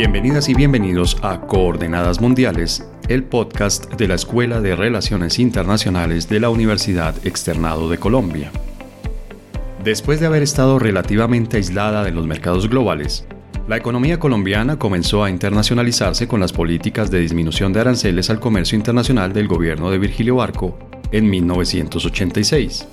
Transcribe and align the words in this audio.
Bienvenidas 0.00 0.48
y 0.48 0.54
bienvenidos 0.54 1.18
a 1.20 1.42
Coordenadas 1.42 2.22
Mundiales, 2.22 2.88
el 3.10 3.22
podcast 3.22 3.92
de 3.96 4.08
la 4.08 4.14
Escuela 4.14 4.62
de 4.62 4.74
Relaciones 4.74 5.38
Internacionales 5.38 6.26
de 6.26 6.40
la 6.40 6.48
Universidad 6.48 7.14
Externado 7.26 7.90
de 7.90 7.98
Colombia. 7.98 8.50
Después 9.84 10.18
de 10.18 10.24
haber 10.24 10.42
estado 10.42 10.78
relativamente 10.78 11.58
aislada 11.58 12.02
de 12.02 12.12
los 12.12 12.26
mercados 12.26 12.70
globales, 12.70 13.26
la 13.68 13.76
economía 13.76 14.18
colombiana 14.18 14.78
comenzó 14.78 15.22
a 15.22 15.28
internacionalizarse 15.28 16.26
con 16.26 16.40
las 16.40 16.54
políticas 16.54 17.10
de 17.10 17.20
disminución 17.20 17.74
de 17.74 17.80
aranceles 17.80 18.30
al 18.30 18.40
comercio 18.40 18.76
internacional 18.78 19.34
del 19.34 19.48
gobierno 19.48 19.90
de 19.90 19.98
Virgilio 19.98 20.36
Barco 20.36 20.78
en 21.12 21.28
1986. 21.28 22.88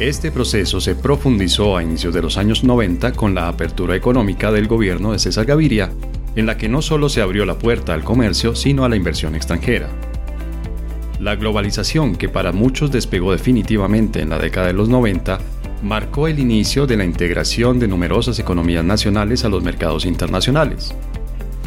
Este 0.00 0.32
proceso 0.32 0.80
se 0.80 0.94
profundizó 0.94 1.76
a 1.76 1.82
inicios 1.82 2.14
de 2.14 2.22
los 2.22 2.38
años 2.38 2.64
90 2.64 3.12
con 3.12 3.34
la 3.34 3.48
apertura 3.48 3.94
económica 3.94 4.50
del 4.50 4.66
gobierno 4.66 5.12
de 5.12 5.18
César 5.18 5.44
Gaviria, 5.44 5.92
en 6.36 6.46
la 6.46 6.56
que 6.56 6.70
no 6.70 6.80
solo 6.80 7.10
se 7.10 7.20
abrió 7.20 7.44
la 7.44 7.58
puerta 7.58 7.92
al 7.92 8.02
comercio, 8.02 8.54
sino 8.54 8.86
a 8.86 8.88
la 8.88 8.96
inversión 8.96 9.34
extranjera. 9.34 9.90
La 11.18 11.36
globalización, 11.36 12.16
que 12.16 12.30
para 12.30 12.50
muchos 12.50 12.90
despegó 12.90 13.32
definitivamente 13.32 14.22
en 14.22 14.30
la 14.30 14.38
década 14.38 14.68
de 14.68 14.72
los 14.72 14.88
90, 14.88 15.38
marcó 15.82 16.28
el 16.28 16.38
inicio 16.38 16.86
de 16.86 16.96
la 16.96 17.04
integración 17.04 17.78
de 17.78 17.88
numerosas 17.88 18.38
economías 18.38 18.86
nacionales 18.86 19.44
a 19.44 19.50
los 19.50 19.62
mercados 19.62 20.06
internacionales. 20.06 20.94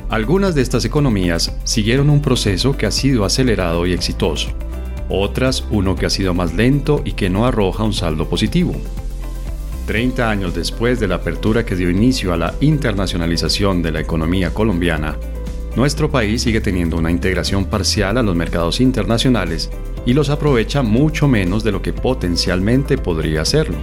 Algunas 0.09 0.55
de 0.55 0.63
estas 0.63 0.85
economías 0.85 1.55
siguieron 1.65 2.09
un 2.09 2.23
proceso 2.23 2.75
que 2.77 2.87
ha 2.87 2.91
sido 2.91 3.25
acelerado 3.25 3.85
y 3.85 3.93
exitoso, 3.93 4.49
otras 5.09 5.65
uno 5.71 5.95
que 5.95 6.05
ha 6.05 6.09
sido 6.09 6.33
más 6.33 6.53
lento 6.53 7.01
y 7.05 7.13
que 7.13 7.29
no 7.29 7.45
arroja 7.45 7.83
un 7.83 7.93
saldo 7.93 8.27
positivo. 8.27 8.73
30 9.87 10.29
años 10.29 10.55
después 10.55 10.99
de 10.99 11.07
la 11.07 11.15
apertura 11.15 11.65
que 11.65 11.75
dio 11.75 11.89
inicio 11.89 12.33
a 12.33 12.37
la 12.37 12.53
internacionalización 12.61 13.81
de 13.81 13.91
la 13.91 13.99
economía 13.99 14.53
colombiana, 14.53 15.17
nuestro 15.75 16.09
país 16.09 16.43
sigue 16.43 16.61
teniendo 16.61 16.97
una 16.97 17.11
integración 17.11 17.65
parcial 17.65 18.17
a 18.17 18.23
los 18.23 18.35
mercados 18.35 18.79
internacionales 18.79 19.71
y 20.05 20.13
los 20.13 20.29
aprovecha 20.29 20.83
mucho 20.83 21.27
menos 21.27 21.63
de 21.63 21.71
lo 21.71 21.81
que 21.81 21.93
potencialmente 21.93 22.97
podría 22.97 23.41
hacerlo. 23.41 23.77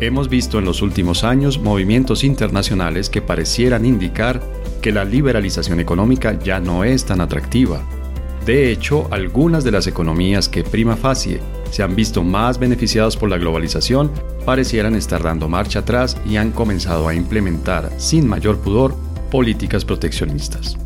Hemos 0.00 0.28
visto 0.28 0.58
en 0.58 0.64
los 0.64 0.82
últimos 0.82 1.24
años 1.24 1.58
movimientos 1.60 2.24
internacionales 2.24 3.08
que 3.08 3.22
parecieran 3.22 3.86
indicar 3.86 4.42
que 4.80 4.92
la 4.92 5.04
liberalización 5.04 5.80
económica 5.80 6.38
ya 6.38 6.60
no 6.60 6.84
es 6.84 7.04
tan 7.04 7.20
atractiva 7.20 7.82
de 8.44 8.72
hecho, 8.72 9.06
algunas 9.12 9.62
de 9.62 9.70
las 9.70 9.86
economías 9.86 10.48
que 10.48 10.64
prima 10.64 10.96
facie 10.96 11.40
se 11.70 11.84
han 11.84 11.94
visto 11.94 12.24
más 12.24 12.58
beneficiadas 12.58 13.16
por 13.16 13.30
la 13.30 13.38
globalización 13.38 14.10
parecieran 14.44 14.96
estar 14.96 15.22
dando 15.22 15.48
marcha 15.48 15.80
atrás 15.80 16.16
y 16.28 16.36
han 16.36 16.50
comenzado 16.50 17.06
a 17.06 17.14
implementar, 17.14 17.90
sin 17.98 18.26
mayor 18.26 18.58
pudor, 18.58 18.96
políticas 19.30 19.84
proteccionistas. 19.84 20.76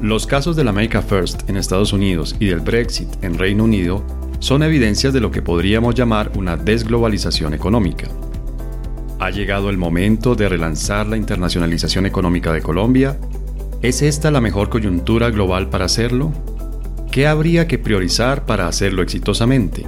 Los 0.00 0.24
casos 0.26 0.54
del 0.54 0.68
America 0.68 1.02
First 1.02 1.50
en 1.50 1.56
Estados 1.56 1.92
Unidos 1.92 2.36
y 2.38 2.46
del 2.46 2.60
Brexit 2.60 3.08
en 3.22 3.36
Reino 3.36 3.64
Unido 3.64 4.04
son 4.38 4.62
evidencias 4.62 5.12
de 5.12 5.20
lo 5.20 5.32
que 5.32 5.42
podríamos 5.42 5.96
llamar 5.96 6.30
una 6.36 6.56
desglobalización 6.56 7.54
económica. 7.54 8.06
¿Ha 9.18 9.30
llegado 9.30 9.68
el 9.68 9.76
momento 9.76 10.36
de 10.36 10.48
relanzar 10.48 11.08
la 11.08 11.16
internacionalización 11.16 12.06
económica 12.06 12.52
de 12.52 12.62
Colombia? 12.62 13.18
¿Es 13.82 14.00
esta 14.00 14.30
la 14.30 14.40
mejor 14.40 14.70
coyuntura 14.70 15.28
global 15.30 15.68
para 15.68 15.86
hacerlo? 15.86 16.32
¿Qué 17.10 17.26
habría 17.26 17.66
que 17.66 17.76
priorizar 17.76 18.46
para 18.46 18.68
hacerlo 18.68 19.02
exitosamente? 19.02 19.84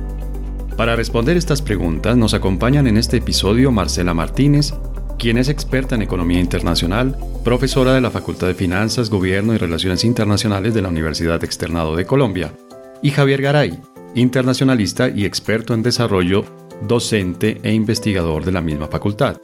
Para 0.77 0.97
responder 0.97 1.37
estas 1.37 1.63
preguntas 1.63 2.17
nos 2.17 2.35
acompañan 2.35 2.89
en 2.89 2.97
este 2.97 3.19
episodio 3.19 3.71
Marcela 3.71 4.13
Martínez, 4.13 4.75
quien 5.21 5.39
es 5.39 5.49
experta 5.49 5.95
en 5.95 6.03
economía 6.03 6.41
internacional, 6.41 7.17
profesora 7.45 7.95
de 7.95 8.01
la 8.01 8.11
Facultad 8.11 8.49
de 8.49 8.55
Finanzas, 8.55 9.09
Gobierno 9.09 9.55
y 9.55 9.59
Relaciones 9.59 10.03
Internacionales 10.03 10.75
de 10.75 10.83
la 10.83 10.89
Universidad 10.89 11.45
Externado 11.45 11.95
de 11.95 12.07
Colombia, 12.07 12.55
y 13.03 13.11
Javier 13.11 13.41
Garay, 13.41 13.79
internacionalista 14.17 15.09
y 15.09 15.25
experto 15.25 15.75
en 15.75 15.85
desarrollo, 15.85 16.45
docente 16.89 17.61
e 17.63 17.73
investigador 17.73 18.45
de 18.45 18.51
la 18.51 18.63
misma 18.63 18.89
facultad. 18.89 19.37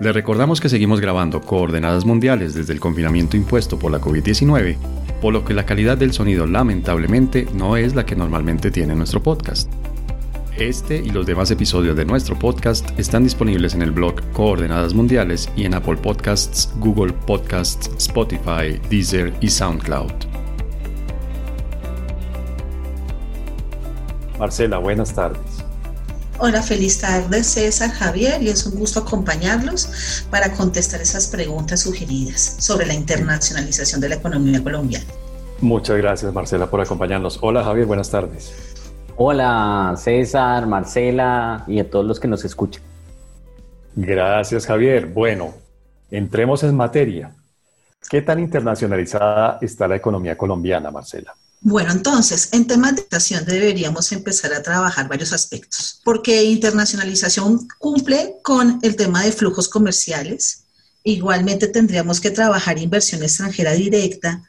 Le 0.00 0.12
recordamos 0.12 0.60
que 0.60 0.68
seguimos 0.68 1.00
grabando 1.00 1.40
coordenadas 1.40 2.04
mundiales 2.04 2.54
desde 2.54 2.72
el 2.72 2.80
confinamiento 2.80 3.36
impuesto 3.36 3.78
por 3.78 3.92
la 3.92 4.00
COVID-19 4.00 4.76
por 5.24 5.32
lo 5.32 5.42
que 5.42 5.54
la 5.54 5.64
calidad 5.64 5.96
del 5.96 6.12
sonido 6.12 6.46
lamentablemente 6.46 7.48
no 7.54 7.78
es 7.78 7.94
la 7.94 8.04
que 8.04 8.14
normalmente 8.14 8.70
tiene 8.70 8.94
nuestro 8.94 9.22
podcast. 9.22 9.72
Este 10.58 10.98
y 10.98 11.08
los 11.08 11.24
demás 11.24 11.50
episodios 11.50 11.96
de 11.96 12.04
nuestro 12.04 12.38
podcast 12.38 12.86
están 12.98 13.24
disponibles 13.24 13.74
en 13.74 13.80
el 13.80 13.90
blog 13.90 14.20
Coordenadas 14.32 14.92
Mundiales 14.92 15.48
y 15.56 15.64
en 15.64 15.72
Apple 15.72 15.96
Podcasts, 15.96 16.70
Google 16.78 17.14
Podcasts, 17.26 17.90
Spotify, 17.96 18.78
Deezer 18.90 19.32
y 19.40 19.48
SoundCloud. 19.48 20.12
Marcela, 24.38 24.76
buenas 24.76 25.14
tardes. 25.14 25.53
Hola, 26.46 26.62
feliz 26.62 27.00
tarde 27.00 27.42
César, 27.42 27.90
Javier, 27.90 28.42
y 28.42 28.50
es 28.50 28.66
un 28.66 28.78
gusto 28.78 29.00
acompañarlos 29.00 30.26
para 30.30 30.52
contestar 30.52 31.00
esas 31.00 31.28
preguntas 31.28 31.80
sugeridas 31.80 32.56
sobre 32.58 32.84
la 32.84 32.92
internacionalización 32.92 33.98
de 34.02 34.10
la 34.10 34.16
economía 34.16 34.62
colombiana. 34.62 35.06
Muchas 35.62 35.96
gracias 35.96 36.34
Marcela 36.34 36.68
por 36.68 36.82
acompañarnos. 36.82 37.38
Hola 37.40 37.64
Javier, 37.64 37.86
buenas 37.86 38.10
tardes. 38.10 38.52
Hola 39.16 39.94
César, 39.96 40.66
Marcela 40.66 41.64
y 41.66 41.80
a 41.80 41.88
todos 41.88 42.04
los 42.04 42.20
que 42.20 42.28
nos 42.28 42.44
escuchan. 42.44 42.82
Gracias 43.96 44.66
Javier. 44.66 45.06
Bueno, 45.06 45.54
entremos 46.10 46.62
en 46.62 46.76
materia. 46.76 47.34
¿Qué 48.10 48.20
tan 48.20 48.38
internacionalizada 48.38 49.56
está 49.62 49.88
la 49.88 49.96
economía 49.96 50.36
colombiana, 50.36 50.90
Marcela? 50.90 51.34
Bueno, 51.66 51.92
entonces, 51.92 52.50
en 52.52 52.66
temas 52.66 52.94
de 52.94 53.00
educación 53.00 53.42
deberíamos 53.46 54.12
empezar 54.12 54.52
a 54.52 54.62
trabajar 54.62 55.08
varios 55.08 55.32
aspectos, 55.32 55.98
porque 56.04 56.44
internacionalización 56.44 57.66
cumple 57.78 58.36
con 58.42 58.78
el 58.82 58.96
tema 58.96 59.22
de 59.24 59.32
flujos 59.32 59.70
comerciales. 59.70 60.64
Igualmente 61.04 61.68
tendríamos 61.68 62.20
que 62.20 62.30
trabajar 62.30 62.78
inversión 62.78 63.22
extranjera 63.22 63.72
directa, 63.72 64.44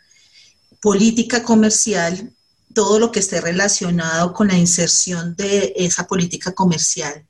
política 0.82 1.42
comercial, 1.42 2.34
todo 2.74 3.00
lo 3.00 3.14
que 3.14 3.20
esté 3.20 3.40
relacionado 3.40 4.34
con 4.34 4.50
la 4.50 4.58
inserción 4.58 5.38
de 5.38 5.72
esa 5.78 6.08
política 6.08 6.52
comercial 6.52 7.26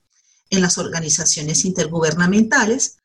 en 0.50 0.63
las 0.63 0.79
organizaciones 0.79 1.63
intergubernamentales 1.63 2.97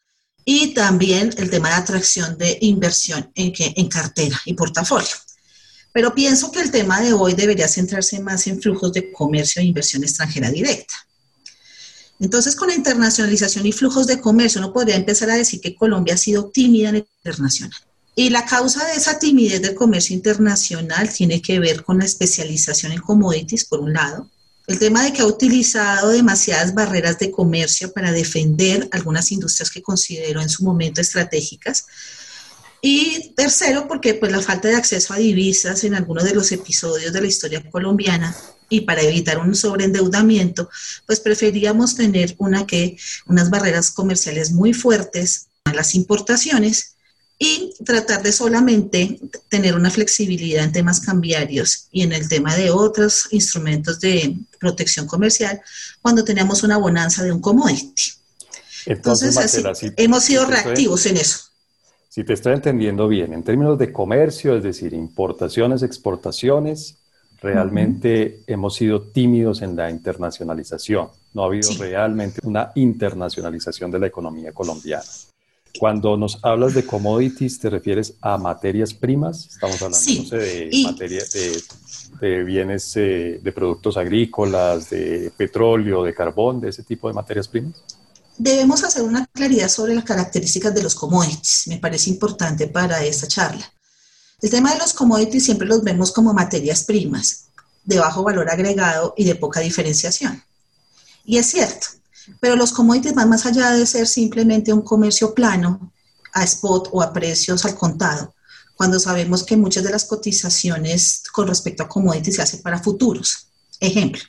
y 0.46 0.72
también 0.72 1.34
el 1.36 1.50
tema 1.50 1.68
de 1.68 1.74
atracción 1.74 2.38
de 2.38 2.56
inversión 2.62 3.30
en, 3.34 3.52
en 3.58 3.88
cartera 3.88 4.40
y 4.46 4.54
portafolio. 4.54 5.10
Pero 5.92 6.14
pienso 6.14 6.52
que 6.52 6.60
el 6.60 6.70
tema 6.70 7.00
de 7.00 7.12
hoy 7.12 7.34
debería 7.34 7.68
centrarse 7.68 8.20
más 8.20 8.46
en 8.46 8.60
flujos 8.60 8.92
de 8.92 9.10
comercio 9.12 9.60
e 9.60 9.64
inversión 9.64 10.02
extranjera 10.02 10.50
directa. 10.50 10.94
Entonces, 12.20 12.54
con 12.54 12.68
la 12.68 12.74
internacionalización 12.74 13.66
y 13.66 13.72
flujos 13.72 14.06
de 14.06 14.20
comercio, 14.20 14.60
uno 14.60 14.72
podría 14.72 14.96
empezar 14.96 15.30
a 15.30 15.36
decir 15.36 15.60
que 15.60 15.74
Colombia 15.74 16.14
ha 16.14 16.18
sido 16.18 16.50
tímida 16.50 16.90
en 16.90 16.96
el 16.96 17.06
internacional. 17.18 17.80
Y 18.14 18.28
la 18.28 18.44
causa 18.44 18.84
de 18.86 18.94
esa 18.94 19.18
timidez 19.18 19.62
del 19.62 19.74
comercio 19.74 20.14
internacional 20.14 21.10
tiene 21.10 21.40
que 21.40 21.58
ver 21.58 21.82
con 21.82 21.98
la 21.98 22.04
especialización 22.04 22.92
en 22.92 23.00
commodities, 23.00 23.64
por 23.64 23.80
un 23.80 23.94
lado, 23.94 24.28
el 24.66 24.78
tema 24.78 25.02
de 25.02 25.12
que 25.12 25.22
ha 25.22 25.26
utilizado 25.26 26.10
demasiadas 26.10 26.74
barreras 26.74 27.18
de 27.18 27.30
comercio 27.30 27.92
para 27.92 28.12
defender 28.12 28.88
algunas 28.92 29.32
industrias 29.32 29.70
que 29.70 29.82
consideró 29.82 30.40
en 30.42 30.48
su 30.48 30.62
momento 30.62 31.00
estratégicas, 31.00 31.86
y 32.82 33.32
tercero, 33.34 33.86
porque 33.86 34.14
pues 34.14 34.32
la 34.32 34.40
falta 34.40 34.68
de 34.68 34.76
acceso 34.76 35.12
a 35.12 35.18
divisas 35.18 35.84
en 35.84 35.94
algunos 35.94 36.24
de 36.24 36.34
los 36.34 36.50
episodios 36.52 37.12
de 37.12 37.20
la 37.20 37.26
historia 37.26 37.68
colombiana 37.70 38.34
y 38.70 38.82
para 38.82 39.02
evitar 39.02 39.38
un 39.38 39.54
sobreendeudamiento, 39.54 40.70
pues 41.06 41.20
preferíamos 41.20 41.96
tener 41.96 42.34
una 42.38 42.66
que, 42.66 42.96
unas 43.26 43.50
barreras 43.50 43.90
comerciales 43.90 44.52
muy 44.52 44.72
fuertes 44.72 45.48
a 45.64 45.74
las 45.74 45.94
importaciones 45.94 46.94
y 47.38 47.74
tratar 47.84 48.22
de 48.22 48.32
solamente 48.32 49.18
tener 49.48 49.74
una 49.74 49.90
flexibilidad 49.90 50.62
en 50.62 50.72
temas 50.72 51.00
cambiarios 51.00 51.88
y 51.90 52.02
en 52.02 52.12
el 52.12 52.28
tema 52.28 52.54
de 52.54 52.70
otros 52.70 53.28
instrumentos 53.30 53.98
de 53.98 54.36
protección 54.58 55.06
comercial 55.06 55.60
cuando 56.00 56.22
teníamos 56.22 56.62
una 56.62 56.76
bonanza 56.76 57.24
de 57.24 57.32
un 57.32 57.40
commodity. 57.40 58.12
Entonces, 58.86 59.36
así, 59.36 59.90
hemos 59.96 60.24
sido 60.24 60.46
reactivos 60.46 61.06
en 61.06 61.16
eso. 61.16 61.49
Si 62.10 62.24
te 62.24 62.32
estoy 62.32 62.54
entendiendo 62.54 63.06
bien, 63.06 63.32
en 63.32 63.44
términos 63.44 63.78
de 63.78 63.92
comercio, 63.92 64.56
es 64.56 64.64
decir, 64.64 64.94
importaciones, 64.94 65.84
exportaciones, 65.84 66.98
realmente 67.40 68.40
hemos 68.48 68.74
sido 68.74 69.00
tímidos 69.00 69.62
en 69.62 69.76
la 69.76 69.88
internacionalización. 69.88 71.06
No 71.34 71.44
ha 71.44 71.46
habido 71.46 71.70
realmente 71.78 72.40
una 72.42 72.72
internacionalización 72.74 73.92
de 73.92 74.00
la 74.00 74.08
economía 74.08 74.50
colombiana. 74.50 75.04
Cuando 75.78 76.16
nos 76.16 76.44
hablas 76.44 76.74
de 76.74 76.84
commodities, 76.84 77.60
¿te 77.60 77.70
refieres 77.70 78.16
a 78.20 78.36
materias 78.38 78.92
primas? 78.92 79.46
Estamos 79.46 79.80
hablando 79.80 80.36
de, 80.36 80.68
de, 82.20 82.42
bienes, 82.42 82.96
eh, 82.96 83.38
de 83.40 83.52
productos 83.52 83.96
agrícolas, 83.96 84.90
de 84.90 85.30
petróleo, 85.36 86.02
de 86.02 86.12
carbón, 86.12 86.60
de 86.60 86.70
ese 86.70 86.82
tipo 86.82 87.06
de 87.06 87.14
materias 87.14 87.46
primas. 87.46 87.80
Debemos 88.40 88.82
hacer 88.84 89.02
una 89.02 89.26
claridad 89.26 89.68
sobre 89.68 89.94
las 89.94 90.04
características 90.04 90.74
de 90.74 90.82
los 90.82 90.94
commodities. 90.94 91.64
Me 91.66 91.76
parece 91.76 92.08
importante 92.08 92.68
para 92.68 93.04
esta 93.04 93.28
charla. 93.28 93.70
El 94.40 94.48
tema 94.48 94.72
de 94.72 94.78
los 94.78 94.94
commodities 94.94 95.44
siempre 95.44 95.68
los 95.68 95.82
vemos 95.82 96.10
como 96.10 96.32
materias 96.32 96.84
primas 96.84 97.44
de 97.84 97.98
bajo 97.98 98.22
valor 98.22 98.48
agregado 98.48 99.12
y 99.16 99.24
de 99.24 99.34
poca 99.34 99.60
diferenciación. 99.60 100.42
Y 101.26 101.36
es 101.36 101.46
cierto, 101.50 101.88
pero 102.40 102.56
los 102.56 102.72
commodities 102.72 103.14
van 103.14 103.28
más 103.28 103.44
allá 103.44 103.72
de 103.72 103.84
ser 103.84 104.06
simplemente 104.06 104.72
un 104.72 104.82
comercio 104.82 105.34
plano 105.34 105.92
a 106.32 106.42
spot 106.44 106.88
o 106.92 107.02
a 107.02 107.12
precios 107.12 107.66
al 107.66 107.74
contado, 107.74 108.34
cuando 108.74 108.98
sabemos 108.98 109.42
que 109.42 109.58
muchas 109.58 109.84
de 109.84 109.90
las 109.90 110.06
cotizaciones 110.06 111.24
con 111.30 111.46
respecto 111.46 111.82
a 111.82 111.88
commodities 111.88 112.36
se 112.36 112.42
hacen 112.42 112.62
para 112.62 112.82
futuros. 112.82 113.48
Ejemplo. 113.80 114.22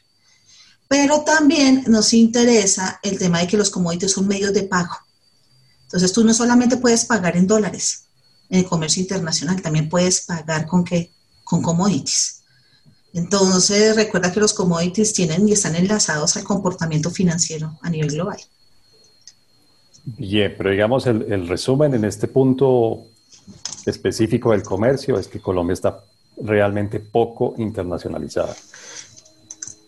Pero 0.91 1.21
también 1.21 1.85
nos 1.88 2.13
interesa 2.13 2.99
el 3.01 3.17
tema 3.17 3.39
de 3.39 3.47
que 3.47 3.55
los 3.55 3.69
commodities 3.69 4.11
son 4.11 4.27
medios 4.27 4.51
de 4.51 4.63
pago. 4.63 4.93
Entonces 5.83 6.11
tú 6.11 6.21
no 6.25 6.33
solamente 6.33 6.75
puedes 6.75 7.05
pagar 7.05 7.38
en 7.38 7.47
dólares 7.47 8.07
en 8.49 8.59
el 8.59 8.65
comercio 8.65 9.01
internacional, 9.01 9.61
también 9.61 9.88
puedes 9.88 10.19
pagar 10.25 10.67
con 10.67 10.83
qué? 10.83 11.09
Con 11.45 11.61
commodities. 11.61 12.43
Entonces 13.13 13.95
recuerda 13.95 14.33
que 14.33 14.41
los 14.41 14.53
commodities 14.53 15.13
tienen 15.13 15.47
y 15.47 15.53
están 15.53 15.77
enlazados 15.77 16.35
al 16.35 16.43
comportamiento 16.43 17.09
financiero 17.09 17.79
a 17.81 17.89
nivel 17.89 18.11
global. 18.11 18.41
Bien, 20.03 20.53
pero 20.57 20.71
digamos 20.71 21.07
el, 21.07 21.47
resumen 21.47 21.94
en 21.94 22.03
este 22.03 22.27
punto 22.27 23.05
específico 23.85 24.51
del 24.51 24.63
comercio 24.63 25.17
es 25.17 25.29
que 25.29 25.39
Colombia 25.39 25.73
está 25.73 26.03
realmente 26.35 26.99
poco 26.99 27.55
internacionalizada. 27.59 28.57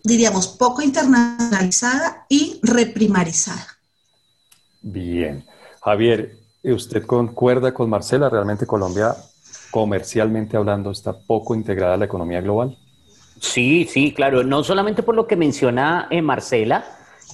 Diríamos 0.04 0.48
poco 0.48 0.82
internacionalizada 0.82 2.26
y 2.28 2.60
reprimarizada. 2.62 3.68
Bien. 4.82 5.46
Javier, 5.82 6.38
¿usted 6.64 7.06
concuerda 7.06 7.74
con 7.74 7.90
Marcela? 7.90 8.30
¿Realmente 8.30 8.66
Colombia, 8.66 9.16
comercialmente 9.72 10.58
hablando, 10.58 10.92
está 10.92 11.14
poco 11.14 11.56
integrada 11.56 11.94
a 11.94 11.98
la 11.98 12.06
economía 12.06 12.42
global? 12.42 12.78
Sí, 13.40 13.88
sí, 13.90 14.14
claro. 14.14 14.44
No 14.44 14.64
solamente 14.64 15.04
por 15.04 15.16
lo 15.16 15.26
que 15.26 15.38
menciona 15.38 16.08
eh, 16.12 16.22
Marcela, 16.22 16.86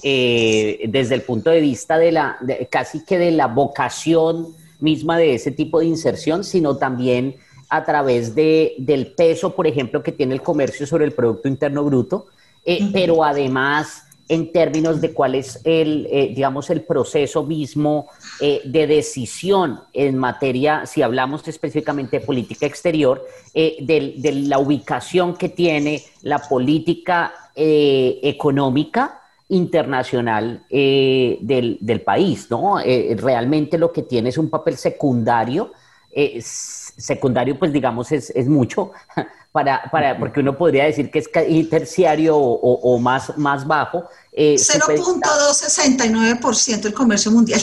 eh, 0.02 0.84
desde 0.88 1.16
el 1.16 1.22
punto 1.22 1.50
de 1.50 1.60
vista 1.60 1.98
de 1.98 2.12
la, 2.12 2.38
casi 2.70 3.04
que 3.04 3.18
de 3.18 3.32
la 3.32 3.48
vocación 3.48 4.54
misma 4.78 5.18
de 5.18 5.34
ese 5.34 5.50
tipo 5.50 5.80
de 5.80 5.86
inserción, 5.86 6.44
sino 6.44 6.76
también 6.76 7.36
a 7.68 7.84
través 7.84 8.34
de, 8.34 8.74
del 8.78 9.12
peso, 9.12 9.54
por 9.54 9.66
ejemplo, 9.66 10.02
que 10.02 10.12
tiene 10.12 10.34
el 10.34 10.42
comercio 10.42 10.86
sobre 10.86 11.04
el 11.04 11.12
Producto 11.12 11.48
Interno 11.48 11.84
Bruto, 11.84 12.26
eh, 12.64 12.88
pero 12.92 13.24
además 13.24 14.04
en 14.28 14.52
términos 14.52 15.00
de 15.00 15.12
cuál 15.12 15.34
es 15.34 15.60
el, 15.64 16.06
eh, 16.08 16.32
digamos, 16.34 16.70
el 16.70 16.82
proceso 16.82 17.42
mismo 17.42 18.08
de 18.40 18.86
decisión 18.86 19.80
en 19.92 20.16
materia, 20.16 20.86
si 20.86 21.02
hablamos 21.02 21.46
específicamente 21.48 22.20
de 22.20 22.26
política 22.26 22.64
exterior, 22.64 23.26
de, 23.52 24.14
de, 24.16 24.32
la 24.32 24.60
ubicación 24.60 25.34
que 25.34 25.48
tiene 25.48 26.04
la 26.22 26.38
política 26.38 27.34
económica 27.56 29.20
internacional 29.50 30.64
eh, 30.70 31.38
del, 31.40 31.76
del, 31.80 32.02
país, 32.02 32.46
¿no? 32.50 32.78
Eh, 32.80 33.16
realmente 33.18 33.78
lo 33.78 33.92
que 33.92 34.02
tiene 34.02 34.28
es 34.28 34.38
un 34.38 34.48
papel 34.48 34.76
secundario, 34.76 35.72
eh, 36.12 36.40
secundario 36.40 37.58
pues 37.58 37.72
digamos 37.72 38.12
es, 38.12 38.30
es 38.30 38.48
mucho, 38.48 38.92
para, 39.52 39.82
para, 39.90 40.18
porque 40.18 40.40
uno 40.40 40.56
podría 40.56 40.84
decir 40.84 41.10
que 41.10 41.18
es 41.18 41.30
terciario 41.68 42.34
o, 42.36 42.54
o, 42.54 42.98
más, 42.98 43.36
más 43.36 43.66
bajo. 43.66 44.08
0.269% 44.32 46.86
el 46.86 46.94
comercio 46.94 47.32
mundial. 47.32 47.60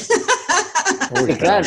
claro. 1.38 1.66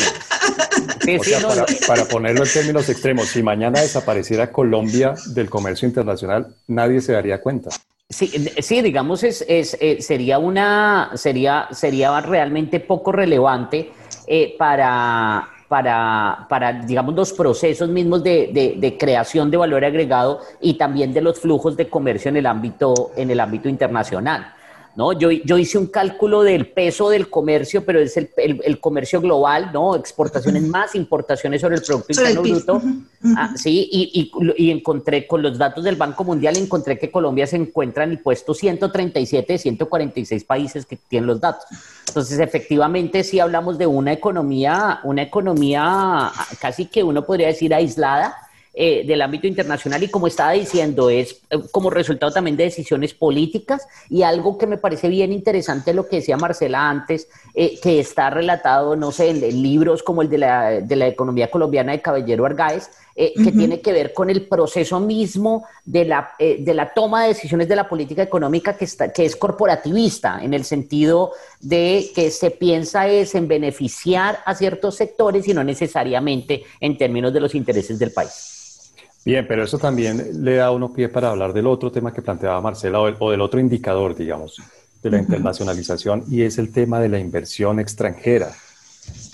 para, 1.48 1.64
para, 1.86 2.04
ponerlo 2.04 2.44
en 2.44 2.52
términos 2.52 2.86
extremos, 2.88 3.28
si 3.28 3.42
mañana 3.42 3.80
desapareciera 3.80 4.52
Colombia 4.52 5.14
del 5.26 5.48
comercio 5.48 5.88
internacional, 5.88 6.54
nadie 6.68 7.00
se 7.00 7.12
daría 7.12 7.40
cuenta. 7.40 7.70
Sí, 8.10 8.50
sí, 8.58 8.82
digamos, 8.82 9.22
es, 9.22 9.42
es 9.48 9.78
eh, 9.80 10.02
sería, 10.02 10.38
una, 10.40 11.12
sería, 11.14 11.68
sería 11.70 12.20
realmente 12.20 12.80
poco 12.80 13.12
relevante 13.12 13.92
eh, 14.26 14.56
para, 14.58 15.48
para, 15.70 16.46
para, 16.48 16.72
digamos, 16.72 17.14
los 17.14 17.32
procesos 17.32 17.88
mismos 17.88 18.24
de, 18.24 18.50
de, 18.52 18.74
de, 18.76 18.98
creación 18.98 19.52
de 19.52 19.56
valor 19.56 19.84
agregado 19.84 20.40
y 20.60 20.74
también 20.74 21.12
de 21.12 21.20
los 21.20 21.38
flujos 21.38 21.76
de 21.76 21.88
comercio 21.88 22.28
en 22.28 22.38
el 22.38 22.46
ámbito, 22.46 23.12
en 23.14 23.30
el 23.30 23.38
ámbito 23.38 23.68
internacional. 23.68 24.52
¿no? 24.96 25.12
Yo, 25.12 25.30
yo 25.30 25.58
hice 25.58 25.78
un 25.78 25.86
cálculo 25.86 26.42
del 26.42 26.72
peso 26.72 27.08
del 27.08 27.30
comercio, 27.30 27.84
pero 27.84 28.00
es 28.00 28.16
el, 28.16 28.30
el, 28.36 28.80
comercio 28.80 29.20
global, 29.20 29.70
¿no? 29.72 29.94
Exportaciones 29.94 30.64
más, 30.64 30.96
importaciones 30.96 31.60
sobre 31.60 31.76
el 31.76 31.82
Producto 31.82 32.12
Interno 32.12 32.42
Bruto. 32.42 32.82
Ah, 33.36 33.54
sí, 33.54 33.88
y, 33.92 34.32
y, 34.34 34.66
y, 34.66 34.70
encontré 34.72 35.28
con 35.28 35.40
los 35.40 35.56
datos 35.56 35.84
del 35.84 35.94
Banco 35.94 36.24
Mundial, 36.24 36.56
encontré 36.56 36.98
que 36.98 37.12
Colombia 37.12 37.46
se 37.46 37.56
encuentra 37.56 38.02
en 38.02 38.10
el 38.10 38.18
puesto 38.18 38.54
137 38.54 39.52
de 39.52 39.58
146 39.58 40.44
países 40.44 40.84
que 40.84 40.96
tienen 40.96 41.28
los 41.28 41.40
datos. 41.40 41.64
Entonces, 42.10 42.38
efectivamente, 42.38 43.24
sí 43.24 43.40
hablamos 43.40 43.78
de 43.78 43.86
una 43.86 44.12
economía, 44.12 45.00
una 45.04 45.22
economía 45.22 46.30
casi 46.60 46.86
que 46.86 47.02
uno 47.02 47.24
podría 47.24 47.46
decir 47.46 47.72
aislada, 47.72 48.36
eh, 48.72 49.04
del 49.04 49.20
ámbito 49.20 49.48
internacional. 49.48 50.00
Y 50.00 50.08
como 50.08 50.28
estaba 50.28 50.52
diciendo, 50.52 51.10
es 51.10 51.42
eh, 51.50 51.58
como 51.72 51.90
resultado 51.90 52.32
también 52.32 52.56
de 52.56 52.64
decisiones 52.64 53.12
políticas. 53.12 53.84
Y 54.08 54.22
algo 54.22 54.58
que 54.58 54.68
me 54.68 54.78
parece 54.78 55.08
bien 55.08 55.32
interesante 55.32 55.92
lo 55.92 56.08
que 56.08 56.16
decía 56.16 56.36
Marcela 56.36 56.88
antes, 56.88 57.28
eh, 57.54 57.80
que 57.82 57.98
está 57.98 58.30
relatado, 58.30 58.94
no 58.94 59.10
sé, 59.10 59.30
en, 59.30 59.40
libros 59.60 60.04
como 60.04 60.22
el 60.22 60.30
de 60.30 60.38
la, 60.38 60.70
de 60.80 60.94
la, 60.94 61.08
economía 61.08 61.50
colombiana 61.50 61.90
de 61.90 62.00
Caballero 62.00 62.46
Argáez, 62.46 62.90
que 63.34 63.52
tiene 63.52 63.80
que 63.80 63.92
ver 63.92 64.12
con 64.14 64.30
el 64.30 64.46
proceso 64.46 64.98
mismo 64.98 65.64
de 65.84 66.04
la, 66.04 66.30
de 66.38 66.74
la 66.74 66.94
toma 66.94 67.22
de 67.22 67.28
decisiones 67.28 67.68
de 67.68 67.76
la 67.76 67.88
política 67.88 68.22
económica 68.22 68.76
que, 68.76 68.86
está, 68.86 69.12
que 69.12 69.24
es 69.24 69.36
corporativista, 69.36 70.42
en 70.42 70.54
el 70.54 70.64
sentido 70.64 71.32
de 71.60 72.10
que 72.14 72.30
se 72.30 72.50
piensa 72.50 73.06
es 73.08 73.34
en 73.34 73.46
beneficiar 73.46 74.38
a 74.44 74.54
ciertos 74.54 74.96
sectores 74.96 75.46
y 75.48 75.54
no 75.54 75.62
necesariamente 75.62 76.64
en 76.80 76.96
términos 76.96 77.32
de 77.32 77.40
los 77.40 77.54
intereses 77.54 77.98
del 77.98 78.12
país. 78.12 78.60
Bien, 79.24 79.46
pero 79.46 79.64
eso 79.64 79.78
también 79.78 80.44
le 80.44 80.56
da 80.56 80.70
uno 80.70 80.92
pie 80.92 81.08
para 81.08 81.30
hablar 81.30 81.52
del 81.52 81.66
otro 81.66 81.92
tema 81.92 82.12
que 82.12 82.22
planteaba 82.22 82.60
Marcela 82.60 83.00
o, 83.00 83.30
del 83.30 83.40
otro 83.42 83.60
indicador, 83.60 84.16
digamos, 84.16 84.62
de 85.02 85.10
la 85.10 85.18
internacionalización 85.18 86.24
y 86.28 86.42
es 86.42 86.58
el 86.58 86.72
tema 86.72 87.00
de 87.00 87.10
la 87.10 87.18
inversión 87.18 87.80
extranjera. 87.80 88.50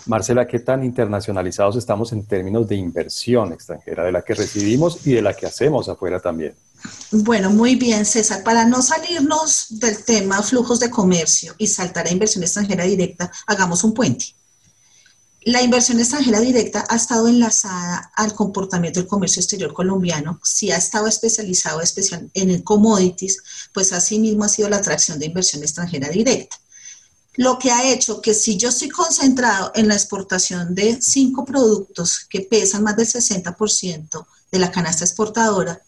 Marcela, 0.07 0.47
¿qué 0.47 0.61
tan 0.61 0.85
internacionalizados 0.85 1.77
estamos 1.77 2.13
en 2.13 2.25
términos 2.25 2.69
de 2.69 2.77
inversión 2.77 3.53
extranjera, 3.53 4.05
de 4.05 4.13
la 4.13 4.23
que 4.23 4.35
recibimos 4.35 5.07
y 5.07 5.13
de 5.15 5.23
la 5.23 5.35
que 5.35 5.47
hacemos 5.47 5.89
afuera 5.89 6.21
también? 6.21 6.55
Bueno, 7.11 7.51
muy 7.51 7.75
bien, 7.77 8.05
César. 8.05 8.45
Para 8.45 8.65
no 8.65 8.83
salirnos 8.83 9.67
del 9.71 10.05
tema 10.05 10.43
flujos 10.43 10.79
de 10.81 10.91
comercio 10.91 11.55
y 11.59 11.67
saltar 11.67 12.07
a 12.07 12.13
inversión 12.13 12.45
extranjera 12.45 12.85
directa, 12.85 13.31
hagamos 13.47 13.83
un 13.83 13.95
puente. 13.95 14.27
La 15.43 15.63
inversión 15.63 16.01
extranjera 16.01 16.41
directa 16.41 16.85
ha 16.89 16.97
estado 16.97 17.29
enlazada 17.29 18.11
al 18.17 18.35
comportamiento 18.35 18.99
del 18.99 19.09
comercio 19.09 19.39
exterior 19.39 19.73
colombiano. 19.73 20.41
Si 20.43 20.73
ha 20.73 20.77
estado 20.77 21.07
especializado 21.07 21.81
especial 21.81 22.29
en 22.35 22.51
el 22.51 22.65
commodities, 22.65 23.43
pues 23.73 23.93
asimismo 23.93 24.43
ha 24.43 24.49
sido 24.49 24.69
la 24.69 24.79
atracción 24.79 25.21
de 25.21 25.27
inversión 25.27 25.63
extranjera 25.63 26.09
directa. 26.09 26.57
Lo 27.37 27.59
que 27.59 27.71
ha 27.71 27.91
hecho 27.93 28.21
que 28.21 28.35
si 28.35 28.57
yo 28.57 28.71
estoy 28.71 28.89
concentrado 28.89 29.73
en 29.75 29.89
la 29.89 29.95
exportación 29.95 30.75
de 30.75 31.01
cinco 31.01 31.45
productos 31.45 32.27
que 32.29 32.41
pesan 32.41 32.83
más 32.83 32.97
del 32.97 33.07
60% 33.07 34.27
de 34.51 34.59
la 34.59 34.71
canasta 34.71 35.05
exportadora, 35.05 35.81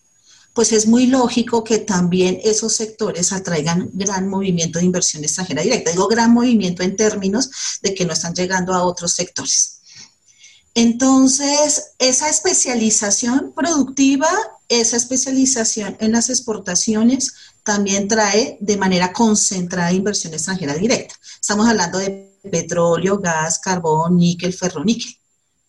pues 0.53 0.73
es 0.73 0.87
muy 0.87 1.07
lógico 1.07 1.63
que 1.63 1.79
también 1.79 2.41
esos 2.43 2.73
sectores 2.75 3.33
atraigan 3.33 3.91
gran 3.93 4.29
movimiento 4.29 4.79
de 4.79 4.87
inversión 4.87 5.23
extranjera 5.23 5.63
directa. 5.63 5.93
Digo 5.93 6.09
gran 6.09 6.33
movimiento 6.33 6.83
en 6.83 6.97
términos 6.97 7.51
de 7.81 7.95
que 7.95 8.05
no 8.05 8.13
están 8.13 8.35
llegando 8.35 8.75
a 8.75 8.85
otros 8.85 9.13
sectores. 9.13 9.79
Entonces, 10.75 11.93
esa 11.99 12.29
especialización 12.29 13.53
productiva, 13.55 14.29
esa 14.69 14.97
especialización 14.97 15.97
en 16.01 16.13
las 16.13 16.29
exportaciones 16.29 17.35
también 17.69 18.09
trae 18.09 18.57
de 18.61 18.79
manera 18.79 19.13
concentrada 19.13 19.93
inversión 19.93 20.33
extranjera 20.33 20.73
directa. 20.73 21.15
Estamos 21.39 21.69
hablando 21.69 21.99
de 21.99 22.41
petróleo, 22.51 23.19
gas, 23.19 23.59
carbón, 23.59 24.17
níquel, 24.17 24.55
ferroníquel. 24.55 25.15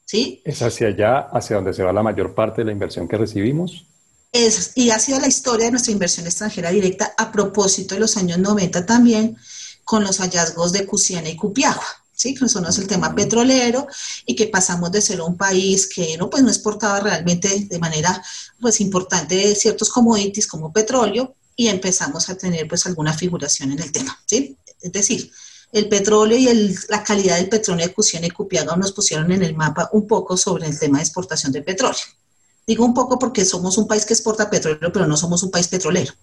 ¿Sí? 0.05 0.41
¿Es 0.45 0.61
hacia 0.61 0.87
allá, 0.87 1.27
hacia 1.33 1.57
donde 1.57 1.73
se 1.73 1.83
va 1.83 1.91
la 1.91 2.01
mayor 2.01 2.33
parte 2.33 2.61
de 2.61 2.67
la 2.67 2.71
inversión 2.71 3.05
que 3.05 3.17
recibimos? 3.17 3.85
es, 4.31 4.71
y 4.75 4.91
ha 4.91 4.99
sido 4.99 5.19
la 5.19 5.27
historia 5.27 5.65
de 5.65 5.71
nuestra 5.71 5.91
inversión 5.91 6.25
extranjera 6.25 6.71
directa 6.71 7.13
a 7.17 7.33
propósito 7.33 7.95
de 7.95 7.99
los 7.99 8.15
años 8.15 8.37
90 8.37 8.85
también, 8.85 9.35
con 9.83 10.01
los 10.01 10.19
hallazgos 10.19 10.71
de 10.71 10.85
Cusiana 10.85 11.27
y 11.27 11.35
Cupiagua. 11.35 11.83
¿sí? 12.13 12.33
que 12.33 12.47
son 12.47 12.65
el 12.65 12.87
tema 12.87 13.13
petrolero 13.13 13.87
y 14.25 14.35
que 14.37 14.47
pasamos 14.47 14.89
de 14.91 15.01
ser 15.01 15.19
un 15.19 15.35
país 15.35 15.89
que 15.93 16.17
no, 16.17 16.29
pues 16.29 16.43
no 16.43 16.49
exportaba 16.49 17.01
realmente 17.01 17.67
de 17.69 17.79
manera 17.79 18.23
pues, 18.59 18.79
importante 18.79 19.53
ciertos 19.55 19.89
commodities 19.89 20.47
como 20.47 20.71
petróleo 20.71 21.35
y 21.59 21.67
empezamos 21.67 22.29
a 22.29 22.37
tener 22.37 22.69
pues 22.69 22.85
alguna 22.85 23.13
figuración 23.13 23.73
en 23.73 23.79
el 23.79 23.91
tema. 23.91 24.17
¿sí? 24.25 24.57
Es 24.79 24.93
decir, 24.93 25.29
el 25.73 25.89
petróleo 25.89 26.37
y 26.37 26.73
la 26.87 27.03
calidad 27.03 27.35
del 27.35 27.49
petróleo 27.49 27.85
de 27.85 27.93
Cusiana 27.93 28.27
y 28.27 28.29
Cupiaga 28.29 28.77
nos 28.77 28.93
pusieron 28.93 29.29
en 29.33 29.43
el 29.43 29.57
mapa 29.57 29.89
un 29.91 30.07
poco 30.07 30.37
sobre 30.37 30.67
el 30.67 30.79
tema 30.79 30.99
de 30.99 31.03
exportación 31.03 31.51
de 31.51 31.61
petróleo. 31.61 31.99
Digo 32.65 32.85
un 32.85 32.93
poco 32.93 33.19
porque 33.19 33.43
somos 33.43 33.77
un 33.77 33.89
país 33.89 34.05
que 34.05 34.13
exporta 34.13 34.49
petróleo, 34.49 34.89
pero 34.93 35.05
no 35.05 35.17
somos 35.17 35.43
un 35.43 35.51
país 35.51 35.67
petrolero. 35.67 36.13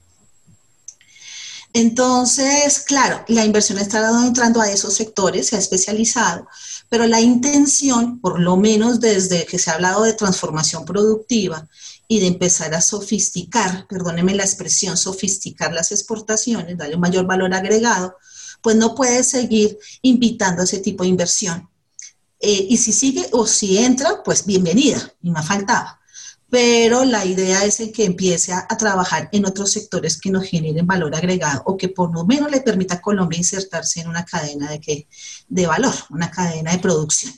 Entonces, 1.75 2.81
claro, 2.81 3.23
la 3.29 3.45
inversión 3.45 3.77
está 3.77 4.09
entrando 4.27 4.63
a 4.63 4.71
esos 4.71 4.95
sectores, 4.95 5.49
se 5.49 5.57
ha 5.57 5.59
especializado, 5.59 6.49
pero 6.89 7.07
la 7.07 7.21
intención, 7.21 8.21
por 8.21 8.41
lo 8.41 8.57
menos 8.57 9.01
desde 9.01 9.45
que 9.45 9.59
se 9.59 9.71
ha 9.71 9.75
hablado 9.75 10.05
de 10.05 10.15
transformación 10.15 10.87
productiva 10.87 11.69
y 12.09 12.21
de 12.21 12.27
empezar 12.27 12.75
a 12.75 12.81
sofisticar, 12.81 13.87
perdóneme 13.89 14.35
la 14.35 14.45
expresión, 14.45 14.97
sofisticar 14.97 15.73
las 15.73 15.93
exportaciones, 15.93 16.79
darle 16.79 16.95
un 16.95 17.01
mayor 17.01 17.27
valor 17.27 17.53
agregado, 17.53 18.17
pues 18.63 18.77
no 18.77 18.95
puede 18.95 19.25
seguir 19.25 19.79
invitando 20.03 20.63
a 20.63 20.65
ese 20.65 20.79
tipo 20.79 21.03
de 21.03 21.11
inversión. 21.11 21.69
Eh, 22.39 22.67
y 22.69 22.77
si 22.77 22.93
sigue 22.93 23.27
o 23.33 23.47
si 23.47 23.79
entra, 23.79 24.23
pues 24.23 24.47
bienvenida, 24.47 25.15
y 25.23 25.31
me 25.31 25.43
faltaba. 25.43 26.01
Pero 26.49 27.05
la 27.05 27.25
idea 27.25 27.65
es 27.65 27.83
que 27.93 28.05
empiece 28.05 28.53
a, 28.53 28.67
trabajar 28.69 29.29
en 29.33 29.47
otros 29.47 29.73
sectores 29.73 30.21
que 30.21 30.31
nos 30.31 30.45
generen 30.45 30.87
valor 30.87 31.15
agregado 31.15 31.63
o 31.67 31.77
que 31.77 31.89
por 31.89 32.15
lo 32.15 32.25
menos 32.25 32.51
le 32.51 32.61
permita 32.61 32.95
a 32.95 33.01
Colombia 33.01 33.39
insertarse 33.39 34.01
en 34.01 34.09
una 34.09 34.25
cadena 34.25 34.71
de, 34.71 34.81
que, 34.81 35.09
de 35.49 35.67
valor, 35.67 35.95
una 36.11 36.31
cadena 36.31 36.71
de 36.71 36.79
producción. 36.79 37.33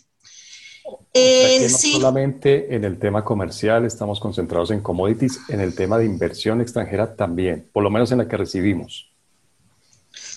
Eh, 1.21 1.69
no 1.71 1.79
solamente 1.79 2.75
en 2.75 2.85
el 2.85 2.99
tema 2.99 3.25
comercial 3.25 3.85
estamos 3.85 4.21
concentrados 4.21 4.71
en 4.71 4.81
commodities, 4.81 5.41
en 5.49 5.61
el 5.61 5.75
tema 5.75 5.99
de 5.99 6.07
inversión 6.07 6.61
extranjera 6.61 7.17
también, 7.17 7.69
por 7.73 7.83
lo 7.83 7.91
menos 7.91 8.13
en 8.13 8.19
la 8.19 8.29
que 8.29 8.37
recibimos. 8.37 9.11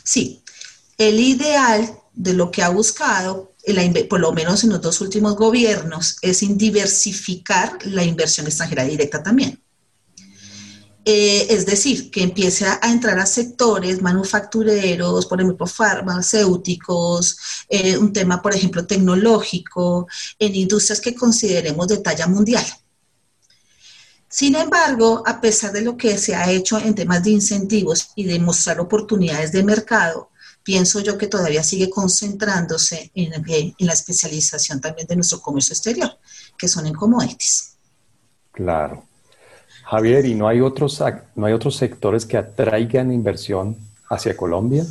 Sí, 0.03 0.41
el 0.97 1.19
ideal 1.19 1.89
de 2.13 2.33
lo 2.33 2.51
que 2.51 2.63
ha 2.63 2.69
buscado, 2.69 3.53
por 4.09 4.19
lo 4.19 4.31
menos 4.31 4.63
en 4.63 4.71
los 4.71 4.81
dos 4.81 5.01
últimos 5.01 5.35
gobiernos, 5.35 6.17
es 6.21 6.39
diversificar 6.57 7.77
la 7.85 8.03
inversión 8.03 8.47
extranjera 8.47 8.83
directa 8.83 9.21
también. 9.21 9.59
Eh, 11.03 11.47
es 11.49 11.65
decir, 11.65 12.11
que 12.11 12.21
empiece 12.21 12.65
a, 12.65 12.79
entrar 12.83 13.17
a 13.17 13.25
sectores 13.25 14.01
manufactureros, 14.01 15.25
por 15.25 15.41
ejemplo, 15.41 15.65
farmacéuticos, 15.65 17.37
eh, 17.69 17.97
un 17.97 18.13
tema, 18.13 18.41
por 18.41 18.53
ejemplo, 18.53 18.85
tecnológico, 18.85 20.07
en 20.37 20.55
industrias 20.55 21.01
que 21.01 21.15
consideremos 21.15 21.87
de 21.87 21.97
talla 21.97 22.27
mundial. 22.27 22.65
Sin 24.29 24.55
embargo, 24.55 25.23
a 25.25 25.41
pesar 25.41 25.73
de 25.73 25.81
lo 25.81 25.97
que 25.97 26.17
se 26.17 26.35
ha 26.35 26.49
hecho 26.49 26.77
en 26.77 26.95
temas 26.95 27.23
de 27.23 27.31
incentivos 27.31 28.11
y 28.15 28.23
de 28.23 28.39
mostrar 28.39 28.79
oportunidades 28.79 29.51
de 29.51 29.63
mercado, 29.63 30.29
pienso 30.63 30.99
yo 30.99 31.17
que 31.17 31.27
todavía 31.27 31.63
sigue 31.63 31.89
concentrándose 31.89 33.11
en, 33.15 33.31
la 33.79 33.93
especialización 33.93 34.79
también 34.79 35.07
de 35.07 35.15
nuestro 35.15 35.41
comercio 35.41 35.73
exterior, 35.73 36.17
que 36.57 36.67
son 36.67 36.87
en 36.87 36.93
commodities. 36.93 37.75
Claro. 38.51 39.05
Javier, 39.91 40.25
¿y 40.25 40.35
no 40.35 40.47
hay 40.47 40.61
otros, 40.61 41.03
no 41.35 41.45
hay 41.45 41.51
otros 41.51 41.75
sectores 41.75 42.25
que 42.25 42.37
atraigan 42.37 43.11
inversión 43.11 43.75
hacia 44.09 44.37
Colombia? 44.37 44.85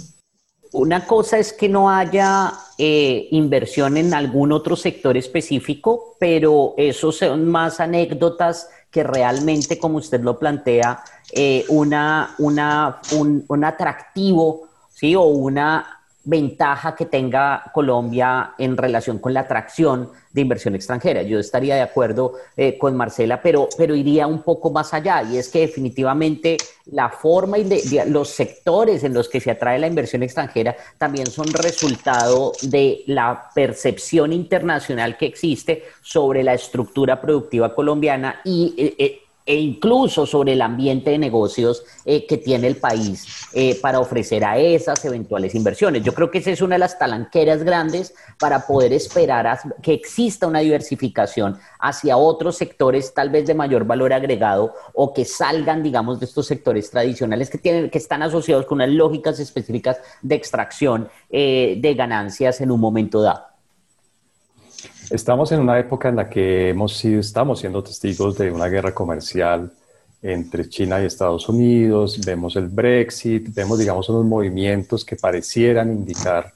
Una 0.73 1.07
cosa 1.07 1.39
es 1.39 1.55
que 1.55 1.71
no 1.71 1.89
haya 1.89 2.53
eh, 2.77 3.27
inversión 3.31 3.97
en 3.97 4.13
algún 4.13 4.53
otro 4.53 4.77
sector 4.77 5.17
específico, 5.17 6.17
pero 6.21 6.75
eso 6.77 7.13
son 7.13 7.49
más 7.49 7.81
anécdotas 7.81 8.69
que 8.91 9.03
realmente, 9.03 9.79
como 9.79 9.97
usted 9.97 10.21
lo 10.21 10.39
plantea, 10.39 11.03
eh, 11.33 11.65
una, 11.71 12.35
una, 12.39 13.01
un 13.17 13.65
atractivo 13.65 14.69
¿sí? 14.91 15.17
o 15.17 15.23
una 15.23 16.00
ventaja 16.31 16.95
que 16.95 17.07
tenga 17.07 17.65
Colombia 17.75 18.55
en 18.57 18.77
relación 18.77 19.19
con 19.19 19.35
la 19.35 19.41
atracción 19.41 20.11
de 20.33 20.43
inversión 20.43 20.77
extranjera. 20.77 21.23
Yo 21.23 21.41
estaría 21.41 21.75
de 21.75 21.81
acuerdo 21.81 22.35
eh, 22.57 22.79
con 22.79 22.97
Marcela, 22.97 23.43
pero, 23.43 23.69
pero 23.77 23.97
iría 23.97 24.29
un 24.29 24.43
poco 24.43 24.71
más 24.71 24.95
allá 24.95 25.25
y 25.25 25.39
es 25.39 25.49
que 25.49 25.61
definitivamente 25.61 26.57
la 26.87 27.09
forma 27.09 27.59
y 27.59 27.69
los 28.07 28.29
sectores 28.29 29.03
en 29.03 29.13
los 29.13 29.29
que 29.29 29.41
se 29.41 29.51
atrae 29.51 29.81
la 29.81 29.89
inversión 29.89 30.23
extranjera 30.23 30.77
también 30.99 31.27
son 31.27 31.49
resultado 31.49 32.53
de 32.63 33.03
la 33.07 33.51
percepción 33.53 34.33
internacional 34.33 35.17
que 35.17 35.27
existe 35.27 35.83
sobre 36.01 36.45
la 36.45 36.55
estructura 36.55 37.21
productiva 37.21 37.75
colombiana 37.75 38.41
y 38.45 38.75
eh, 38.79 38.95
eh, 38.99 39.21
e 39.47 39.57
incluso 39.57 40.27
sobre 40.27 40.53
el 40.53 40.63
ambiente 40.63 41.11
de 41.11 41.19
negocios 41.19 41.85
eh, 42.05 42.27
que 42.27 42.37
tiene 42.37 42.67
el 42.67 42.77
país 42.77 43.49
eh, 43.53 43.79
para 43.81 44.01
ofrecer 44.01 44.45
a 44.45 44.59
esas 44.59 45.05
eventuales 45.05 45.55
inversiones. 45.55 46.03
Yo 46.03 46.15
creo 46.15 46.31
que 46.31 46.39
esa 46.39 46.51
es 46.51 46.63
una 46.63 46.77
de 46.77 46.81
las 46.81 46.99
talanqueras 46.99 47.63
grandes 47.63 48.15
para 48.39 48.67
poder 48.67 48.93
esperar 48.93 49.47
a 49.47 49.61
que 49.83 49.93
exista 49.93 50.47
una 50.47 50.61
diversificación 50.61 51.59
hacia 51.79 52.17
otros 52.17 52.57
sectores 52.57 53.13
tal 53.15 53.31
vez 53.31 53.47
de 53.47 53.55
mayor 53.55 53.85
valor 53.85 54.13
agregado 54.13 54.75
o 54.95 55.13
que 55.13 55.25
salgan, 55.25 55.83
digamos, 55.83 56.21
de 56.21 56.27
estos 56.27 56.47
sectores 56.47 56.91
tradicionales 56.91 57.51
que, 57.51 57.59
tienen, 57.59 57.91
que 57.91 57.99
están 57.99 58.23
asociados 58.23 58.67
con 58.67 58.77
unas 58.77 58.91
lógicas 58.91 59.41
específicas 59.41 59.99
de 60.23 60.35
extracción 60.35 61.09
eh, 61.29 61.77
de 61.79 61.95
ganancias 61.95 62.61
en 62.61 62.71
un 62.71 62.81
momento 62.81 63.21
dado. 63.23 63.50
Estamos 65.11 65.51
en 65.51 65.59
una 65.59 65.77
época 65.77 66.09
en 66.09 66.15
la 66.15 66.31
que 66.31 66.69
hemos 66.69 66.97
sido, 66.97 67.19
estamos 67.19 67.59
siendo 67.59 67.83
testigos 67.83 68.39
de 68.39 68.53
una 68.53 68.69
guerra 68.69 68.95
comercial 68.95 69.73
entre 70.23 70.69
China 70.69 71.03
y 71.03 71.07
Estados 71.07 71.49
Unidos, 71.49 72.21
vemos 72.25 72.55
el 72.55 72.69
Brexit, 72.69 73.53
vemos, 73.53 73.81
digamos, 73.81 74.09
unos 74.09 74.25
movimientos 74.25 75.05
que 75.05 75.17
parecieran 75.17 75.91
indicar 75.91 76.53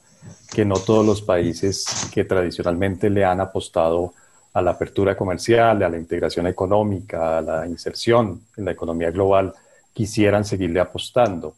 que 0.53 0.65
no 0.65 0.77
todos 0.77 1.05
los 1.05 1.21
países 1.21 2.09
que 2.15 2.25
tradicionalmente 2.25 3.11
le 3.11 3.25
han 3.25 3.41
apostado 3.41 4.15
a 4.53 4.63
la 4.63 4.71
apertura 4.71 5.17
comercial, 5.17 5.83
a 5.83 5.89
la 5.89 5.99
integración 5.99 6.47
económica, 6.47 7.39
a 7.39 7.43
la 7.43 7.67
inserción 7.67 8.41
en 8.57 8.67
la 8.67 8.71
economía 8.71 9.11
global, 9.11 9.53
quisieran 9.93 10.45
seguirle 10.45 10.79
apostando. 10.79 11.57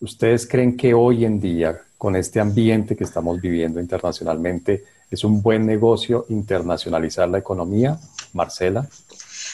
¿Ustedes 0.00 0.48
creen 0.48 0.76
que 0.76 0.92
hoy 0.92 1.24
en 1.24 1.40
día, 1.40 1.82
con 1.96 2.16
este 2.16 2.40
ambiente 2.40 2.96
que 2.96 3.04
estamos 3.04 3.40
viviendo 3.40 3.78
internacionalmente, 3.78 4.82
¿Es 5.12 5.24
un 5.24 5.42
buen 5.42 5.66
negocio 5.66 6.24
internacionalizar 6.30 7.28
la 7.28 7.36
economía? 7.36 8.00
Marcela. 8.32 8.88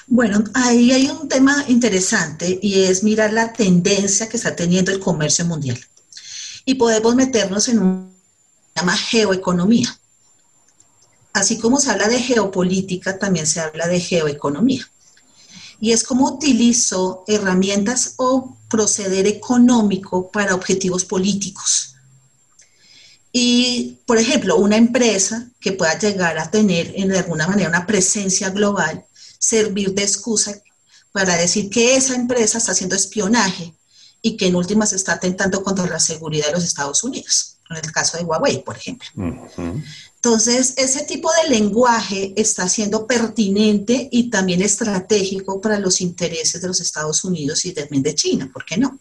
Bueno, 0.06 0.44
ahí 0.54 0.92
hay 0.92 1.08
un 1.08 1.28
tema 1.28 1.64
interesante 1.66 2.60
y 2.62 2.84
es 2.84 3.02
mirar 3.02 3.32
la 3.32 3.52
tendencia 3.52 4.28
que 4.28 4.36
está 4.36 4.54
teniendo 4.54 4.92
el 4.92 5.00
comercio 5.00 5.44
mundial. 5.44 5.76
Y 6.64 6.76
podemos 6.76 7.16
meternos 7.16 7.66
en 7.68 7.80
un 7.80 8.14
llama 8.76 8.96
geoeconomía. 8.96 9.98
Así 11.32 11.58
como 11.58 11.80
se 11.80 11.90
habla 11.90 12.06
de 12.06 12.20
geopolítica, 12.20 13.18
también 13.18 13.48
se 13.48 13.60
habla 13.60 13.88
de 13.88 13.98
geoeconomía. 13.98 14.88
Y 15.80 15.90
es 15.90 16.04
cómo 16.04 16.34
utilizo 16.34 17.24
herramientas 17.26 18.14
o 18.18 18.56
proceder 18.70 19.26
económico 19.26 20.30
para 20.30 20.54
objetivos 20.54 21.04
políticos. 21.04 21.96
Y, 23.32 23.98
por 24.06 24.18
ejemplo, 24.18 24.56
una 24.56 24.76
empresa 24.76 25.48
que 25.60 25.72
pueda 25.72 25.98
llegar 25.98 26.38
a 26.38 26.50
tener 26.50 26.92
en 26.96 27.12
alguna 27.12 27.46
manera 27.46 27.68
una 27.68 27.86
presencia 27.86 28.50
global, 28.50 29.04
servir 29.38 29.92
de 29.92 30.02
excusa 30.02 30.60
para 31.12 31.36
decir 31.36 31.68
que 31.70 31.96
esa 31.96 32.14
empresa 32.14 32.58
está 32.58 32.72
haciendo 32.72 32.96
espionaje 32.96 33.74
y 34.22 34.36
que 34.36 34.46
en 34.46 34.56
últimas 34.56 34.92
está 34.92 35.14
atentando 35.14 35.62
contra 35.62 35.86
la 35.86 36.00
seguridad 36.00 36.46
de 36.46 36.52
los 36.52 36.64
Estados 36.64 37.04
Unidos, 37.04 37.58
en 37.70 37.76
el 37.76 37.92
caso 37.92 38.16
de 38.16 38.24
Huawei, 38.24 38.64
por 38.64 38.76
ejemplo. 38.76 39.08
Entonces, 40.16 40.74
ese 40.76 41.04
tipo 41.04 41.30
de 41.42 41.50
lenguaje 41.50 42.32
está 42.36 42.68
siendo 42.68 43.06
pertinente 43.06 44.08
y 44.10 44.30
también 44.30 44.62
estratégico 44.62 45.60
para 45.60 45.78
los 45.78 46.00
intereses 46.00 46.60
de 46.60 46.68
los 46.68 46.80
Estados 46.80 47.22
Unidos 47.24 47.64
y 47.64 47.72
también 47.72 48.02
de 48.02 48.14
China, 48.14 48.50
¿por 48.52 48.64
qué 48.64 48.76
no? 48.76 48.98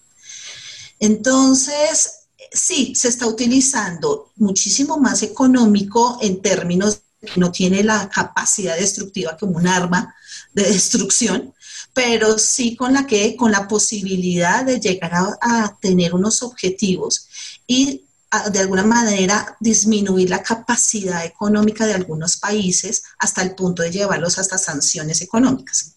Entonces, 1.00 2.27
sí, 2.52 2.94
se 2.96 3.08
está 3.08 3.28
utilizando 3.28 4.32
muchísimo 4.36 4.98
más 4.98 5.24
económico 5.24 6.18
en 6.22 6.42
términos 6.42 7.02
que 7.20 7.40
no 7.40 7.52
tiene 7.52 7.84
la 7.84 8.10
capacidad 8.10 8.78
destructiva 8.78 9.38
como 9.38 9.58
un 9.58 9.68
arma 9.68 10.16
de 10.54 10.64
destrucción, 10.64 11.54
pero 11.94 12.38
sí 12.38 12.76
con 12.76 12.94
la 12.94 13.08
que, 13.08 13.36
con 13.36 13.52
la 13.52 13.68
posibilidad 13.68 14.64
de 14.64 14.80
llegar 14.80 15.14
a, 15.42 15.78
tener 15.82 16.14
unos 16.14 16.44
objetivos 16.44 17.28
y 17.66 18.04
de 18.52 18.60
alguna 18.60 18.84
manera 18.84 19.56
disminuir 19.60 20.30
la 20.30 20.44
capacidad 20.44 21.26
económica 21.26 21.88
de 21.88 21.94
algunos 21.94 22.38
países 22.38 23.04
hasta 23.18 23.42
el 23.42 23.56
punto 23.56 23.84
de 23.84 23.92
llevarlos 23.92 24.38
hasta 24.38 24.58
sanciones 24.58 25.22
económicas. 25.22 25.96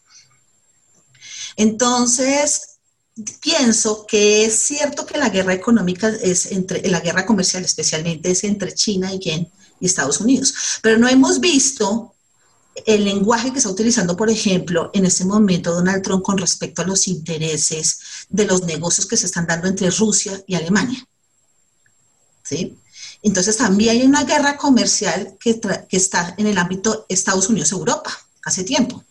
Entonces, 1.57 2.70
pienso 3.41 4.07
que 4.07 4.45
es 4.45 4.55
cierto 4.55 5.05
que 5.07 5.19
la 5.19 5.29
guerra 5.29 5.55
económica 5.55 6.09
es 6.09 6.53
entre, 6.53 6.89
la 6.89 7.01
guerra 7.01 7.27
comercial 7.27 7.65
especialmente 7.65 8.31
es 8.31 8.45
entre 8.45 8.75
China 8.75 9.13
y, 9.13 9.21
y 9.81 9.87
Estados 9.87 10.21
Unidos, 10.21 10.55
pero 10.83 10.99
no 10.99 11.09
hemos 11.09 11.41
visto 11.41 12.15
el 12.87 13.05
lenguaje 13.05 13.53
que 13.53 13.59
está 13.59 13.71
utilizando, 13.71 14.17
por 14.17 14.31
ejemplo, 14.31 14.91
en 14.95 15.05
este 15.05 15.25
momento 15.25 15.73
Donald 15.73 16.03
Trump 16.03 16.23
con 16.23 16.39
respecto 16.39 16.83
a 16.83 16.87
los 16.87 17.09
intereses 17.09 17.99
de 18.29 18.45
los 18.47 18.63
negocios 18.63 19.07
que 19.07 19.17
se 19.17 19.27
están 19.27 19.47
dando 19.47 19.69
entre 19.69 19.91
Rusia 19.91 20.43
y 20.47 20.55
Alemania. 20.55 21.05
¿Sí? 22.43 22.79
Entonces 23.23 23.57
también 23.57 23.91
hay 23.91 24.03
una 24.03 24.25
guerra 24.25 24.57
comercial 24.57 25.37
que, 25.39 25.61
está 25.91 26.35
en 26.39 26.47
el 26.47 26.59
ámbito 26.59 27.07
Estados 27.09 27.49
Unidos-Europa 27.49 28.11
hace 28.45 28.65
tiempo. 28.65 29.05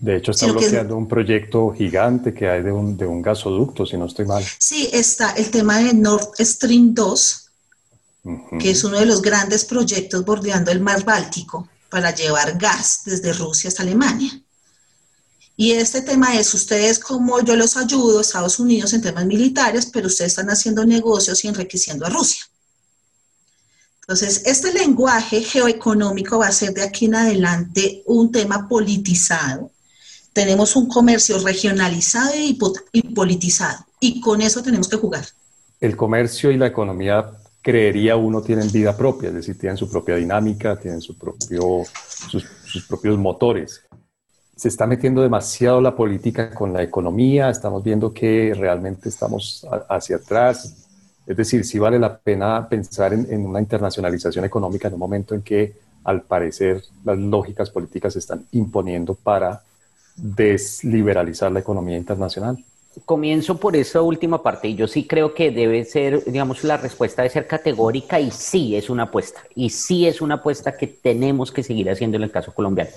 De 0.00 0.16
hecho, 0.16 0.30
está 0.30 0.46
bloqueando 0.46 0.96
un 0.96 1.06
proyecto 1.06 1.74
gigante 1.76 2.32
que 2.32 2.48
hay 2.48 2.62
de 2.62 2.72
un, 2.72 2.96
de 2.96 3.06
un 3.06 3.20
gasoducto, 3.20 3.84
si 3.84 3.98
no 3.98 4.06
estoy 4.06 4.24
mal. 4.24 4.42
Sí, 4.58 4.88
está 4.92 5.32
el 5.32 5.50
tema 5.50 5.78
de 5.78 5.92
Nord 5.92 6.30
Stream 6.38 6.94
2, 6.94 7.50
que 8.58 8.70
es 8.70 8.82
uno 8.82 8.98
de 8.98 9.04
los 9.04 9.20
grandes 9.20 9.66
proyectos 9.66 10.24
bordeando 10.24 10.70
el 10.70 10.80
mar 10.80 11.04
Báltico 11.04 11.68
para 11.90 12.14
llevar 12.14 12.56
gas 12.56 13.02
desde 13.04 13.34
Rusia 13.34 13.68
hasta 13.68 13.82
Alemania. 13.82 14.40
Y 15.54 15.72
este 15.72 16.00
tema 16.00 16.38
es, 16.38 16.54
ustedes 16.54 16.98
como 16.98 17.38
yo 17.42 17.54
los 17.54 17.76
ayudo, 17.76 18.22
Estados 18.22 18.58
Unidos, 18.58 18.94
en 18.94 19.02
temas 19.02 19.26
militares, 19.26 19.84
pero 19.92 20.06
ustedes 20.06 20.32
están 20.32 20.48
haciendo 20.48 20.86
negocios 20.86 21.44
y 21.44 21.48
enriqueciendo 21.48 22.06
a 22.06 22.08
Rusia. 22.08 22.40
Entonces, 24.00 24.42
este 24.46 24.72
lenguaje 24.72 25.42
geoeconómico 25.42 26.38
va 26.38 26.46
a 26.46 26.52
ser 26.52 26.72
de 26.72 26.82
aquí 26.82 27.04
en 27.04 27.16
adelante 27.16 28.02
un 28.06 28.32
tema 28.32 28.66
politizado. 28.66 29.70
Tenemos 30.32 30.76
un 30.76 30.88
comercio 30.88 31.38
regionalizado 31.38 32.32
y, 32.36 32.58
politizado, 33.14 33.84
y 33.98 34.20
con 34.20 34.40
eso 34.42 34.62
tenemos 34.62 34.88
que 34.88 34.96
jugar. 34.96 35.24
El 35.80 35.96
comercio 35.96 36.50
y 36.50 36.56
la 36.56 36.66
economía 36.66 37.30
creería 37.62 38.16
uno 38.16 38.40
tienen 38.42 38.70
vida 38.70 38.96
propia, 38.96 39.28
es 39.28 39.34
decir, 39.34 39.58
tienen 39.58 39.76
su 39.76 39.90
propia 39.90 40.16
dinámica, 40.16 40.78
tienen 40.78 41.00
su 41.00 41.16
propio, 41.16 41.82
sus, 42.28 42.44
sus, 42.64 42.86
propios 42.86 43.18
motores. 43.18 43.82
Se 44.56 44.68
está 44.68 44.86
metiendo 44.86 45.22
demasiado 45.22 45.80
la 45.80 45.96
política 45.96 46.50
con 46.50 46.72
la 46.72 46.82
economía, 46.82 47.50
estamos 47.50 47.82
viendo 47.82 48.12
que 48.12 48.54
realmente 48.54 49.08
estamos 49.08 49.66
hacia 49.88 50.16
atrás. 50.16 50.86
Es 51.26 51.36
decir, 51.36 51.64
sí 51.64 51.78
vale 51.78 51.98
la 51.98 52.18
pena 52.18 52.68
pensar 52.68 53.12
en, 53.12 53.46
una 53.46 53.60
internacionalización 53.60 54.44
económica 54.44 54.88
en 54.88 54.94
un 54.94 55.00
momento 55.00 55.34
en 55.34 55.42
que, 55.42 55.74
al 56.04 56.22
parecer, 56.22 56.82
las 57.04 57.18
lógicas 57.18 57.70
políticas 57.70 58.14
se 58.14 58.18
están 58.18 58.46
imponiendo 58.52 59.14
para 59.14 59.62
desliberalizar 60.20 61.50
la 61.50 61.60
economía 61.60 61.96
internacional. 61.96 62.62
Comienzo 63.04 63.58
por 63.58 63.76
esa 63.76 64.02
última 64.02 64.42
parte. 64.42 64.74
Yo 64.74 64.88
sí 64.88 65.06
creo 65.06 65.32
que 65.32 65.52
debe 65.52 65.84
ser, 65.84 66.24
digamos, 66.24 66.64
la 66.64 66.76
respuesta 66.76 67.22
debe 67.22 67.32
ser 67.32 67.46
categórica 67.46 68.18
y 68.18 68.32
sí 68.32 68.74
es 68.74 68.90
una 68.90 69.04
apuesta. 69.04 69.40
Y 69.54 69.70
sí 69.70 70.06
es 70.06 70.20
una 70.20 70.36
apuesta 70.36 70.76
que 70.76 70.88
tenemos 70.88 71.52
que 71.52 71.62
seguir 71.62 71.88
haciendo 71.88 72.16
en 72.16 72.24
el 72.24 72.32
caso 72.32 72.52
colombiano. 72.52 72.90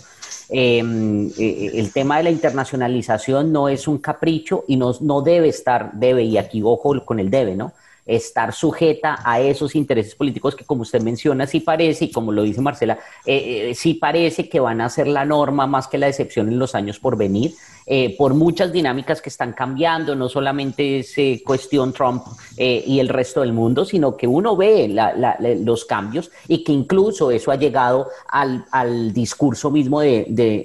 Em, 0.49 1.29
eh, 1.37 1.71
el 1.75 1.91
tema 1.93 2.17
de 2.17 2.23
la 2.23 2.31
internacionalización 2.31 3.51
no 3.51 3.69
es 3.69 3.87
un 3.87 3.99
capricho 3.99 4.65
y 4.67 4.77
no, 4.77 4.93
no 4.99 5.21
debe 5.21 5.47
estar, 5.49 5.93
debe, 5.93 6.23
y 6.23 6.37
aquí 6.37 6.61
ojo 6.63 7.05
con 7.05 7.19
el 7.19 7.29
debe, 7.29 7.55
¿no? 7.55 7.73
Estar 8.05 8.53
sujeta 8.53 9.19
a 9.23 9.39
esos 9.39 9.75
intereses 9.75 10.15
políticos 10.15 10.55
que, 10.55 10.65
como 10.65 10.81
usted 10.81 11.01
menciona, 11.01 11.47
sí 11.47 11.59
parece, 11.59 12.05
y 12.05 12.11
como 12.11 12.31
lo 12.31 12.43
dice 12.43 12.61
Marcela, 12.61 12.99
eh, 13.25 13.69
eh, 13.69 13.75
sí 13.75 13.93
parece 13.93 14.49
que 14.49 14.59
van 14.59 14.81
a 14.81 14.89
ser 14.89 15.07
la 15.07 15.25
norma 15.25 15.67
más 15.67 15.87
que 15.87 15.97
la 15.97 16.07
excepción 16.07 16.47
en 16.47 16.59
los 16.59 16.75
años 16.75 16.99
por 16.99 17.17
venir. 17.17 17.53
Eh, 17.85 18.15
por 18.17 18.33
muchas 18.33 18.71
dinámicas 18.71 19.21
que 19.21 19.29
están 19.29 19.53
cambiando, 19.53 20.15
no 20.15 20.29
solamente 20.29 20.99
es 20.99 21.15
cuestión 21.43 21.91
Trump 21.91 22.23
eh, 22.57 22.83
y 22.85 22.99
el 22.99 23.09
resto 23.09 23.41
del 23.41 23.51
mundo, 23.51 23.83
sino 23.83 24.15
que 24.15 24.27
uno 24.27 24.55
ve 24.55 24.95
los 25.63 25.85
cambios 25.85 26.31
y 26.47 26.63
que 26.63 26.71
incluso 26.71 27.31
eso 27.31 27.51
ha 27.51 27.55
llegado 27.55 28.09
al, 28.29 28.63
discurso 29.13 29.69
mismo 29.69 29.99
de, 30.01 30.63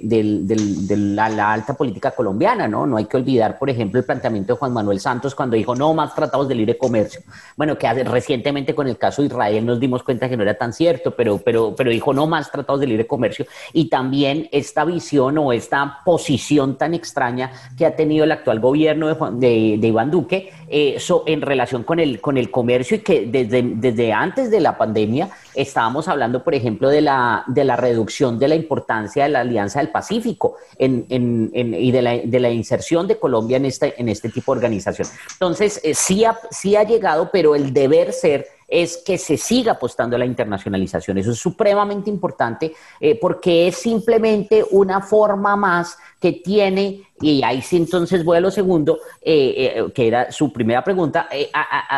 la, 0.95 1.51
alta 1.51 1.73
política 1.73 2.11
colombiana, 2.11 2.67
¿no? 2.67 2.85
No 2.85 2.97
hay 2.97 3.05
que 3.05 3.17
olvidar, 3.17 3.57
por 3.57 3.69
ejemplo, 3.69 3.99
el 3.99 4.05
planteamiento 4.05 4.53
de 4.53 4.59
Juan 4.59 4.73
Manuel 4.73 4.99
Santos 4.99 5.35
cuando 5.35 5.55
dijo 5.55 5.75
no 5.75 5.93
más 5.93 6.15
tratados 6.15 6.47
de 6.47 6.55
libre 6.55 6.77
comercio. 6.77 7.21
Bueno, 7.55 7.77
que 7.77 7.87
hace, 7.87 8.03
recientemente 8.03 8.75
con 8.75 8.87
el 8.87 8.97
caso 8.97 9.21
de 9.21 9.27
Israel 9.27 9.65
nos 9.65 9.79
dimos 9.79 10.03
cuenta 10.03 10.29
que 10.29 10.37
no 10.37 10.43
era 10.43 10.55
tan 10.55 10.73
cierto, 10.73 11.15
pero, 11.15 11.37
pero, 11.39 11.75
pero 11.75 11.89
dijo 11.89 12.13
no 12.13 12.27
más 12.27 12.51
tratados 12.51 12.81
de 12.81 12.87
libre 12.87 13.07
comercio 13.07 13.45
y 13.73 13.89
también 13.89 14.47
esta 14.51 14.85
visión 14.85 15.37
o 15.37 15.53
esta 15.53 15.99
posición 16.05 16.77
tan 16.77 16.93
extraña 16.93 17.51
que 17.77 17.85
ha 17.85 17.95
tenido 17.95 18.23
el 18.23 18.31
actual 18.31 18.59
gobierno 18.59 19.31
de, 19.31 19.77
de, 19.79 19.87
Iván 19.87 20.11
Duque 20.11 20.51
eh, 20.69 20.97
en 21.25 21.41
relación 21.41 21.83
con 21.83 21.99
el, 21.99 22.21
con 22.21 22.37
el 22.37 22.51
comercio 22.51 22.97
y 22.97 22.99
que 22.99 23.25
desde, 23.25 23.61
desde 23.63 24.13
antes 24.13 24.51
de 24.51 24.59
la 24.59 24.77
pandemia 24.77 25.29
estábamos 25.55 26.07
hablando, 26.07 26.43
por 26.43 26.53
ejemplo, 26.53 26.89
de 26.89 27.01
la, 27.01 27.43
de 27.47 27.63
la 27.63 27.75
reducción 27.75 28.37
de 28.37 28.47
la 28.47 28.55
importancia 28.55 29.23
de 29.23 29.29
la 29.29 29.39
Alianza 29.41 29.79
del 29.79 29.89
Pacífico 29.89 30.55
en, 30.77 31.05
en, 31.09 31.73
y 31.73 31.91
de 31.91 32.01
la, 32.01 32.17
de 32.17 32.39
la, 32.39 32.49
inserción 32.49 33.07
de 33.07 33.17
Colombia 33.17 33.57
en 33.57 33.65
este, 33.65 33.99
en 33.99 34.09
este 34.09 34.29
tipo 34.29 34.53
de 34.53 34.59
organización. 34.59 35.07
Entonces, 35.33 35.79
eh, 35.83 35.93
sí, 35.93 36.25
ha, 36.25 36.37
sí 36.51 36.75
ha 36.75 36.83
llegado, 36.83 37.29
pero 37.31 37.55
el 37.55 37.73
deber 37.73 38.13
ser 38.13 38.47
es 38.69 38.97
que 38.97 39.17
se 39.17 39.37
siga 39.37 39.73
apostando 39.73 40.15
a 40.15 40.19
la 40.19 40.25
internacionalización. 40.25 41.17
Eso 41.17 41.31
es 41.31 41.39
supremamente 41.39 42.09
importante 42.09 42.73
eh, 42.99 43.17
porque 43.19 43.67
es 43.67 43.77
simplemente 43.77 44.63
una 44.71 45.01
forma 45.01 45.55
más 45.55 45.97
que 46.19 46.33
tiene, 46.33 47.03
y 47.21 47.41
ahí 47.43 47.61
sí 47.61 47.77
entonces 47.77 48.25
voy 48.25 48.37
a 48.37 48.41
lo 48.41 48.51
segundo, 48.51 48.99
eh, 49.21 49.73
eh, 49.75 49.91
que 49.93 50.07
era 50.07 50.31
su 50.31 50.51
primera 50.51 50.83
pregunta, 50.83 51.29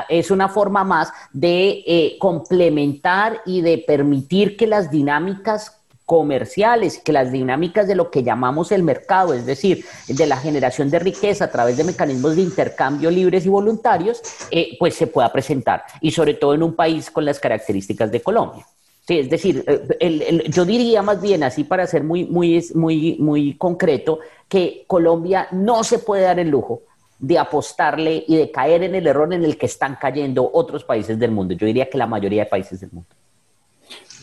es 0.08 0.30
una 0.30 0.48
forma 0.48 0.84
más 0.84 1.12
de 1.34 2.16
complementar 2.20 3.42
y 3.46 3.62
de 3.62 3.80
permitir 3.80 4.56
que 4.56 4.68
las 4.68 4.92
dinámicas 4.92 5.81
comerciales, 6.12 6.98
que 6.98 7.14
las 7.14 7.32
dinámicas 7.32 7.88
de 7.88 7.96
lo 7.96 8.12
que 8.12 8.22
llamamos 8.22 8.74
el 8.74 8.84
mercado, 8.84 9.34
es 9.34 9.46
decir, 9.46 9.86
de 10.10 10.28
la 10.28 10.36
generación 10.36 10.90
de 10.90 11.00
riqueza 11.00 11.46
a 11.46 11.52
través 11.52 11.78
de 11.78 11.86
mecanismos 11.86 12.36
de 12.36 12.42
intercambio 12.42 13.10
libres 13.10 13.46
y 13.46 13.50
voluntarios, 13.50 14.22
eh, 14.52 14.76
pues 14.78 14.94
se 14.94 15.08
pueda 15.08 15.32
presentar. 15.32 15.84
Y 16.02 16.12
sobre 16.12 16.34
todo 16.34 16.54
en 16.54 16.64
un 16.64 16.76
país 16.76 17.10
con 17.10 17.24
las 17.24 17.40
características 17.40 18.12
de 18.12 18.22
Colombia. 18.22 18.68
Es 19.08 19.30
decir, 19.30 19.64
eh, 19.66 20.44
yo 20.50 20.66
diría 20.66 21.02
más 21.02 21.22
bien 21.22 21.46
así 21.46 21.64
para 21.64 21.88
ser 21.88 22.04
muy, 22.04 22.26
muy, 22.26 22.62
muy, 22.76 23.16
muy 23.18 23.54
concreto, 23.54 24.20
que 24.50 24.84
Colombia 24.88 25.48
no 25.52 25.82
se 25.86 26.00
puede 26.00 26.24
dar 26.24 26.42
el 26.42 26.50
lujo 26.50 26.82
de 27.20 27.40
apostarle 27.40 28.26
y 28.28 28.36
de 28.36 28.52
caer 28.52 28.84
en 28.84 28.96
el 28.96 29.08
error 29.08 29.34
en 29.34 29.46
el 29.46 29.58
que 29.58 29.68
están 29.68 29.96
cayendo 29.96 30.52
otros 30.52 30.84
países 30.84 31.18
del 31.18 31.32
mundo. 31.32 31.54
Yo 31.54 31.66
diría 31.66 31.90
que 31.90 31.98
la 31.98 32.06
mayoría 32.06 32.44
de 32.44 32.50
países 32.50 32.82
del 32.82 32.92
mundo. 32.92 33.16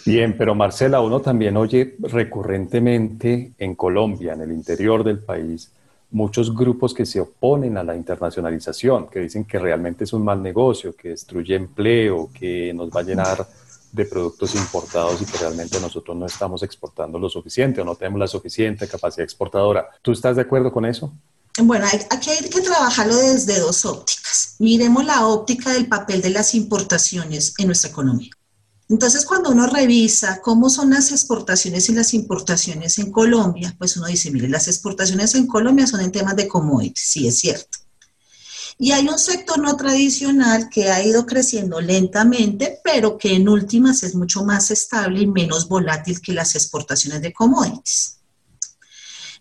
Bien, 0.09 0.35
pero 0.39 0.55
Marcela, 0.55 1.03
uno 1.03 1.21
también 1.21 1.57
oye 1.59 1.97
recurrentemente 2.01 3.53
en 3.59 3.75
Colombia, 3.75 4.33
en 4.33 4.41
el 4.41 4.53
interior 4.53 5.05
del 5.05 5.19
país, 5.19 5.71
muchos 6.13 6.55
grupos 6.55 6.95
que 6.95 7.05
se 7.05 7.21
oponen 7.21 7.77
a 7.77 7.85
la 7.85 7.95
internacionalización, 7.95 9.09
que 9.09 9.21
dicen 9.21 9.45
que 9.45 9.59
realmente 9.59 10.05
es 10.05 10.15
un 10.15 10.25
mal 10.25 10.43
negocio, 10.43 10.97
que 10.97 11.11
destruye 11.11 11.55
empleo, 11.57 12.31
que 12.33 12.73
nos 12.73 12.89
va 12.89 13.01
a 13.01 13.03
llenar 13.03 13.47
de 13.93 14.05
productos 14.07 14.55
importados 14.55 15.21
y 15.21 15.27
que 15.27 15.37
realmente 15.37 15.79
nosotros 15.79 16.17
no 16.17 16.25
estamos 16.25 16.63
exportando 16.63 17.19
lo 17.19 17.29
suficiente 17.29 17.83
o 17.83 17.85
no 17.85 17.95
tenemos 17.95 18.19
la 18.19 18.29
suficiente 18.29 18.89
capacidad 18.89 19.25
exportadora. 19.25 19.89
¿Tú 20.01 20.13
estás 20.13 20.37
de 20.37 20.43
acuerdo 20.43 20.73
con 20.73 20.87
eso? 20.87 21.13
Bueno, 21.61 21.87
aquí 21.87 22.31
hay 22.31 22.49
que 22.49 22.61
trabajarlo 22.63 23.15
desde 23.15 23.61
dos 23.61 23.85
ópticas. 23.85 24.57
Miremos 24.59 25.05
la 25.05 25.27
óptica 25.27 25.71
del 25.71 25.87
papel 25.87 26.23
de 26.23 26.31
las 26.31 26.55
importaciones 26.55 27.53
en 27.59 27.67
nuestra 27.67 27.91
economía. 27.91 28.31
Entonces, 28.89 29.27
cuando 29.27 29.51
uno 29.51 29.67
revisa 29.67 30.41
cómo 30.41 30.71
son 30.71 30.91
las 30.91 31.13
exportaciones 31.13 31.89
y 31.89 31.93
las 31.93 32.15
importaciones 32.15 32.99
en 32.99 33.13
Colombia, 33.13 33.75
pues 33.79 33.97
uno 33.99 34.07
dice, 34.07 34.31
mire, 34.31 34.49
las 34.49 34.67
exportaciones 34.67 35.35
en 35.35 35.47
Colombia 35.47 35.87
son 35.87 36.01
en 36.01 36.11
temas 36.11 36.37
de 36.37 36.49
commodities, 36.49 37.07
sí 37.07 37.29
es 37.29 37.39
cierto. 37.39 37.79
Y 38.79 38.93
hay 38.93 39.07
un 39.09 39.19
sector 39.19 39.59
no 39.59 39.77
tradicional 39.77 40.71
que 40.71 40.89
ha 40.91 41.05
ido 41.05 41.27
creciendo 41.27 41.81
lentamente, 41.81 42.81
pero 42.83 43.19
que 43.19 43.35
en 43.35 43.49
últimas 43.49 44.05
es 44.05 44.15
mucho 44.15 44.45
más 44.45 44.71
estable 44.71 45.21
y 45.21 45.27
menos 45.27 45.69
volátil 45.69 46.21
que 46.21 46.33
las 46.33 46.55
exportaciones 46.55 47.21
de 47.21 47.33
commodities. 47.33 48.19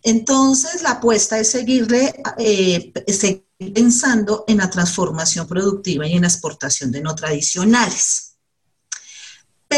Entonces, 0.03 0.81
la 0.81 0.91
apuesta 0.91 1.39
es 1.39 1.49
seguirle, 1.49 2.13
eh, 2.37 2.91
seguir 3.07 3.45
pensando 3.73 4.43
en 4.47 4.57
la 4.57 4.69
transformación 4.69 5.47
productiva 5.47 6.05
y 6.07 6.13
en 6.13 6.21
la 6.21 6.27
exportación 6.27 6.91
de 6.91 7.01
no 7.01 7.15
tradicionales. 7.15 8.26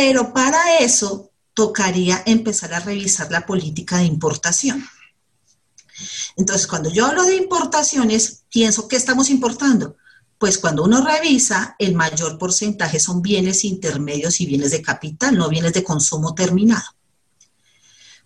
Pero 0.01 0.33
para 0.33 0.77
eso 0.77 1.29
tocaría 1.53 2.23
empezar 2.25 2.73
a 2.73 2.79
revisar 2.79 3.29
la 3.31 3.45
política 3.45 3.97
de 3.97 4.05
importación. 4.05 4.87
Entonces, 6.37 6.67
cuando 6.67 6.89
yo 6.89 7.05
hablo 7.05 7.25
de 7.25 7.35
importaciones, 7.35 8.43
pienso 8.49 8.87
que 8.87 8.95
estamos 8.95 9.29
importando. 9.29 9.97
Pues 10.37 10.57
cuando 10.57 10.85
uno 10.85 11.05
revisa, 11.05 11.75
el 11.79 11.95
mayor 11.95 12.37
porcentaje 12.37 12.97
son 12.97 13.21
bienes 13.21 13.65
intermedios 13.65 14.39
y 14.39 14.45
bienes 14.45 14.71
de 14.71 14.81
capital, 14.81 15.37
no 15.37 15.49
bienes 15.49 15.73
de 15.73 15.83
consumo 15.83 16.33
terminado. 16.33 16.95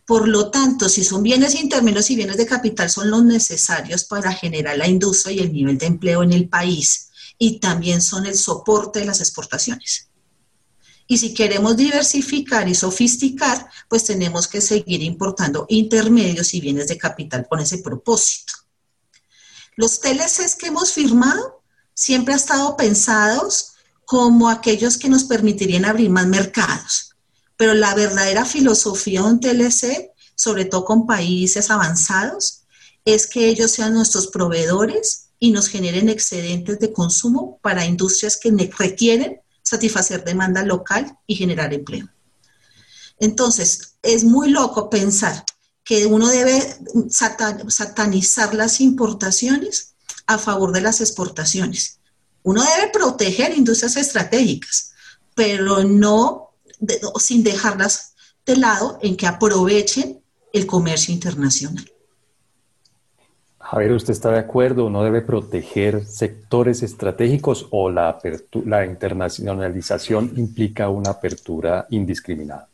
Por 0.06 0.28
lo 0.28 0.52
tanto, 0.52 0.88
si 0.90 1.04
son 1.04 1.24
bienes 1.24 1.56
intermedios 1.56 2.12
y 2.12 2.16
bienes 2.16 2.38
de 2.38 2.46
capital, 2.46 2.92
son 2.92 3.10
los 3.10 3.24
necesarios 3.24 4.04
para 4.04 4.32
generar 4.32 4.78
la 4.78 4.88
industria 4.88 5.38
y 5.38 5.40
el 5.40 5.52
nivel 5.52 5.80
de 5.80 5.88
empleo 5.88 6.22
en 6.22 6.34
el 6.34 6.48
país 6.50 7.10
y 7.40 7.60
también 7.60 8.00
son 8.04 8.28
el 8.28 8.38
soporte 8.38 9.00
de 9.00 9.06
las 9.06 9.22
exportaciones. 9.22 10.13
Y 11.08 11.18
si 11.18 11.34
queremos 11.34 11.76
diversificar 11.76 12.68
y 12.68 12.76
sofisticar, 12.76 13.70
pues 13.90 14.06
tenemos 14.06 14.48
que 14.48 14.62
seguir 14.62 15.02
importando 15.04 15.66
intermedios 15.70 16.54
y 16.54 16.62
bienes 16.62 16.88
de 16.88 16.98
capital 16.98 17.46
con 17.48 17.60
ese 17.60 17.80
propósito. 17.80 18.54
Los 19.76 20.00
TLCs 20.00 20.56
que 20.56 20.68
hemos 20.68 20.94
firmado 20.94 21.64
siempre 21.94 22.34
han 22.34 22.40
estado 22.40 22.78
pensados 22.78 23.74
como 24.06 24.50
aquellos 24.50 24.98
que 24.98 25.10
nos 25.10 25.24
permitirían 25.24 25.86
abrir 25.86 26.10
más 26.10 26.28
mercados. 26.28 27.16
Pero 27.58 27.74
la 27.74 27.94
verdadera 27.96 28.46
filosofía 28.46 29.22
de 29.22 29.28
un 29.28 29.40
TLC, 29.40 30.12
sobre 30.36 30.66
todo 30.66 30.86
con 30.86 31.06
países 31.06 31.70
avanzados, 31.70 32.64
es 33.06 33.28
que 33.28 33.48
ellos 33.48 33.72
sean 33.72 33.94
nuestros 33.94 34.28
proveedores 34.28 35.30
y 35.40 35.52
nos 35.52 35.68
generen 35.68 36.10
excedentes 36.10 36.80
de 36.80 36.94
consumo 36.94 37.60
para 37.62 37.86
industrias 37.86 38.38
que 38.38 38.52
requieren 38.78 39.42
satisfacer 39.74 40.24
demanda 40.24 40.64
local 40.64 41.18
y 41.28 41.36
generar 41.36 41.74
empleo. 41.74 42.08
Entonces, 43.20 43.96
es 44.02 44.24
muy 44.24 44.50
loco 44.50 44.90
pensar 44.90 45.44
que 45.84 46.06
uno 46.06 46.28
debe 46.28 46.62
satanizar 47.10 48.54
las 48.54 48.80
importaciones 48.80 49.96
a 50.28 50.38
favor 50.38 50.72
de 50.72 50.82
las 50.82 51.02
exportaciones. 51.02 52.00
Uno 52.44 52.64
debe 52.64 52.92
proteger 52.92 53.58
industrias 53.58 53.98
estratégicas, 53.98 54.92
pero 55.36 55.84
no 55.84 56.52
sin 57.20 57.44
dejarlas 57.44 58.14
de 58.46 58.58
lado 58.58 59.00
en 59.02 59.16
que 59.16 59.28
aprovechen 59.28 60.22
el 60.52 60.66
comercio 60.66 61.14
internacional. 61.14 61.90
Javier, 63.74 63.94
¿usted 63.94 64.14
está 64.14 64.30
de 64.30 64.38
acuerdo? 64.38 64.86
¿Uno 64.86 65.04
debe 65.04 65.22
proteger 65.22 66.06
sectores 66.06 66.84
estratégicos 66.84 67.66
o 67.72 67.90
la, 67.90 68.20
la 68.66 68.86
internacionalización 68.86 70.32
implica 70.36 70.90
una 70.90 71.10
apertura 71.10 71.88
indiscriminada? 71.90 72.68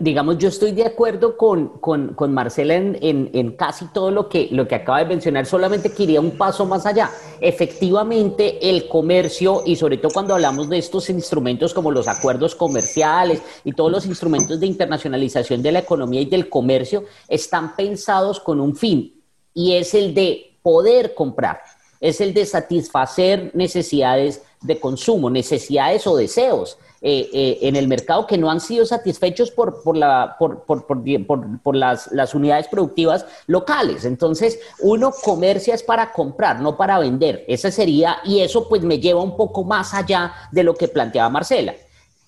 Digamos, 0.00 0.38
yo 0.38 0.48
estoy 0.48 0.72
de 0.72 0.84
acuerdo 0.84 1.36
con, 1.36 1.78
con, 1.78 2.34
Marcela 2.34 2.74
en, 2.74 2.98
en, 3.00 3.52
casi 3.52 3.86
todo 3.92 4.10
lo 4.10 4.28
que, 4.28 4.48
lo 4.50 4.66
que 4.66 4.74
acaba 4.74 4.98
de 4.98 5.04
mencionar, 5.04 5.46
solamente 5.46 5.92
quería 5.92 6.20
un 6.20 6.32
paso 6.32 6.66
más 6.66 6.86
allá. 6.86 7.08
Efectivamente, 7.40 8.68
el 8.68 8.88
comercio, 8.88 9.62
y 9.64 9.76
sobre 9.76 9.98
todo 9.98 10.12
cuando 10.12 10.34
hablamos 10.34 10.68
de 10.68 10.78
estos 10.78 11.08
instrumentos 11.08 11.72
como 11.72 11.92
los 11.92 12.08
acuerdos 12.08 12.56
comerciales 12.56 13.40
y 13.62 13.74
todos 13.74 13.92
los 13.92 14.06
instrumentos 14.06 14.58
de 14.58 14.66
internacionalización 14.66 15.62
de 15.62 15.70
la 15.70 15.78
economía 15.78 16.20
y 16.20 16.26
del 16.26 16.48
comercio, 16.48 17.04
están 17.28 17.76
pensados 17.76 18.40
con 18.40 18.58
un 18.58 18.74
fin, 18.74 19.21
y 19.54 19.74
es 19.74 19.94
el 19.94 20.14
de 20.14 20.56
poder 20.62 21.14
comprar, 21.14 21.60
es 22.00 22.20
el 22.20 22.34
de 22.34 22.46
satisfacer 22.46 23.50
necesidades 23.54 24.42
de 24.60 24.78
consumo, 24.78 25.30
necesidades 25.30 26.06
o 26.06 26.16
deseos. 26.16 26.78
Eh, 27.04 27.28
eh, 27.32 27.58
en 27.62 27.74
el 27.74 27.88
mercado 27.88 28.28
que 28.28 28.38
no 28.38 28.48
han 28.48 28.60
sido 28.60 28.86
satisfechos 28.86 29.50
por, 29.50 29.82
por, 29.82 29.96
la, 29.96 30.36
por, 30.38 30.62
por, 30.62 30.86
por 30.86 31.74
las, 31.74 32.12
las, 32.12 32.32
unidades 32.32 32.68
productivas 32.68 33.26
locales. 33.48 34.04
Entonces, 34.04 34.60
uno 34.78 35.10
comercia 35.10 35.74
es 35.74 35.82
para 35.82 36.12
comprar, 36.12 36.60
no 36.60 36.76
para 36.76 37.00
vender. 37.00 37.44
Ese 37.48 37.72
sería, 37.72 38.18
y 38.22 38.38
eso 38.38 38.68
pues 38.68 38.82
me 38.82 39.00
lleva 39.00 39.20
un 39.20 39.36
poco 39.36 39.64
más 39.64 39.94
allá 39.94 40.32
de 40.52 40.62
lo 40.62 40.76
que 40.76 40.86
planteaba 40.86 41.28
Marcela. 41.28 41.74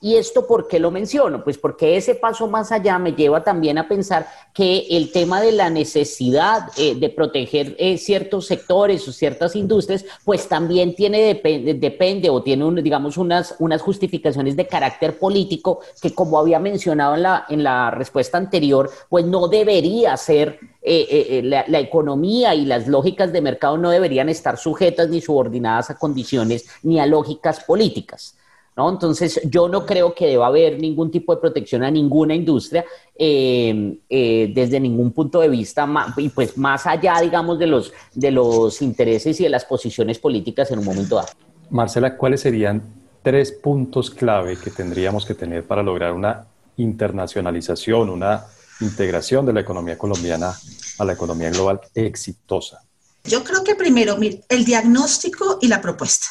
¿Y 0.05 0.17
esto 0.17 0.47
por 0.47 0.69
qué 0.69 0.79
lo 0.79 0.91
menciono? 0.91 1.43
Pues 1.43 1.57
porque 1.57 1.97
ese 1.97 2.15
paso 2.15 2.47
más 2.47 2.71
allá 2.73 2.99
me 2.99 3.15
lleva 3.15 3.43
también 3.43 3.79
a 3.79 3.89
pensar 3.89 4.27
que 4.53 4.87
el 4.91 5.11
tema 5.11 5.41
de 5.41 5.51
la 5.51 5.71
necesidad 5.71 6.69
eh, 6.77 6.95
de 6.95 7.09
proteger 7.09 7.75
eh, 7.79 7.97
ciertos 7.97 8.45
sectores 8.47 9.09
o 9.09 9.13
ciertas 9.13 9.57
industrias, 9.57 10.05
pues 10.23 10.47
también 10.47 10.95
tiene 10.95 11.23
depende, 11.23 11.73
depende 11.73 12.29
o 12.29 12.43
tiene, 12.43 12.83
digamos, 12.83 13.17
unas, 13.17 13.55
unas 13.61 13.81
justificaciones 13.81 14.57
de 14.57 14.67
carácter 14.67 15.19
político 15.19 15.81
que, 16.03 16.13
como 16.13 16.39
había 16.39 16.59
mencionado 16.59 17.15
en 17.15 17.23
la, 17.23 17.47
en 17.49 17.65
la 17.65 17.91
respuesta 17.91 18.37
anterior, 18.37 18.91
pues 19.09 19.25
no 19.25 19.49
debería 19.49 20.19
ser 20.19 20.61
eh, 20.83 21.41
la, 21.45 21.65
la, 21.67 21.79
economía 21.79 22.55
y 22.55 22.67
las 22.67 22.89
lógicas 22.89 23.33
de 23.33 23.41
mercado 23.41 23.79
no 23.79 23.89
deberían 23.89 24.29
estar 24.29 24.59
sujetas 24.59 25.09
ni 25.09 25.23
subordinadas 25.23 25.89
a 25.89 25.99
condiciones 25.99 26.67
ni 26.83 27.01
a 27.01 27.07
lógicas 27.07 27.61
políticas. 27.61 28.37
¿No? 28.77 28.91
Entonces, 28.91 29.41
yo 29.45 29.69
no 29.69 29.87
creo 29.87 30.15
que 30.15 30.27
deba 30.27 30.47
haber 30.47 30.79
ningún 30.79 31.11
tipo 31.11 31.35
de 31.35 31.41
protección 31.41 31.83
a 31.85 31.91
ninguna 31.91 32.35
industria 32.35 32.85
eh, 33.17 33.99
eh, 34.09 34.53
desde 34.55 34.81
ningún 34.81 35.13
punto 35.13 35.41
de 35.41 35.49
vista, 35.49 35.89
y 36.17 36.29
pues 36.29 36.57
más 36.59 36.87
allá, 36.87 37.21
digamos, 37.21 37.59
de 37.59 37.67
los, 37.67 37.93
de 38.15 38.31
los 38.31 38.83
intereses 38.83 39.39
y 39.41 39.45
de 39.45 39.51
las 39.51 39.65
posiciones 39.65 40.19
políticas 40.19 40.71
en 40.71 40.81
un 40.81 40.85
momento 40.85 41.17
dado. 41.17 41.29
Marcela, 41.71 42.17
¿cuáles 42.17 42.41
serían 42.41 42.83
tres 43.23 43.53
puntos 43.53 44.11
clave 44.11 44.57
que 44.57 44.71
tendríamos 44.71 45.25
que 45.25 45.35
tener 45.35 45.65
para 45.65 45.83
lograr 45.83 46.13
una 46.13 46.47
internacionalización, 46.77 48.11
una 48.11 48.45
integración 48.81 49.47
de 49.47 49.53
la 49.53 49.61
economía 49.61 49.97
colombiana 49.97 50.53
a 50.99 51.05
la 51.05 51.13
economía 51.13 51.51
global 51.51 51.81
exitosa? 51.95 52.83
Yo 53.25 53.43
creo 53.43 53.65
que 53.65 53.75
primero, 53.75 54.19
el 54.49 54.65
diagnóstico 54.65 55.59
y 55.61 55.69
la 55.69 55.81
propuesta. 55.81 56.27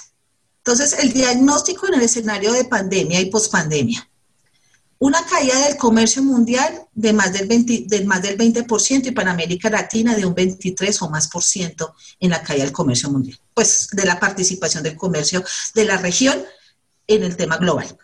Entonces, 0.65 0.97
el 0.99 1.11
diagnóstico 1.11 1.87
en 1.87 1.95
el 1.95 2.03
escenario 2.03 2.53
de 2.53 2.63
pandemia 2.63 3.19
y 3.19 3.25
pospandemia. 3.25 4.09
Una 4.97 5.25
caída 5.25 5.59
del 5.67 5.75
comercio 5.75 6.23
mundial 6.23 6.87
de 6.93 7.11
más 7.11 7.33
del, 7.33 7.49
20, 7.49 8.05
más 8.05 8.21
del 8.21 8.37
20% 8.37 9.07
y 9.07 9.11
para 9.11 9.31
América 9.31 9.69
Latina 9.69 10.15
de 10.15 10.25
un 10.25 10.33
23 10.33 11.01
o 11.01 11.09
más 11.09 11.27
por 11.27 11.43
ciento 11.43 11.93
en 12.17 12.29
la 12.29 12.41
caída 12.41 12.63
del 12.63 12.71
comercio 12.71 13.09
mundial. 13.09 13.37
Pues 13.53 13.89
de 13.91 14.05
la 14.05 14.17
participación 14.17 14.83
del 14.83 14.95
comercio 14.95 15.43
de 15.75 15.83
la 15.83 15.97
región 15.97 16.41
en 17.07 17.23
el 17.23 17.35
tema 17.35 17.57
global. 17.57 17.97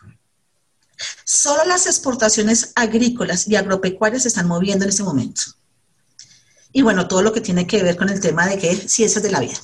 Solo 1.24 1.64
las 1.64 1.86
exportaciones 1.86 2.74
agrícolas 2.76 3.48
y 3.48 3.56
agropecuarias 3.56 4.24
se 4.24 4.28
están 4.28 4.48
moviendo 4.48 4.84
en 4.84 4.90
este 4.90 5.04
momento. 5.04 5.44
Y 6.74 6.82
bueno, 6.82 7.08
todo 7.08 7.22
lo 7.22 7.32
que 7.32 7.40
tiene 7.40 7.66
que 7.66 7.82
ver 7.82 7.96
con 7.96 8.10
el 8.10 8.20
tema 8.20 8.46
de 8.48 8.58
que 8.58 8.76
ciencias 8.76 9.24
de 9.24 9.32
la 9.32 9.40
vida. 9.40 9.58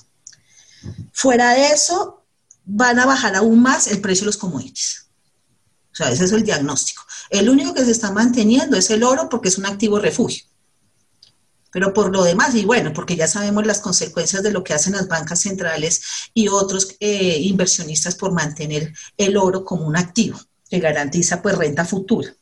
Fuera 1.12 1.52
de 1.56 1.68
eso, 1.68 2.25
van 2.66 3.00
a 3.00 3.06
bajar 3.06 3.36
aún 3.36 3.62
más 3.62 3.88
el 3.88 4.02
precio 4.02 4.24
de 4.24 4.28
los 4.28 4.38
commodities. 4.38 5.08
O 5.92 5.96
sea, 5.96 6.12
ese 6.12 6.26
es 6.26 6.32
el 6.32 6.44
diagnóstico. 6.44 7.04
El 7.30 7.50
único 7.50 7.74
que 7.74 7.86
se 7.86 7.92
está 7.92 8.12
manteniendo 8.12 8.76
es 8.76 8.90
el 8.90 9.04
oro 9.04 9.30
porque 9.30 9.50
es 9.50 9.58
un 9.58 9.66
activo 9.66 10.00
refugio. 10.00 10.44
Pero 11.72 11.94
por 11.94 12.12
lo 12.12 12.24
demás, 12.24 12.56
y 12.56 12.66
bueno, 12.66 12.94
porque 12.94 13.16
ya 13.16 13.28
sabemos 13.28 13.66
las 13.66 13.80
consecuencias 13.80 14.44
de 14.44 14.52
lo 14.52 14.64
que 14.64 14.74
hacen 14.74 14.94
las 14.94 15.08
bancas 15.08 15.42
centrales 15.42 16.02
y 16.34 16.48
otros 16.48 16.96
eh, 17.00 17.38
inversionistas 17.42 18.16
por 18.16 18.32
mantener 18.32 18.94
el 19.18 19.38
oro 19.38 19.64
como 19.66 19.86
un 19.86 19.98
activo 19.98 20.40
que 20.70 20.80
garantiza 20.80 21.42
pues 21.42 21.58
renta 21.58 21.86
futura. 21.86 22.34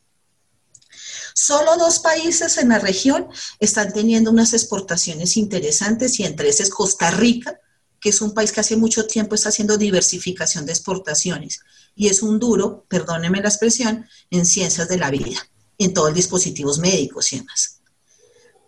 Solo 1.34 1.76
dos 1.76 1.98
países 1.98 2.58
en 2.58 2.68
la 2.68 2.78
región 2.78 3.26
están 3.58 3.92
teniendo 3.92 4.30
unas 4.30 4.52
exportaciones 4.52 5.36
interesantes 5.36 6.20
y 6.20 6.24
entre 6.24 6.48
esos 6.48 6.70
Costa 6.70 7.10
Rica, 7.10 7.58
que 8.04 8.10
es 8.10 8.20
un 8.20 8.34
país 8.34 8.52
que 8.52 8.60
hace 8.60 8.76
mucho 8.76 9.06
tiempo 9.06 9.34
está 9.34 9.48
haciendo 9.48 9.78
diversificación 9.78 10.66
de 10.66 10.72
exportaciones 10.72 11.60
y 11.96 12.08
es 12.08 12.22
un 12.22 12.38
duro, 12.38 12.84
perdónenme 12.86 13.40
la 13.40 13.48
expresión, 13.48 14.06
en 14.30 14.44
ciencias 14.44 14.90
de 14.90 14.98
la 14.98 15.10
vida, 15.10 15.38
en 15.78 15.94
todos 15.94 16.08
los 16.08 16.16
dispositivos 16.16 16.78
médicos 16.78 17.32
y 17.32 17.38
demás. 17.38 17.80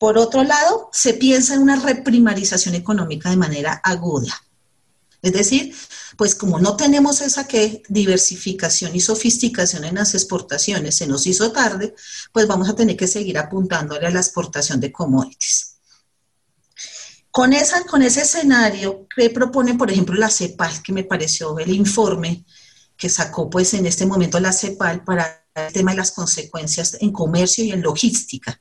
Por 0.01 0.17
otro 0.17 0.43
lado, 0.43 0.89
se 0.91 1.13
piensa 1.13 1.53
en 1.53 1.61
una 1.61 1.77
reprimarización 1.77 2.77
económica 2.77 3.29
de 3.29 3.37
manera 3.37 3.75
aguda. 3.85 4.33
Es 5.21 5.35
decir, 5.35 5.75
pues 6.17 6.35
como 6.35 6.59
no 6.59 6.75
tenemos 6.79 7.21
esa 7.21 7.47
que 7.47 7.83
diversificación 7.91 8.97
y 8.97 9.01
sofisticación 9.01 9.85
en 9.85 9.97
las 9.97 10.15
exportaciones, 10.15 10.97
se 10.97 11.07
nos 11.07 11.27
hizo 11.27 11.53
tarde, 11.53 11.95
pues 12.33 12.47
vamos 12.47 12.71
a 12.71 12.75
tener 12.75 12.97
que 12.97 13.07
seguir 13.07 13.37
apuntándole 13.37 14.07
a 14.07 14.11
la 14.11 14.21
exportación 14.21 14.81
de 14.81 14.93
commodities. 14.93 15.76
Con, 17.37 17.53
ese 17.53 18.23
escenario, 18.23 19.07
¿qué 19.15 19.29
propone, 19.29 19.75
por 19.75 19.91
ejemplo, 19.91 20.15
la 20.15 20.31
CEPAL, 20.31 20.83
que 20.83 20.95
me 20.95 21.05
pareció 21.05 21.59
el 21.59 21.71
informe 21.71 22.47
que 22.97 23.11
sacó 23.11 23.51
pues 23.51 23.75
en 23.75 23.85
este 23.85 24.07
momento 24.07 24.41
la 24.41 24.55
CEPAL 24.55 25.05
para 25.05 25.47
el 25.55 25.71
tema 25.71 25.91
de 25.91 25.99
las 25.99 26.13
consecuencias 26.13 26.97
en 26.99 27.13
comercio 27.13 27.63
y 27.63 27.73
en 27.73 27.83
logística 27.83 28.59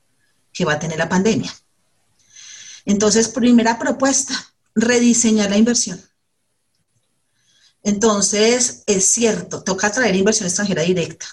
que 0.52 0.66
va 0.66 0.74
a 0.74 0.78
tener 0.78 0.98
la 0.98 1.08
pandemia? 1.08 1.50
Entonces, 2.84 3.30
primera 3.30 3.78
propuesta, 3.78 4.34
rediseñar 4.74 5.48
la 5.48 5.56
inversión. 5.56 5.98
Entonces, 7.82 8.82
es 8.84 9.06
cierto, 9.06 9.62
toca 9.62 9.90
traer 9.90 10.16
inversión 10.16 10.48
extranjera 10.48 10.82
directa. 10.82 11.24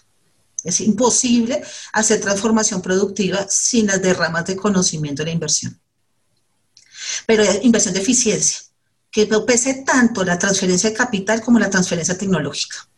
Es 0.63 0.79
imposible 0.79 1.62
hacer 1.91 2.21
transformación 2.21 2.82
productiva 2.82 3.45
sin 3.49 3.88
las 3.88 4.01
derramas 4.01 4.45
de 4.45 4.56
conocimiento 4.56 5.23
de 5.23 5.25
la 5.25 5.34
inversión 5.34 5.83
pero 7.26 7.43
inversión 7.62 7.93
de 7.93 8.02
eficiencia, 8.02 8.60
que 9.12 9.28
pese 9.45 9.84
tanto 9.86 10.23
la 10.23 10.39
transferencia 10.39 10.89
de 10.89 10.95
capital 10.95 11.41
como 11.41 11.60
la 11.60 11.69
transferencia 11.69 12.17
tecnológica. 12.17 12.89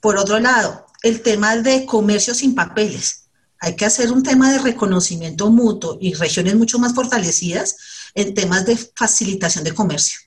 Por 0.00 0.18
otro 0.18 0.38
lado, 0.38 0.86
el 1.02 1.22
tema 1.22 1.56
de 1.56 1.86
comercio 1.86 2.34
sin 2.34 2.54
papeles. 2.54 3.24
Hay 3.58 3.76
que 3.76 3.84
hacer 3.84 4.10
un 4.12 4.22
tema 4.22 4.52
de 4.52 4.58
reconocimiento 4.58 5.50
mutuo 5.50 5.98
y 6.00 6.14
regiones 6.14 6.54
mucho 6.54 6.78
más 6.78 6.94
fortalecidas 6.94 7.76
en 8.14 8.34
temas 8.34 8.64
de 8.64 8.76
facilitación 8.76 9.64
de 9.64 9.74
comercio. 9.74 10.18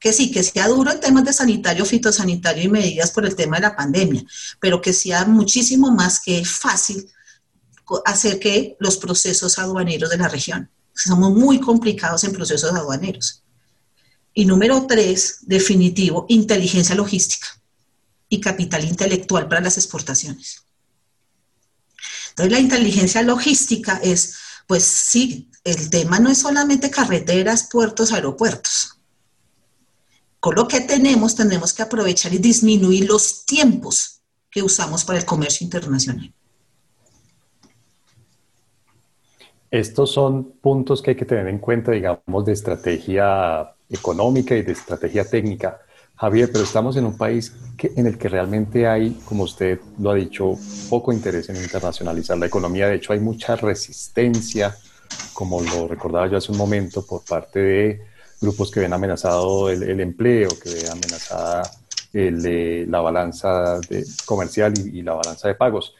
Que 0.00 0.12
sí, 0.12 0.30
que 0.30 0.42
sea 0.42 0.68
duro 0.68 0.92
en 0.92 1.00
temas 1.00 1.24
de 1.24 1.32
sanitario, 1.32 1.84
fitosanitario 1.84 2.64
y 2.64 2.68
medidas 2.68 3.10
por 3.10 3.26
el 3.26 3.34
tema 3.34 3.56
de 3.56 3.62
la 3.62 3.76
pandemia, 3.76 4.24
pero 4.60 4.80
que 4.80 4.92
sea 4.92 5.24
muchísimo 5.24 5.90
más 5.90 6.20
que 6.20 6.44
fácil 6.44 7.08
hacer 8.04 8.38
que 8.38 8.76
los 8.78 8.98
procesos 8.98 9.58
aduaneros 9.58 10.10
de 10.10 10.18
la 10.18 10.28
región 10.28 10.70
somos 11.02 11.32
muy 11.32 11.60
complicados 11.60 12.24
en 12.24 12.32
procesos 12.32 12.72
aduaneros. 12.72 13.42
Y 14.34 14.44
número 14.44 14.86
tres, 14.86 15.38
definitivo, 15.42 16.26
inteligencia 16.28 16.94
logística. 16.94 17.46
y 18.30 18.40
capital 18.40 18.84
intelectual 18.84 19.48
para 19.48 19.62
las 19.62 19.78
exportaciones. 19.78 20.62
Entonces, 22.30 22.52
la 22.52 22.60
inteligencia 22.60 23.22
logística 23.22 23.98
es, 24.02 24.34
pues 24.66 24.84
sí, 24.84 25.50
el 25.64 25.88
tema 25.88 26.18
no 26.18 26.30
es 26.30 26.38
solamente 26.38 26.90
carreteras, 26.90 27.68
puertos, 27.72 28.12
aeropuertos. 28.12 28.98
Con 30.40 30.54
lo 30.54 30.68
que 30.68 30.82
tenemos, 30.82 31.34
tenemos 31.34 31.72
que 31.72 31.82
aprovechar 31.82 32.32
y 32.34 32.38
disminuir 32.38 33.06
los 33.08 33.44
tiempos 33.44 34.20
que 34.50 34.62
usamos 34.62 35.04
para 35.04 35.18
el 35.18 35.24
comercio 35.24 35.64
internacional. 35.64 36.32
Estos 39.70 40.12
son 40.12 40.52
puntos 40.62 41.02
que 41.02 41.10
hay 41.10 41.16
que 41.16 41.26
tener 41.26 41.46
en 41.48 41.58
cuenta, 41.58 41.92
digamos, 41.92 42.44
de 42.44 42.52
estrategia 42.52 43.70
económica 43.90 44.54
y 44.54 44.62
de 44.62 44.72
estrategia 44.72 45.24
técnica. 45.28 45.80
Javier, 46.16 46.48
pero 46.50 46.64
estamos 46.64 46.96
en 46.96 47.04
un 47.04 47.16
país 47.16 47.54
en 47.78 48.06
el 48.06 48.18
que 48.18 48.28
realmente 48.28 48.88
hay, 48.88 49.20
como 49.24 49.44
usted 49.44 49.78
lo 50.00 50.10
ha 50.10 50.14
dicho, 50.14 50.54
poco 50.88 51.12
interés 51.12 51.48
en 51.50 51.56
internacionalizar 51.56 52.36
la 52.38 52.46
economía. 52.46 52.88
De 52.88 52.96
hecho, 52.96 53.12
hay 53.12 53.20
mucha 53.20 53.56
resistencia, 53.56 54.74
como 55.34 55.60
lo 55.60 55.86
recordaba 55.86 56.26
yo 56.26 56.38
hace 56.38 56.50
un 56.50 56.58
momento, 56.58 57.06
por 57.06 57.22
parte 57.24 57.60
de 57.60 58.02
grupos 58.40 58.70
que 58.70 58.80
ven 58.80 58.92
amenazado 58.92 59.68
el, 59.70 60.00
empleo, 60.00 60.48
que 60.60 60.70
ven 60.70 60.90
amenazada 60.90 61.70
la 62.12 63.00
balanza 63.00 63.78
comercial 64.24 64.72
y, 64.76 65.00
y 65.00 65.02
la 65.02 65.12
balanza 65.12 65.46
de 65.46 65.54
pagos. 65.54 65.94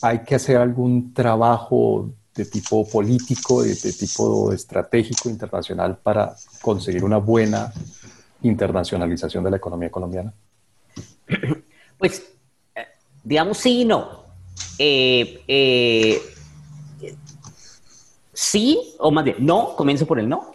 Hay 0.00 0.20
que 0.20 0.36
hacer 0.36 0.58
algún 0.58 1.12
trabajo 1.12 2.14
de 2.34 2.44
tipo 2.46 2.88
político, 2.88 3.62
de, 3.62 3.74
tipo 3.74 4.52
estratégico 4.52 5.28
internacional 5.28 5.98
para 6.02 6.34
conseguir 6.60 7.04
una 7.04 7.18
buena 7.18 7.72
internacionalización 8.42 9.44
de 9.44 9.50
la 9.50 9.56
economía 9.56 9.90
colombiana? 9.90 10.32
Pues, 11.96 12.22
digamos 13.22 13.56
sí 13.56 13.82
y 13.82 13.84
no. 13.84 14.24
Eh, 14.78 15.42
eh, 15.46 16.20
sí, 18.32 18.94
o 18.98 19.10
más 19.10 19.24
bien, 19.24 19.36
no, 19.38 19.74
comienzo 19.76 20.04
por 20.04 20.18
el 20.18 20.28
no. 20.28 20.53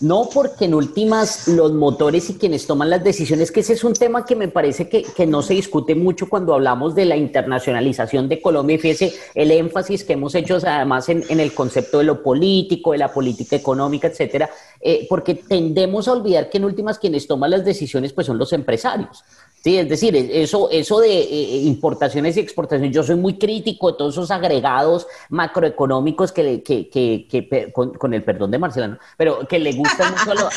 No 0.00 0.30
porque 0.32 0.64
en 0.64 0.72
últimas 0.72 1.46
los 1.46 1.72
motores 1.72 2.30
y 2.30 2.34
quienes 2.34 2.66
toman 2.66 2.88
las 2.88 3.04
decisiones, 3.04 3.52
que 3.52 3.60
ese 3.60 3.74
es 3.74 3.84
un 3.84 3.92
tema 3.92 4.24
que 4.24 4.34
me 4.34 4.48
parece 4.48 4.88
que, 4.88 5.26
no 5.26 5.42
se 5.42 5.52
discute 5.52 5.94
mucho 5.94 6.26
cuando 6.26 6.54
hablamos 6.54 6.94
de 6.94 7.04
la 7.04 7.16
internacionalización 7.16 8.26
de 8.26 8.40
Colombia 8.40 8.76
y 8.76 8.78
fíjese 8.78 9.12
el 9.34 9.50
énfasis 9.50 10.04
que 10.04 10.14
hemos 10.14 10.34
hecho 10.34 10.56
además 10.56 11.10
en, 11.10 11.38
el 11.38 11.52
concepto 11.52 11.98
de 11.98 12.04
lo 12.04 12.22
político, 12.22 12.92
de 12.92 12.98
la 12.98 13.12
política 13.12 13.56
económica, 13.56 14.08
etcétera, 14.08 14.48
eh, 14.80 15.06
porque 15.06 15.34
tendemos 15.34 16.08
a 16.08 16.12
olvidar 16.12 16.48
que 16.48 16.56
en 16.56 16.64
últimas 16.64 16.98
quienes 16.98 17.26
toman 17.26 17.50
las 17.50 17.64
decisiones 17.64 18.14
pues 18.14 18.26
son 18.26 18.38
los 18.38 18.54
empresarios. 18.54 19.22
Sí, 19.62 19.76
es 19.76 19.90
decir, 19.90 20.16
eso, 20.16 20.70
eso 20.70 21.00
de 21.00 21.18
eh, 21.18 21.28
eh, 21.30 21.62
importaciones 21.64 22.34
y 22.36 22.40
exportaciones, 22.40 22.94
yo 22.94 23.02
soy 23.02 23.16
muy 23.16 23.36
crítico 23.36 23.92
de 23.92 23.98
todos 23.98 24.14
esos 24.14 24.30
agregados 24.30 25.06
macroeconómicos 25.28 26.32
que, 26.32 26.62
que, 26.62 26.88
que, 26.88 27.72
con, 27.72 28.14
el 28.14 28.24
perdón 28.24 28.52
de 28.52 28.58
Marcela, 28.58 28.98
pero 29.18 29.46
que 29.46 29.58
le 29.58 29.72
gustan 29.74 30.12
mucho 30.12 30.48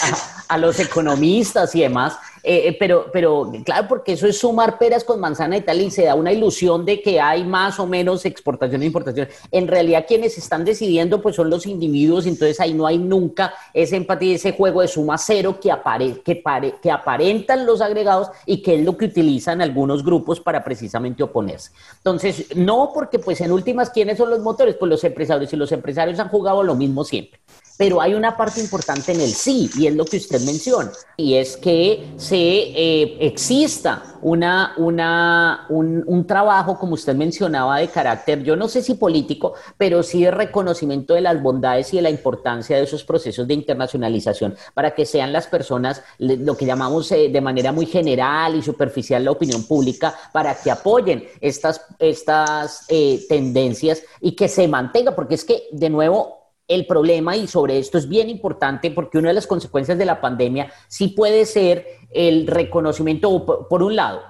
a, 0.47 0.57
los 0.57 0.79
economistas 0.79 1.75
y 1.75 1.81
demás, 1.81 2.17
eh, 2.43 2.67
eh, 2.67 2.75
pero, 2.77 3.05
pero 3.11 3.49
claro, 3.63 3.87
porque 3.87 4.13
eso 4.13 4.27
es 4.27 4.37
sumar 4.37 4.77
peras 4.77 5.05
con 5.05 5.19
manzana 5.19 5.55
y 5.55 5.61
tal, 5.61 5.79
y 5.79 5.89
se 5.89 6.03
da 6.03 6.15
una 6.15 6.31
ilusión 6.31 6.83
de 6.85 7.01
que 7.01 7.21
hay 7.21 7.45
más 7.45 7.79
o 7.79 7.87
menos 7.87 8.25
exportación 8.25 8.81
e 8.81 8.85
importación. 8.85 9.29
En 9.49 9.67
realidad, 9.67 10.05
quienes 10.05 10.37
están 10.37 10.65
decidiendo, 10.65 11.21
pues 11.21 11.37
son 11.37 11.49
los 11.49 11.65
individuos, 11.65 12.25
entonces 12.25 12.59
ahí 12.59 12.73
no 12.73 12.85
hay 12.85 12.97
nunca 12.97 13.53
ese 13.73 13.95
empatía, 13.95 14.35
ese 14.35 14.51
juego 14.51 14.81
de 14.81 14.89
suma 14.89 15.17
cero 15.17 15.57
que, 15.61 15.71
apare, 15.71 16.21
que, 16.21 16.35
pare, 16.35 16.75
que 16.81 16.91
aparentan 16.91 17.65
los 17.65 17.79
agregados 17.79 18.27
y 18.45 18.61
que 18.61 18.75
es 18.75 18.83
lo 18.83 18.97
que 18.97 19.05
utilizan 19.05 19.61
algunos 19.61 20.03
grupos 20.03 20.41
para 20.41 20.63
precisamente 20.63 21.23
oponerse. 21.23 21.71
Entonces, 21.97 22.55
no 22.57 22.91
porque, 22.93 23.19
pues 23.19 23.39
en 23.39 23.53
últimas, 23.53 23.89
¿quiénes 23.89 24.17
son 24.17 24.29
los 24.29 24.39
motores? 24.39 24.75
Pues 24.75 24.89
los 24.89 25.03
empresarios, 25.03 25.53
y 25.53 25.55
los 25.55 25.71
empresarios 25.71 26.19
han 26.19 26.27
jugado 26.27 26.61
lo 26.61 26.75
mismo 26.75 27.05
siempre. 27.05 27.39
Pero 27.77 28.01
hay 28.01 28.13
una 28.13 28.37
parte 28.37 28.61
importante 28.61 29.13
en 29.13 29.21
el 29.21 29.33
sí, 29.33 29.69
y 29.77 29.87
es 29.87 29.95
lo 29.95 30.05
que 30.05 30.17
usted 30.17 30.41
menciona, 30.41 30.91
y 31.17 31.35
es 31.35 31.57
que 31.57 32.13
se 32.17 32.37
eh, 32.37 33.17
exista 33.19 34.13
una, 34.21 34.73
una, 34.77 35.65
un, 35.69 36.25
trabajo, 36.27 36.77
como 36.77 36.93
usted 36.93 37.15
mencionaba, 37.15 37.79
de 37.79 37.87
carácter, 37.87 38.43
yo 38.43 38.55
no 38.55 38.67
sé 38.67 38.81
si 38.81 38.93
político, 38.93 39.53
pero 39.77 40.03
sí 40.03 40.23
de 40.23 40.31
reconocimiento 40.31 41.15
de 41.15 41.21
las 41.21 41.41
bondades 41.41 41.91
y 41.93 41.97
de 41.97 42.03
la 42.03 42.09
importancia 42.09 42.77
de 42.77 42.83
esos 42.83 43.03
procesos 43.03 43.47
de 43.47 43.55
internacionalización 43.55 44.55
para 44.73 44.91
que 44.91 45.05
sean 45.05 45.33
las 45.33 45.47
personas, 45.47 46.03
lo 46.19 46.55
que 46.55 46.65
llamamos 46.65 47.11
eh, 47.11 47.29
de 47.29 47.41
manera 47.41 47.71
muy 47.71 47.85
general 47.85 48.55
y 48.55 48.61
superficial 48.61 49.25
la 49.25 49.31
opinión 49.31 49.63
pública, 49.65 50.13
para 50.31 50.55
que 50.55 50.71
apoyen 50.71 51.25
estas, 51.41 51.81
estas 51.99 52.85
eh, 52.87 53.25
tendencias 53.27 54.03
y 54.21 54.33
que 54.33 54.47
se 54.47 54.67
mantenga, 54.67 55.15
porque 55.15 55.35
es 55.35 55.43
que, 55.43 55.63
de 55.71 55.89
nuevo, 55.89 56.42
el 56.73 56.85
problema, 56.85 57.35
y 57.35 57.47
sobre 57.47 57.77
esto 57.77 57.97
es 57.97 58.07
bien 58.07 58.29
importante, 58.29 58.91
porque 58.91 59.17
una 59.17 59.29
de 59.29 59.35
las 59.35 59.47
consecuencias 59.47 59.97
de 59.97 60.05
la 60.05 60.21
pandemia 60.21 60.71
sí 60.87 61.09
puede 61.09 61.45
ser 61.45 61.85
el 62.11 62.47
reconocimiento, 62.47 63.67
por 63.69 63.83
un 63.83 63.95
lado, 63.95 64.21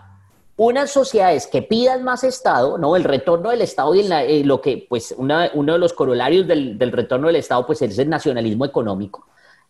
unas 0.55 0.91
sociedades 0.91 1.47
que 1.47 1.61
pidan 1.61 2.03
más 2.03 2.23
Estado, 2.23 2.77
¿no? 2.77 2.95
El 2.95 3.03
retorno 3.03 3.49
del 3.49 3.61
Estado 3.61 3.95
y 3.95 4.01
eh, 4.01 4.43
lo 4.45 4.61
que, 4.61 4.85
pues, 4.87 5.13
uno 5.17 5.73
de 5.73 5.79
los 5.79 5.93
corolarios 5.93 6.47
del, 6.47 6.77
del, 6.77 6.91
retorno 6.91 7.27
del 7.27 7.37
Estado, 7.37 7.65
pues, 7.65 7.81
es 7.81 7.97
el 7.97 8.09
nacionalismo 8.09 8.65
económico. 8.65 9.25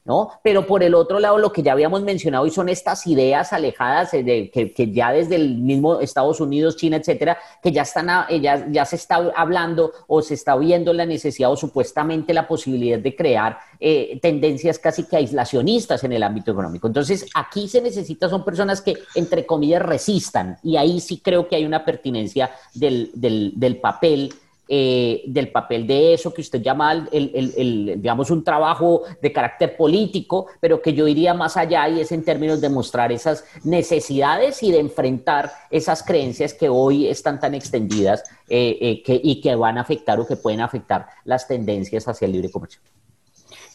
¿No? 0.06 0.32
Pero 0.44 0.68
por 0.68 0.84
el 0.84 0.96
otro 0.96 1.20
lado, 1.20 1.38
lo 1.38 1.52
que 1.52 1.64
ya 1.64 1.72
habíamos 1.72 2.02
mencionado 2.04 2.46
y 2.46 2.52
son 2.52 2.70
estas 2.70 3.08
ideas 3.08 3.54
alejadas 3.54 4.14
eh, 4.14 4.24
de, 4.24 4.52
que, 4.52 4.92
ya 4.92 5.12
desde 5.12 5.36
el 5.36 5.58
mismo 5.58 6.00
Estados 6.00 6.42
Unidos, 6.42 6.76
China, 6.76 6.98
etcétera, 6.98 7.38
que 7.62 7.72
ya 7.72 7.84
están, 7.84 8.10
eh, 8.30 8.42
ya, 8.42 8.86
se 8.86 8.96
está 8.96 9.16
hablando 9.36 9.94
o 10.08 10.22
se 10.22 10.34
está 10.34 10.56
viendo 10.58 10.92
la 10.94 11.06
necesidad 11.06 11.52
o 11.52 11.56
supuestamente 11.56 12.34
la 12.34 12.48
posibilidad 12.48 13.00
de 13.00 13.16
crear 13.16 13.58
eh, 13.80 14.20
tendencias 14.22 14.78
casi 14.78 15.04
que 15.04 15.18
aislacionistas 15.18 16.04
en 16.04 16.12
el 16.12 16.24
ámbito 16.24 16.52
económico. 16.52 16.88
Entonces, 16.88 17.26
aquí 17.34 17.68
se 17.68 17.82
necesita, 17.82 18.28
son 18.30 18.44
personas 18.44 18.82
que, 18.82 18.98
entre 19.16 19.46
comillas, 19.46 19.82
resistan 19.82 20.58
y 20.64 20.76
ahí 20.76 21.00
sí 21.00 21.22
creo 21.24 21.48
que 21.48 21.56
hay 21.56 21.66
una 21.66 21.86
pertinencia 21.86 22.52
del 22.74 23.80
papel 23.82 24.34
eh, 24.70 25.24
del 25.28 25.52
papel 25.52 25.86
de 25.86 26.14
eso 26.14 26.34
que 26.34 26.40
usted 26.40 26.62
llama, 26.62 27.06
el, 27.12 27.96
digamos, 27.98 28.32
un 28.32 28.46
trabajo 28.46 29.04
de 29.22 29.34
carácter 29.34 29.76
político, 29.76 30.48
pero 30.62 30.82
que 30.82 30.94
yo 30.94 31.06
iría 31.06 31.34
más 31.34 31.58
allá 31.58 31.90
y 31.90 32.00
es 32.00 32.14
en 32.14 32.24
términos 32.24 32.62
de 32.62 32.70
mostrar 32.70 33.12
esas 33.12 33.44
necesidades 33.66 34.64
y 34.64 34.72
de 34.72 34.80
enfrentar 34.80 35.52
esas 35.70 36.02
creencias 36.02 36.54
que 36.54 36.70
hoy 36.70 37.08
están 37.08 37.42
tan 37.42 37.54
extendidas 37.56 38.24
eh, 38.48 38.78
eh, 38.80 39.04
que, 39.04 39.20
y 39.22 39.42
que 39.42 39.54
van 39.54 39.78
a 39.78 39.82
afectar 39.82 40.18
o 40.22 40.26
que 40.26 40.38
pueden 40.38 40.62
afectar 40.62 41.08
las 41.26 41.46
tendencias 41.46 42.08
hacia 42.08 42.26
el 42.26 42.32
libre 42.32 42.50
comercio. 42.50 42.80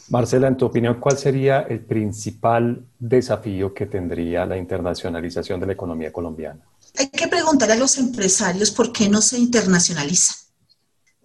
Marcela, 0.08 0.48
en 0.48 0.56
tu 0.56 0.64
opinión, 0.64 0.96
¿cuál 0.98 1.18
sería 1.18 1.60
el 1.68 1.80
principal 1.80 2.82
desafío 2.98 3.74
que 3.74 3.84
tendría 3.84 4.46
la 4.46 4.56
internacionalización 4.56 5.60
de 5.60 5.66
la 5.66 5.72
economía 5.74 6.10
colombiana? 6.10 6.60
Hay 6.96 7.10
que 7.10 7.28
preguntar 7.28 7.70
a 7.70 7.76
los 7.76 7.98
empresarios 7.98 8.70
por 8.70 8.90
qué 8.90 9.10
no 9.10 9.20
se 9.20 9.38
internacionalizan 9.38 10.47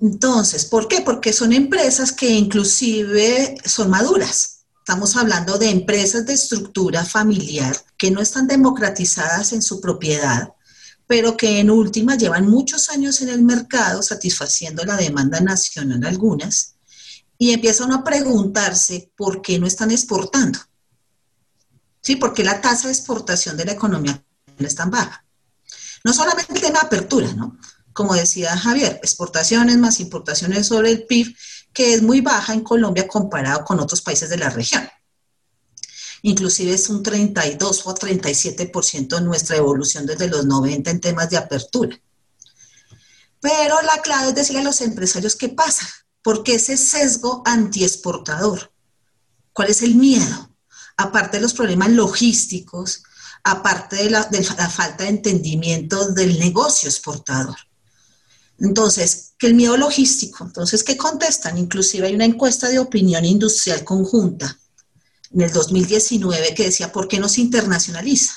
entonces, 0.02 0.66
¿por 0.66 0.88
qué? 0.88 1.02
Porque 1.02 1.34
son 1.34 1.54
empresas 1.54 2.12
que 2.12 2.30
inclusive 2.30 3.56
son 3.66 3.90
maduras. 3.90 4.66
Estamos 4.80 5.16
hablando 5.16 5.58
de 5.58 5.70
empresas 5.70 6.26
de 6.26 6.34
estructura 6.34 7.06
familiar 7.06 7.76
que 7.98 8.12
no 8.12 8.22
están 8.22 8.48
democratizadas 8.48 9.54
en 9.54 9.62
su 9.62 9.80
propiedad, 9.80 10.54
pero 11.08 11.38
que 11.38 11.60
en 11.60 11.72
última 11.72 12.18
llevan 12.18 12.50
muchos 12.50 12.90
años 12.90 13.22
en 13.22 13.30
el 13.30 13.44
mercado 13.44 14.04
satisfaciendo 14.04 14.84
la 14.84 14.98
demanda 14.98 15.40
nacional 15.40 16.04
algunas 16.06 16.76
y 17.38 17.52
empiezan 17.52 17.94
a 17.94 18.04
preguntarse 18.04 19.12
por 19.16 19.42
qué 19.42 19.58
no 19.58 19.68
están 19.68 19.92
exportando. 19.92 20.60
Sí, 22.02 22.18
porque 22.18 22.44
la 22.44 22.60
tasa 22.60 22.88
de 22.88 22.94
exportación 22.94 23.56
de 23.56 23.66
la 23.66 23.72
economía 23.72 24.22
no 24.58 24.68
es 24.68 24.76
tan 24.76 24.92
baja. 24.92 25.26
No 26.04 26.14
solamente 26.14 26.54
el 26.54 26.62
tema 26.62 26.80
de 26.82 26.86
apertura, 26.88 27.32
¿no? 27.34 27.58
Como 27.94 28.16
decía 28.16 28.58
Javier, 28.58 29.00
exportaciones 29.02 29.78
más 29.78 30.00
importaciones 30.00 30.68
sobre 30.68 30.90
el 30.90 31.06
PIB, 31.06 31.36
que 31.72 31.94
es 31.94 32.02
muy 32.02 32.22
baja 32.22 32.54
en 32.54 32.62
Colombia 32.62 33.08
comparado 33.08 33.64
con 33.64 33.80
otros 33.80 34.02
países 34.02 34.30
de 34.30 34.38
la 34.38 34.50
región. 34.50 34.88
Inclusive 36.22 36.74
es 36.74 36.90
un 36.90 37.04
32 37.04 37.86
o 37.86 37.94
37% 37.94 39.18
en 39.18 39.26
nuestra 39.26 39.58
evolución 39.58 40.06
desde 40.06 40.28
los 40.28 40.46
90 40.46 40.90
en 40.90 41.02
temas 41.02 41.30
de 41.30 41.38
apertura. 41.38 42.00
Pero 43.42 43.82
la 43.82 44.02
clave 44.02 44.30
es 44.30 44.36
decirle 44.36 44.62
a 44.62 44.64
los 44.64 44.80
empresarios 44.80 45.36
qué 45.36 45.50
pasa, 45.50 45.86
¿por 46.22 46.44
qué 46.44 46.56
ese 46.56 46.78
sesgo 46.78 47.44
antiexportador? 47.46 48.72
¿Cuál 49.52 49.70
es 49.70 49.82
el 49.82 49.96
miedo? 49.96 50.56
Aparte 50.96 51.38
de 51.38 51.42
los 51.42 51.54
problemas 51.54 51.90
logísticos, 51.90 53.04
aparte 53.44 53.98
de 53.98 54.10
la 54.10 54.70
falta 54.70 55.04
de 55.04 55.10
entendimiento 55.10 56.14
del 56.14 56.40
negocio 56.40 56.88
exportador. 56.88 57.58
Entonces, 58.60 59.34
que 59.38 59.48
el 59.48 59.56
miedo 59.56 59.78
logístico, 59.78 60.44
entonces, 60.46 60.84
¿qué 60.84 60.96
contestan? 60.96 61.58
Inclusive 61.58 62.08
hay 62.08 62.16
una 62.16 62.26
encuesta 62.26 62.70
de 62.70 62.80
opinión 62.80 63.26
industrial 63.26 63.84
conjunta 63.84 64.58
en 65.34 65.42
el 65.42 65.52
2019 65.52 66.54
que 66.54 66.66
decía, 66.66 66.92
¿por 66.92 67.08
qué 67.08 67.20
no 67.20 67.28
se 67.28 67.42
internacionaliza? 67.42 68.36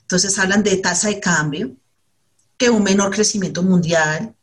Entonces 0.00 0.38
hablan 0.38 0.62
de 0.62 0.76
tasa 0.78 1.08
de 1.08 1.20
cambio, 1.20 1.76
que 2.56 2.70
un 2.70 2.82
menor 2.82 3.10
crecimiento 3.10 3.62
mundial, 3.62 4.34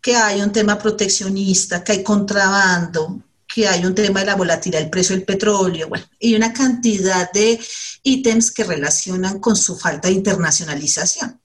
que 0.00 0.16
hay 0.16 0.42
un 0.42 0.52
tema 0.52 0.78
proteccionista, 0.78 1.82
que 1.82 1.92
hay 1.92 2.02
contrabando, 2.02 3.22
que 3.46 3.68
hay 3.68 3.84
un 3.86 3.94
tema 3.94 4.20
de 4.20 4.26
la 4.26 4.36
volatilidad 4.36 4.80
del 4.80 4.90
precio 4.90 5.14
del 5.14 5.24
petróleo, 5.24 5.88
bueno, 5.88 6.04
y 6.18 6.34
una 6.34 6.52
cantidad 6.52 7.30
de 7.32 7.58
ítems 8.02 8.50
que 8.50 8.64
relacionan 8.64 9.38
con 9.38 9.56
su 9.56 9.76
falta 9.76 10.08
de 10.08 10.14
internacionalización. 10.14 11.40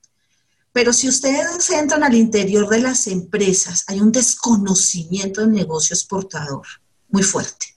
Pero 0.72 0.94
si 0.94 1.08
ustedes 1.08 1.70
entran 1.72 2.04
al 2.04 2.14
interior 2.14 2.70
de 2.70 2.80
las 2.80 3.08
empresas, 3.08 3.84
hay 3.88 4.00
un 4.00 4.12
desconocimiento 4.12 5.42
del 5.42 5.52
negocio 5.52 5.94
exportador 5.94 6.66
muy 7.10 7.24
fuerte, 7.24 7.76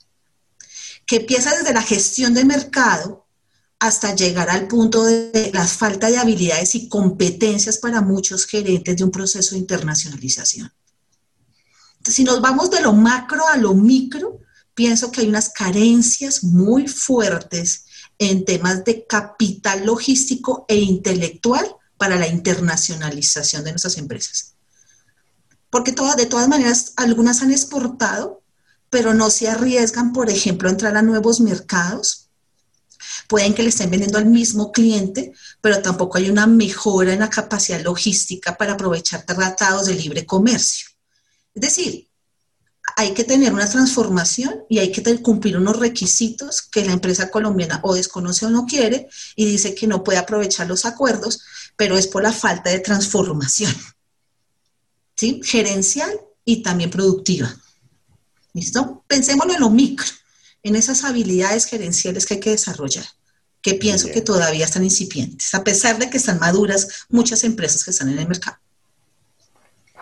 que 1.07 1.17
empieza 1.17 1.57
desde 1.57 1.73
la 1.73 1.83
gestión 1.83 2.35
de 2.35 2.45
mercado 2.45 3.27
hasta 3.79 4.15
llegar 4.15 4.49
al 4.51 4.69
punto 4.69 5.05
de 5.05 5.51
la 5.53 5.67
falta 5.67 6.09
de 6.09 6.19
habilidades 6.19 6.75
y 6.75 6.89
competencias 6.89 7.79
para 7.79 8.01
muchos 8.01 8.47
gerentes 8.47 8.97
de 8.97 9.05
un 9.05 9.11
proceso 9.11 9.55
de 9.55 9.61
internacionalización. 9.61 10.73
Si 12.05 12.25
nos 12.25 12.41
vamos 12.41 12.71
de 12.71 12.81
lo 12.81 12.93
macro 12.93 13.47
a 13.49 13.57
lo 13.57 13.75
micro, 13.75 14.41
pienso 14.75 15.11
que 15.11 15.23
hay 15.23 15.29
unas 15.29 15.49
carencias 15.49 16.45
muy 16.45 16.87
fuertes 16.87 17.87
en 18.19 18.45
temas 18.45 18.85
de 18.85 19.07
capital 19.07 19.87
logístico 19.87 20.65
e 20.69 20.77
intelectual 20.77 21.67
para 22.03 22.17
la 22.17 22.27
internacionalización 22.27 23.63
de 23.63 23.71
nuestras 23.71 23.97
empresas. 23.97 24.55
Porque 25.71 25.95
de 26.17 26.27
todas 26.27 26.49
maneras, 26.49 26.95
algunas 26.97 27.43
han 27.43 27.53
exportado, 27.53 28.43
pero 28.91 29.15
no 29.15 29.31
se 29.31 29.49
arriesgan, 29.49 30.13
por 30.13 30.29
ejemplo, 30.29 30.69
a 30.69 30.73
entrar 30.73 30.97
a 30.97 31.03
nuevos 31.03 31.41
mercados. 31.41 32.29
Pueden 33.29 33.55
que 33.55 33.63
le 33.63 33.69
estén 33.69 33.89
vendiendo 33.89 34.19
al 34.19 34.27
mismo 34.27 34.73
cliente, 34.73 35.33
pero 35.61 35.81
tampoco 35.81 36.19
hay 36.19 36.29
una 36.29 36.49
mejora 36.49 37.13
en 37.13 37.21
la 37.21 37.31
capacidad 37.31 37.81
logística 37.81 38.57
para 38.57 38.73
aprovechar 38.73 39.25
tratados 39.25 39.87
de 39.87 39.95
libre 39.95 40.27
comercio. 40.27 40.89
Es 41.55 41.63
decir, 41.63 42.09
hay 42.97 43.15
que 43.15 43.25
tener 43.25 43.53
una 43.53 43.71
transformación 43.71 44.65
y 44.69 44.79
hay 44.79 44.91
que 44.91 45.23
cumplir 45.23 45.57
unos 45.57 45.79
requisitos 45.79 46.63
que 46.63 46.85
la 46.85 46.93
empresa 46.93 47.31
colombiana 47.31 47.81
o 47.85 47.95
desconoce 47.95 48.47
o 48.47 48.51
no 48.51 48.67
quiere 48.67 49.09
y 49.37 49.45
dice 49.45 49.75
que 49.75 49.87
no 49.87 50.03
puede 50.03 50.19
aprovechar 50.19 50.67
los 50.67 50.85
acuerdos, 50.85 51.43
pero 51.77 51.97
es 51.97 52.07
por 52.07 52.23
la 52.23 52.33
falta 52.33 52.71
de 52.71 52.81
transformación, 52.81 53.75
¿sí? 55.17 55.41
Gerencial 55.45 56.11
y 56.45 56.63
también 56.63 56.91
productiva. 56.91 57.55
¿Listo? 58.53 59.05
Pensémoslo 59.07 59.55
en 59.55 59.61
lo 59.61 59.71
micro, 59.71 60.07
en 60.63 60.77
esas 60.77 61.05
habilidades 61.05 61.65
gerenciales 61.65 62.27
que 62.27 62.35
hay 62.35 62.41
que 62.41 62.51
desarrollar, 62.51 63.07
que 63.63 63.75
pienso 63.75 64.09
que 64.09 64.21
todavía 64.21 64.65
están 64.65 64.85
incipientes, 64.85 65.55
a 65.55 65.65
pesar 65.65 65.99
de 65.99 66.11
que 66.11 66.19
están 66.19 66.39
maduras 66.39 67.07
muchas 67.09 67.45
empresas 67.45 67.85
que 67.85 67.91
están 67.91 68.11
en 68.11 68.19
el 68.19 68.29
mercado. 68.29 68.59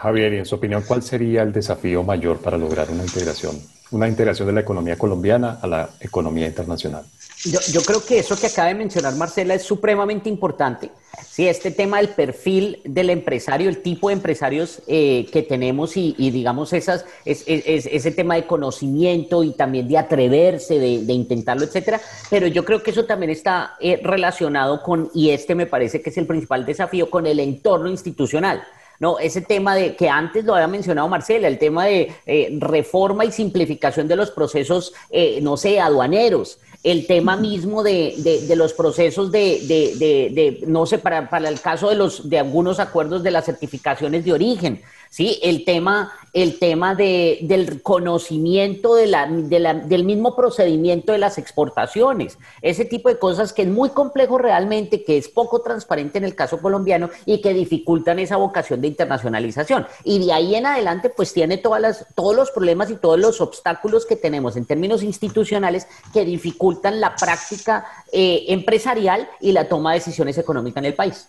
Javier, 0.00 0.32
y 0.32 0.38
en 0.38 0.46
su 0.46 0.54
opinión, 0.54 0.82
¿cuál 0.86 1.02
sería 1.02 1.42
el 1.42 1.52
desafío 1.52 2.02
mayor 2.02 2.38
para 2.38 2.56
lograr 2.56 2.90
una 2.90 3.02
integración, 3.02 3.60
una 3.90 4.08
integración 4.08 4.48
de 4.48 4.54
la 4.54 4.60
economía 4.60 4.96
colombiana 4.96 5.58
a 5.60 5.66
la 5.66 5.90
economía 6.00 6.46
internacional? 6.46 7.04
Yo, 7.44 7.82
creo 7.82 8.04
que 8.04 8.18
eso 8.18 8.38
que 8.38 8.46
acaba 8.46 8.68
de 8.68 8.74
mencionar 8.74 9.14
Marcela 9.16 9.54
es 9.54 9.62
supremamente 9.62 10.30
importante. 10.30 10.90
Sí, 11.28 11.48
este 11.48 11.70
tema 11.70 11.98
del 11.98 12.08
perfil 12.08 12.80
del 12.84 13.10
empresario, 13.10 13.68
el 13.68 13.82
tipo 13.82 14.08
de 14.08 14.14
empresarios 14.14 14.82
eh, 14.86 15.26
que 15.32 15.42
tenemos 15.42 15.96
y, 15.96 16.12
digamos 16.30 16.72
esas, 16.72 17.04
es, 17.26 17.44
ese 17.46 18.10
tema 18.10 18.36
de 18.36 18.46
conocimiento 18.46 19.44
y 19.44 19.52
también 19.52 19.86
de 19.86 19.98
atreverse, 19.98 20.78
de, 20.78 21.12
intentarlo, 21.12 21.64
etcétera. 21.64 22.00
Pero 22.30 22.46
yo 22.46 22.64
creo 22.64 22.82
que 22.82 22.90
eso 22.90 23.04
también 23.04 23.30
está 23.30 23.74
eh, 23.80 24.00
relacionado 24.02 24.82
con, 24.82 25.10
y 25.14 25.30
este 25.30 25.54
me 25.54 25.66
parece 25.66 26.00
que 26.00 26.08
es 26.08 26.16
el 26.16 26.26
principal 26.26 26.64
desafío, 26.64 27.10
con 27.10 27.26
el 27.26 27.38
entorno 27.38 27.90
institucional. 27.90 28.62
No, 29.00 29.18
ese 29.18 29.40
tema 29.40 29.74
de 29.74 29.96
que 29.96 30.10
antes 30.10 30.44
lo 30.44 30.54
había 30.54 30.68
mencionado 30.68 31.08
Marcela, 31.08 31.48
el 31.48 31.58
tema 31.58 31.86
de 31.86 32.12
eh, 32.26 32.54
reforma 32.58 33.24
y 33.24 33.32
simplificación 33.32 34.06
de 34.06 34.14
los 34.14 34.30
procesos, 34.30 34.92
eh, 35.10 35.40
no 35.40 35.56
sé, 35.56 35.80
aduaneros, 35.80 36.58
el 36.82 37.06
tema 37.06 37.36
mismo 37.36 37.82
de, 37.82 38.14
de, 38.46 38.56
los 38.56 38.74
procesos 38.74 39.32
de, 39.32 39.60
de, 39.66 40.64
no 40.66 40.84
sé, 40.84 40.98
para, 40.98 41.28
para 41.28 41.48
el 41.48 41.60
caso 41.60 41.88
de, 41.88 41.96
los, 41.96 42.28
de 42.28 42.38
algunos 42.38 42.78
acuerdos 42.78 43.22
de 43.22 43.30
las 43.30 43.46
certificaciones 43.46 44.24
de 44.24 44.32
origen, 44.32 44.82
¿sí? 45.10 45.38
El 45.42 45.64
tema 45.66 46.12
el 46.32 46.58
tema 46.58 46.94
de, 46.94 47.38
del 47.42 47.82
conocimiento 47.82 48.94
de 48.94 49.06
la, 49.06 49.26
del 49.26 50.04
mismo 50.04 50.36
procedimiento 50.36 51.12
de 51.12 51.18
las 51.18 51.38
exportaciones, 51.38 52.38
ese 52.62 52.84
tipo 52.84 53.08
de 53.08 53.18
cosas 53.18 53.52
que 53.52 53.62
es 53.62 53.68
muy 53.68 53.90
complejo 53.90 54.38
realmente, 54.38 55.02
que 55.02 55.18
es 55.18 55.28
poco 55.28 55.60
transparente 55.60 56.18
en 56.18 56.24
el 56.24 56.34
caso 56.34 56.60
colombiano 56.60 57.10
y 57.26 57.40
que 57.40 57.52
dificultan 57.52 58.18
esa 58.18 58.36
vocación 58.36 58.80
de 58.80 58.88
internacionalización. 58.88 59.86
Y 60.04 60.24
de 60.24 60.32
ahí 60.32 60.54
en 60.54 60.66
adelante, 60.66 61.10
pues 61.10 61.32
tiene 61.32 61.58
todas 61.58 61.80
las, 61.80 62.06
todos 62.14 62.36
los 62.36 62.50
problemas 62.50 62.90
y 62.90 62.96
todos 62.96 63.18
los 63.18 63.40
obstáculos 63.40 64.06
que 64.06 64.16
tenemos 64.16 64.56
en 64.56 64.66
términos 64.66 65.02
institucionales 65.02 65.86
que 66.12 66.24
dificultan 66.24 67.00
la 67.00 67.16
práctica 67.16 67.86
eh, 68.12 68.44
empresarial 68.48 69.28
y 69.40 69.52
la 69.52 69.68
toma 69.68 69.92
de 69.92 69.98
decisiones 69.98 70.38
económicas 70.38 70.82
en 70.82 70.86
el 70.86 70.94
país 70.94 71.26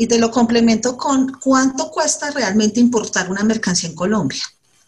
y 0.00 0.06
te 0.06 0.18
lo 0.18 0.30
complemento 0.30 0.96
con 0.96 1.30
cuánto 1.38 1.90
cuesta 1.90 2.30
realmente 2.30 2.80
importar 2.80 3.30
una 3.30 3.44
mercancía 3.44 3.90
en 3.90 3.94
Colombia, 3.94 4.40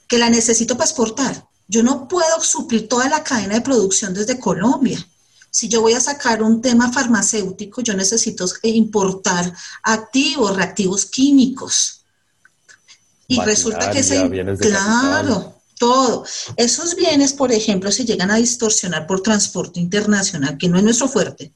que 0.09 0.17
la 0.17 0.31
necesito 0.31 0.75
para 0.75 0.89
exportar. 0.89 1.47
Yo 1.69 1.83
no 1.83 2.09
puedo 2.09 2.41
suplir 2.41 2.89
toda 2.89 3.11
la 3.11 3.23
cadena 3.23 3.57
de 3.57 3.61
producción 3.61 4.15
desde 4.15 4.41
Colombia. 4.41 5.07
Si 5.51 5.69
yo 5.69 5.83
voy 5.83 5.93
a 5.93 6.01
sacar 6.01 6.43
un 6.43 6.63
tema 6.63 6.91
farmacéutico, 6.91 7.83
yo 7.83 7.93
necesito 7.93 8.47
importar 8.63 9.53
activos, 9.83 10.57
reactivos 10.57 11.05
químicos. 11.05 12.07
Y 13.29 13.39
resulta 13.39 13.91
que 13.91 13.99
ese, 13.99 14.31
claro, 14.61 15.61
todo. 15.79 16.25
Esos 16.57 16.97
bienes, 16.97 17.35
por 17.35 17.53
ejemplo, 17.53 17.93
se 17.93 18.07
llegan 18.07 18.31
a 18.31 18.37
distorsionar 18.37 19.07
por 19.07 19.21
transporte 19.21 19.79
internacional, 19.79 20.57
que 20.57 20.71
no 20.71 20.79
es 20.79 20.85
nuestro 20.85 21.07
fuerte. 21.07 21.53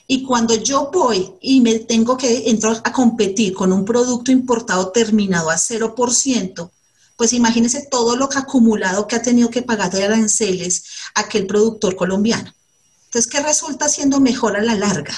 Y 0.08 0.24
cuando 0.24 0.56
yo 0.56 0.90
voy 0.92 1.34
y 1.40 1.62
me 1.62 1.80
tengo 1.80 2.18
que 2.18 2.50
entrar 2.50 2.82
a 2.84 2.92
competir 2.92 3.54
con 3.54 3.72
un 3.72 3.86
producto 3.86 4.32
importado 4.32 4.90
terminado 4.90 5.52
a 5.52 5.56
0%, 5.56 6.72
pues 7.16 7.34
imagínense 7.34 7.88
todo 7.92 8.16
lo 8.16 8.28
que 8.28 8.40
acumulado 8.40 9.08
que 9.08 9.16
ha 9.16 9.22
tenido 9.22 9.52
que 9.52 9.62
pagar 9.62 9.92
de 9.92 10.04
aranceles 10.04 10.86
aquel 11.14 11.46
productor 11.46 11.96
colombiano. 11.96 12.52
Entonces, 13.06 13.30
¿qué 13.30 13.40
resulta 13.40 13.88
siendo 13.88 14.20
mejor 14.20 14.58
a 14.58 14.64
la 14.64 14.74
larga? 14.74 15.14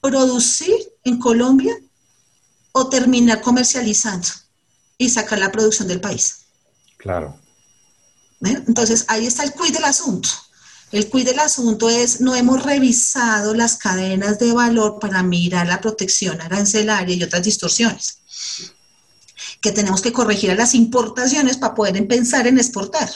¿Producir 0.00 0.74
en 1.04 1.20
Colombia 1.20 1.72
o 2.72 2.88
terminar 2.88 3.40
comercializando 3.40 4.28
y 4.98 5.08
sacar 5.08 5.38
la 5.38 5.52
producción 5.52 5.88
del 5.88 6.00
país. 6.00 6.40
Claro. 6.96 7.36
Entonces, 8.42 9.04
ahí 9.08 9.26
está 9.26 9.42
el 9.44 9.52
quid 9.52 9.72
del 9.72 9.84
asunto. 9.84 10.28
El 10.92 11.08
quid 11.10 11.26
del 11.26 11.38
asunto 11.38 11.88
es, 11.88 12.20
no 12.20 12.34
hemos 12.34 12.62
revisado 12.62 13.54
las 13.54 13.76
cadenas 13.76 14.38
de 14.38 14.52
valor 14.52 14.98
para 14.98 15.22
mirar 15.22 15.66
la 15.66 15.80
protección 15.80 16.40
arancelaria 16.40 17.14
y 17.14 17.22
otras 17.22 17.42
distorsiones 17.42 18.18
que 19.60 19.72
tenemos 19.72 20.00
que 20.00 20.12
corregir 20.12 20.50
a 20.50 20.54
las 20.54 20.74
importaciones 20.74 21.56
para 21.56 21.74
poder 21.74 22.06
pensar 22.08 22.46
en 22.46 22.58
exportar. 22.58 23.08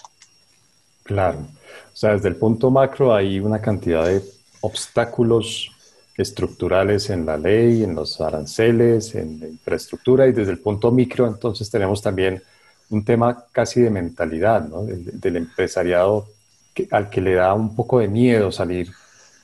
Claro. 1.02 1.46
O 1.92 1.96
sea, 1.96 2.12
desde 2.12 2.28
el 2.28 2.36
punto 2.36 2.70
macro 2.70 3.14
hay 3.14 3.40
una 3.40 3.61
cantidad 3.61 4.07
de 4.07 4.22
obstáculos 4.61 5.70
estructurales 6.16 7.10
en 7.10 7.26
la 7.26 7.36
ley, 7.36 7.82
en 7.82 7.94
los 7.94 8.20
aranceles, 8.20 9.14
en 9.14 9.40
la 9.40 9.48
infraestructura 9.48 10.26
y 10.26 10.32
desde 10.32 10.52
el 10.52 10.58
punto 10.58 10.90
micro 10.90 11.26
entonces 11.26 11.70
tenemos 11.70 12.02
también 12.02 12.42
un 12.90 13.04
tema 13.04 13.46
casi 13.50 13.80
de 13.80 13.90
mentalidad 13.90 14.68
¿no? 14.68 14.84
del, 14.84 15.36
empresariado 15.36 16.28
al 16.90 17.10
que 17.10 17.20
le 17.20 17.34
da 17.34 17.54
un 17.54 17.74
poco 17.74 17.98
de 17.98 18.08
miedo 18.08 18.52
salir 18.52 18.90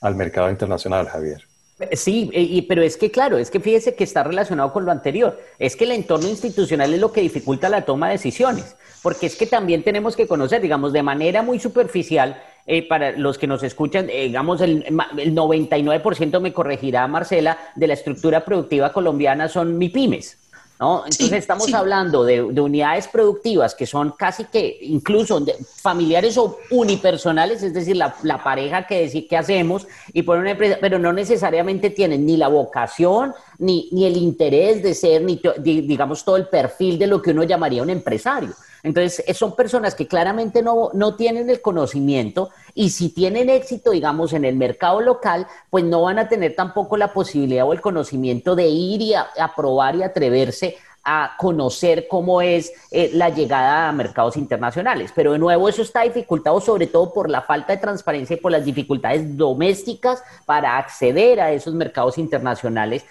al 0.01 0.15
mercado 0.15 0.51
internacional, 0.51 1.07
Javier. 1.07 1.45
Sí, 1.93 2.31
y, 2.33 2.63
pero 2.63 2.83
es 2.83 2.97
que 2.97 3.11
claro, 3.11 3.39
es 3.39 3.51
que 3.51 3.59
fíjese 3.59 3.95
que 3.95 4.05
está 4.05 4.23
relacionado 4.23 4.73
con 4.73 4.85
lo 4.85 4.93
anterior. 4.93 5.41
Es 5.59 5.77
que 5.77 5.85
el 5.85 5.93
entorno 5.93 6.29
institucional 6.29 6.93
es 6.93 7.01
lo 7.01 7.11
que 7.11 7.23
dificulta 7.23 7.71
la 7.71 7.87
toma 7.87 8.09
de 8.09 8.15
decisiones, 8.15 8.77
porque 9.03 9.27
es 9.27 9.37
que 9.37 9.47
también 9.47 9.83
tenemos 9.83 10.15
que 10.15 10.27
conocer, 10.27 10.61
digamos, 10.61 10.93
de 10.93 11.03
manera 11.03 11.43
muy 11.43 11.59
superficial, 11.59 12.43
eh, 12.73 12.87
para 12.87 13.11
los 13.11 13.37
que 13.37 13.49
nos 13.49 13.65
escuchan, 13.65 14.09
eh, 14.09 14.27
digamos, 14.27 14.61
el, 14.61 14.85
el 15.19 15.35
99% 15.35 16.41
me 16.41 16.53
corregirá 16.53 17.09
Marcela, 17.09 17.59
de 17.75 17.89
la 17.89 17.95
estructura 17.95 18.45
productiva 18.45 18.93
colombiana 18.93 19.49
son 19.49 19.77
MIPIMES. 19.77 20.39
¿no? 20.79 21.03
Entonces 21.05 21.33
estamos 21.33 21.75
hablando 21.75 22.23
de, 22.23 22.41
unidades 22.43 23.09
productivas 23.09 23.75
que 23.75 23.87
son 23.87 24.13
casi 24.17 24.45
que 24.45 24.79
incluso 24.83 25.45
familiares 25.83 26.39
o 26.39 26.59
unipersonales, 26.71 27.61
es 27.65 27.75
decir, 27.75 27.97
la, 27.97 28.15
pareja 28.45 28.87
que 28.87 29.01
decir 29.01 29.27
que 29.27 29.37
hacemos 29.37 29.89
y 30.13 30.23
por 30.23 30.39
una 30.39 30.53
empresa, 30.53 30.79
pero 30.81 31.01
no 31.01 31.13
necesariamente 31.13 31.91
tienen 31.91 32.25
ni 32.25 32.37
la 32.37 32.47
vocación, 32.47 33.35
ni, 33.59 33.89
ni 33.91 34.07
el 34.07 34.17
interés 34.17 34.81
de 34.81 34.95
ser, 34.95 35.23
ni 35.23 35.41
digamos 35.61 36.25
todo 36.25 36.37
el 36.37 36.47
perfil 36.47 37.01
de 37.01 37.09
lo 37.09 37.21
que 37.21 37.33
uno 37.33 37.43
llamaría 37.43 37.83
un 37.83 37.91
empresario. 37.91 38.55
Entonces, 38.83 39.23
eh, 39.27 39.35
son 39.35 39.55
personas 39.55 39.95
que 39.95 40.07
claramente 40.07 40.63
no, 40.63 40.91
no 40.95 41.15
tienen 41.17 41.51
el 41.51 41.61
conocimiento 41.61 42.51
y 42.75 42.91
si 42.91 43.11
tienen 43.11 43.51
éxito, 43.51 43.91
digamos, 43.91 44.33
en 44.33 44.45
el 44.45 44.57
mercado 44.57 45.01
local, 45.01 45.47
pues 45.71 45.85
no 45.85 46.03
van 46.03 46.19
a 46.19 46.29
tener 46.29 46.55
tampoco 46.55 46.97
la 46.97 47.13
posibilidad 47.13 47.67
o 47.67 47.73
el 47.73 47.81
conocimiento 47.81 48.55
de 48.55 48.69
ir 48.69 49.03
y 49.03 49.15
a, 49.15 49.29
a 49.39 49.55
probar 49.55 49.97
y 49.97 50.03
atreverse 50.03 50.77
a 51.05 51.33
conocer 51.39 52.07
cómo 52.09 52.43
es 52.43 52.73
eh, 52.91 53.11
la 53.15 53.31
llegada 53.31 53.89
a 53.89 53.93
mercados 53.93 54.37
internacionales. 54.37 55.13
Pero 55.15 55.33
de 55.33 55.39
nuevo, 55.39 55.69
eso 55.69 55.83
está 55.83 56.03
dificultado 56.03 56.61
sobre 56.61 56.87
todo 56.87 57.13
por 57.13 57.31
la 57.31 57.43
falta 57.43 57.73
de 57.73 57.79
transparencia 57.79 58.37
y 58.37 58.41
por 58.41 58.53
las 58.53 58.65
dificultades 58.65 59.37
domésticas 59.37 60.23
para 60.45 60.77
acceder 60.77 61.41
a 61.41 61.53
esos 61.53 61.75
mercados 61.75 62.19
internacionales 62.19 63.05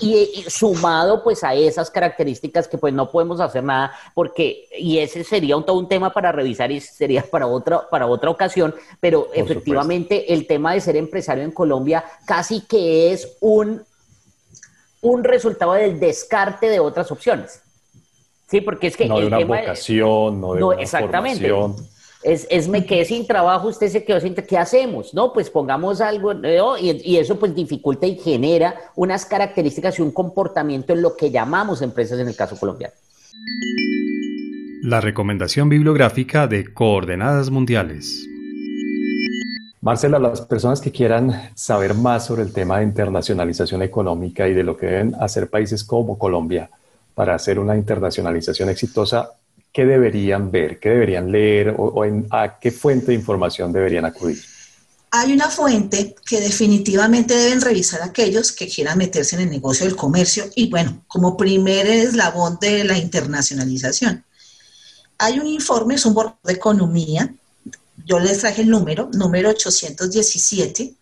y, 0.00 0.44
sumado 0.48 1.22
pues 1.22 1.44
a 1.44 1.54
esas 1.54 1.90
características 1.90 2.68
que 2.68 2.78
pues 2.78 2.92
no 2.92 3.10
podemos 3.10 3.40
hacer 3.40 3.64
nada 3.64 3.92
porque, 4.14 4.68
y 4.78 4.98
ese 4.98 5.24
sería 5.24 5.56
un, 5.56 5.64
todo 5.64 5.78
un 5.78 5.88
tema 5.88 6.12
para 6.12 6.32
revisar 6.32 6.70
y 6.70 6.80
sería 6.80 7.22
para 7.30 7.46
otra, 7.46 7.88
para 7.88 8.06
otra 8.06 8.30
ocasión, 8.30 8.74
pero 9.00 9.28
efectivamente 9.32 10.32
el 10.32 10.46
tema 10.46 10.74
de 10.74 10.80
ser 10.80 10.96
empresario 10.96 11.44
en 11.44 11.52
Colombia 11.52 12.04
casi 12.26 12.62
que 12.62 13.12
es 13.12 13.36
un 13.40 13.82
un 15.04 15.22
resultado 15.22 15.74
del 15.74 16.00
descarte 16.00 16.68
de 16.68 16.80
otras 16.80 17.12
opciones. 17.12 17.60
Sí, 18.48 18.60
porque 18.60 18.88
es 18.88 18.96
que... 18.96 19.06
No 19.06 19.20
de 19.20 19.26
una 19.26 19.44
vocación, 19.44 20.40
no 20.40 20.54
de 20.54 20.64
una 20.64 20.80
exactamente. 20.80 21.52
Es, 22.22 22.46
es, 22.48 22.68
me 22.68 22.86
quedé 22.86 23.04
sin 23.04 23.26
trabajo, 23.26 23.68
usted 23.68 23.88
se 23.88 24.02
quedó 24.02 24.18
sin... 24.18 24.34
¿Qué 24.34 24.56
hacemos? 24.56 25.12
No, 25.12 25.32
pues 25.32 25.50
pongamos 25.50 26.00
algo, 26.00 26.32
y, 26.78 27.02
y, 27.04 27.18
eso 27.18 27.38
pues 27.38 27.54
dificulta 27.54 28.06
y 28.06 28.16
genera 28.16 28.74
unas 28.96 29.26
características 29.26 29.98
y 29.98 30.02
un 30.02 30.10
comportamiento 30.10 30.94
en 30.94 31.02
lo 31.02 31.16
que 31.16 31.30
llamamos 31.30 31.82
empresas 31.82 32.18
en 32.18 32.28
el 32.28 32.34
caso 32.34 32.56
colombiano. 32.58 32.94
La 34.82 35.02
recomendación 35.02 35.68
bibliográfica 35.68 36.46
de 36.46 36.72
Coordenadas 36.72 37.50
Mundiales. 37.50 38.26
Marcela, 39.84 40.18
las 40.18 40.40
personas 40.40 40.80
que 40.80 40.90
quieran 40.90 41.52
saber 41.54 41.92
más 41.92 42.24
sobre 42.24 42.42
el 42.42 42.54
tema 42.54 42.78
de 42.78 42.84
internacionalización 42.84 43.82
económica 43.82 44.48
y 44.48 44.54
de 44.54 44.62
lo 44.62 44.78
que 44.78 44.86
deben 44.86 45.14
hacer 45.20 45.50
países 45.50 45.84
como 45.84 46.18
Colombia 46.18 46.70
para 47.14 47.34
hacer 47.34 47.58
una 47.58 47.76
internacionalización 47.76 48.70
exitosa, 48.70 49.32
¿qué 49.70 49.84
deberían 49.84 50.50
ver? 50.50 50.80
¿Qué 50.80 50.88
deberían 50.88 51.30
leer? 51.30 51.74
¿O, 51.76 52.02
a 52.30 52.58
qué 52.58 52.70
fuente 52.70 53.08
de 53.08 53.14
información 53.14 53.74
deberían 53.74 54.06
acudir? 54.06 54.38
Hay 55.10 55.34
una 55.34 55.50
fuente 55.50 56.14
que 56.24 56.40
definitivamente 56.40 57.36
deben 57.36 57.60
revisar 57.60 58.00
aquellos 58.00 58.52
que 58.52 58.66
quieran 58.68 58.96
meterse 58.96 59.36
en 59.36 59.42
el 59.42 59.50
negocio 59.50 59.84
del 59.84 59.96
comercio 59.96 60.46
y 60.54 60.70
bueno, 60.70 61.02
como 61.06 61.36
primer 61.36 61.86
eslabón 61.86 62.56
de 62.58 62.84
la 62.84 62.96
internacionalización. 62.96 64.24
Hay 65.18 65.38
un 65.38 65.46
informe, 65.46 65.96
es 65.96 66.06
un 66.06 66.14
borrador 66.14 66.38
de 66.42 66.54
economía 66.54 67.34
yo 68.04 68.18
les 68.18 68.38
traje 68.40 68.62
el 68.62 68.70
número, 68.70 69.08
número 69.12 69.50
817. 69.50 70.94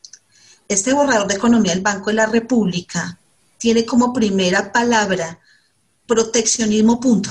Este 0.68 0.92
borrador 0.92 1.26
de 1.26 1.34
economía 1.34 1.72
del 1.72 1.82
Banco 1.82 2.10
de 2.10 2.14
la 2.14 2.26
República 2.26 3.18
tiene 3.58 3.84
como 3.84 4.12
primera 4.12 4.72
palabra 4.72 5.38
proteccionismo 6.06 7.00
punto. 7.00 7.30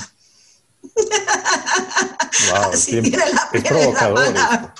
Así 2.72 3.00
tiene 3.02 3.32
la 3.32 3.48
primera 3.50 3.92
palabra. 3.92 4.74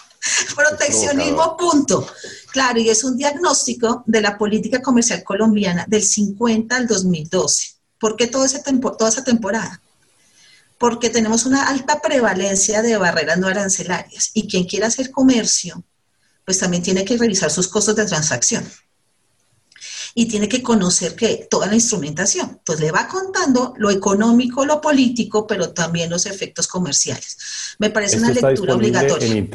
Proteccionismo 0.55 1.57
punto. 1.57 2.07
Claro, 2.53 2.79
y 2.79 2.91
es 2.91 3.03
un 3.05 3.17
diagnóstico 3.17 4.03
de 4.07 4.21
la 4.21 4.37
política 4.37 4.81
comercial 4.81 5.23
colombiana 5.25 5.85
del 5.89 6.03
50 6.03 6.77
al 6.77 6.87
2012. 6.87 7.75
¿Por 7.99 8.17
qué 8.17 8.27
todo 8.27 8.45
ese 8.45 8.63
toda 8.63 9.09
esa 9.09 9.25
temporada? 9.25 9.81
Porque 10.83 11.11
tenemos 11.11 11.47
una 11.47 11.69
alta 11.69 12.01
prevalencia 12.01 12.83
de 12.83 12.97
barreras 12.97 13.39
no 13.39 13.47
arancelarias 13.47 14.33
y 14.35 14.49
quien 14.49 14.65
quiera 14.65 14.89
hacer 14.89 15.13
comercio, 15.13 15.85
pues 16.45 16.59
también 16.59 16.83
tiene 16.83 17.05
que 17.05 17.17
revisar 17.17 17.53
sus 17.53 17.69
costos 17.69 17.95
de 17.95 18.05
transacción 18.05 18.69
y 20.17 20.27
tiene 20.27 20.49
que 20.49 20.61
conocer 20.61 21.15
que 21.15 21.47
toda 21.49 21.69
la 21.69 21.77
instrumentación, 21.77 22.59
pues 22.67 22.81
le 22.81 22.91
va 22.91 23.07
contando 23.07 23.75
lo 23.77 23.93
económico, 23.93 24.65
lo 24.67 24.81
político, 24.81 25.47
pero 25.47 25.71
también 25.71 26.11
los 26.11 26.27
efectos 26.27 26.67
comerciales. 26.67 27.37
Me 27.79 27.91
parece 27.91 28.17
una 28.17 28.33
lectura 28.33 28.75
obligatoria. 28.75 29.47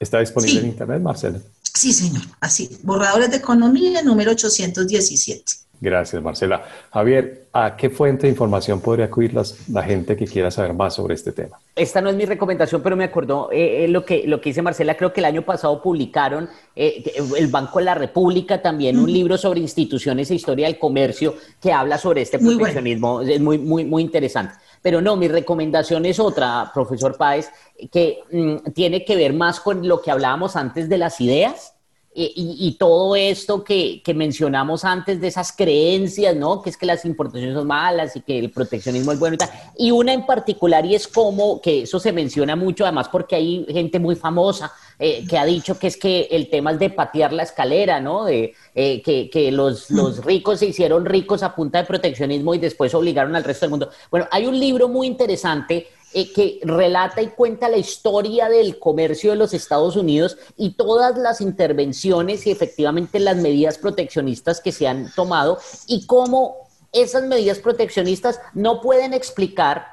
¿Está 0.00 0.18
disponible 0.18 0.58
en 0.58 0.66
Internet, 0.66 1.00
Marcela? 1.00 1.40
Sí, 1.72 1.92
señor, 1.92 2.24
así. 2.40 2.80
Borradores 2.82 3.30
de 3.30 3.36
Economía 3.36 4.02
número 4.02 4.32
817. 4.32 5.52
Gracias, 5.80 6.22
Marcela. 6.22 6.62
Javier, 6.92 7.46
¿a 7.52 7.76
qué 7.76 7.90
fuente 7.90 8.22
de 8.26 8.30
información 8.30 8.80
podría 8.80 9.06
acudir 9.06 9.34
la 9.34 9.82
gente 9.82 10.16
que 10.16 10.26
quiera 10.26 10.50
saber 10.50 10.72
más 10.72 10.94
sobre 10.94 11.14
este 11.14 11.32
tema? 11.32 11.58
Esta 11.76 12.00
no 12.00 12.08
es 12.08 12.16
mi 12.16 12.24
recomendación, 12.24 12.82
pero 12.82 12.96
me 12.96 13.04
acordó 13.04 13.50
eh, 13.52 13.84
eh, 13.84 13.88
lo, 13.88 14.04
que, 14.04 14.26
lo 14.26 14.40
que 14.40 14.50
dice 14.50 14.62
Marcela. 14.62 14.96
Creo 14.96 15.12
que 15.12 15.20
el 15.20 15.26
año 15.26 15.42
pasado 15.42 15.82
publicaron 15.82 16.48
eh, 16.74 17.12
el 17.36 17.48
Banco 17.48 17.80
de 17.80 17.84
la 17.84 17.94
República 17.94 18.62
también 18.62 18.98
un 18.98 19.12
libro 19.12 19.36
sobre 19.36 19.60
instituciones 19.60 20.30
e 20.30 20.36
historia 20.36 20.66
del 20.66 20.78
comercio 20.78 21.34
que 21.60 21.72
habla 21.72 21.98
sobre 21.98 22.22
este 22.22 22.38
proteccionismo. 22.38 23.22
Es 23.22 23.40
muy, 23.40 23.58
muy, 23.58 23.84
muy 23.84 24.02
interesante. 24.02 24.54
Pero 24.80 25.00
no, 25.00 25.16
mi 25.16 25.28
recomendación 25.28 26.06
es 26.06 26.20
otra, 26.20 26.70
profesor 26.72 27.16
Páez, 27.16 27.50
que 27.90 28.20
mm, 28.30 28.70
tiene 28.72 29.04
que 29.04 29.16
ver 29.16 29.32
más 29.32 29.60
con 29.60 29.86
lo 29.86 30.00
que 30.00 30.10
hablábamos 30.10 30.56
antes 30.56 30.88
de 30.88 30.98
las 30.98 31.20
ideas 31.20 31.73
y, 32.16 32.76
todo 32.78 33.16
esto 33.16 33.64
que, 33.64 34.00
mencionamos 34.14 34.84
antes 34.84 35.20
de 35.20 35.26
esas 35.26 35.52
creencias, 35.52 36.36
¿no? 36.36 36.62
Que 36.62 36.70
es 36.70 36.76
que 36.76 36.86
las 36.86 37.04
importaciones 37.04 37.56
son 37.56 37.66
malas 37.66 38.14
y 38.14 38.20
que 38.20 38.38
el 38.38 38.50
proteccionismo 38.50 39.10
es 39.12 39.18
bueno 39.18 39.34
y 39.34 39.38
tal. 39.38 39.50
Y 39.76 39.90
una 39.90 40.12
en 40.12 40.24
particular, 40.24 40.86
y 40.86 40.94
es 40.94 41.08
como 41.08 41.60
que 41.60 41.82
eso 41.82 41.98
se 41.98 42.12
menciona 42.12 42.54
mucho, 42.54 42.84
además 42.84 43.08
porque 43.08 43.34
hay 43.34 43.66
gente 43.68 43.98
muy 43.98 44.14
famosa 44.14 44.72
eh, 45.00 45.26
que 45.28 45.36
ha 45.36 45.44
dicho 45.44 45.76
que 45.76 45.88
es 45.88 45.96
que 45.96 46.28
el 46.30 46.48
tema 46.48 46.70
es 46.70 46.78
de 46.78 46.90
patear 46.90 47.32
la 47.32 47.42
escalera, 47.42 48.00
¿no? 48.00 48.24
De 48.24 48.54
eh, 48.76 49.02
que, 49.02 49.50
los, 49.50 49.90
los 49.90 50.24
ricos 50.24 50.60
se 50.60 50.66
hicieron 50.66 51.04
ricos 51.04 51.42
a 51.42 51.54
punta 51.54 51.78
de 51.78 51.84
proteccionismo 51.84 52.54
y 52.54 52.58
después 52.58 52.94
obligaron 52.94 53.34
al 53.34 53.42
resto 53.42 53.66
del 53.66 53.70
mundo. 53.70 53.90
Bueno, 54.10 54.28
hay 54.30 54.46
un 54.46 54.58
libro 54.58 54.88
muy 54.88 55.08
interesante 55.08 55.88
eh, 56.16 56.32
que 56.32 56.60
relata 56.62 57.22
y 57.22 57.26
cuenta 57.26 57.68
la 57.68 57.76
historia 57.76 58.48
del 58.48 58.78
comercio 58.78 59.32
de 59.32 59.36
los 59.36 59.52
Estados 59.52 59.96
Unidos 59.96 60.38
y 60.56 60.74
todas 60.74 61.18
las 61.18 61.40
intervenciones 61.40 62.46
y 62.46 62.52
efectivamente 62.52 63.18
las 63.18 63.36
medidas 63.36 63.78
proteccionistas 63.78 64.60
que 64.60 64.70
se 64.70 64.86
han 64.86 65.12
tomado 65.16 65.58
y 65.88 66.06
cómo 66.06 66.68
esas 66.92 67.24
medidas 67.24 67.58
proteccionistas 67.58 68.38
no 68.54 68.80
pueden 68.80 69.12
explicar 69.12 69.88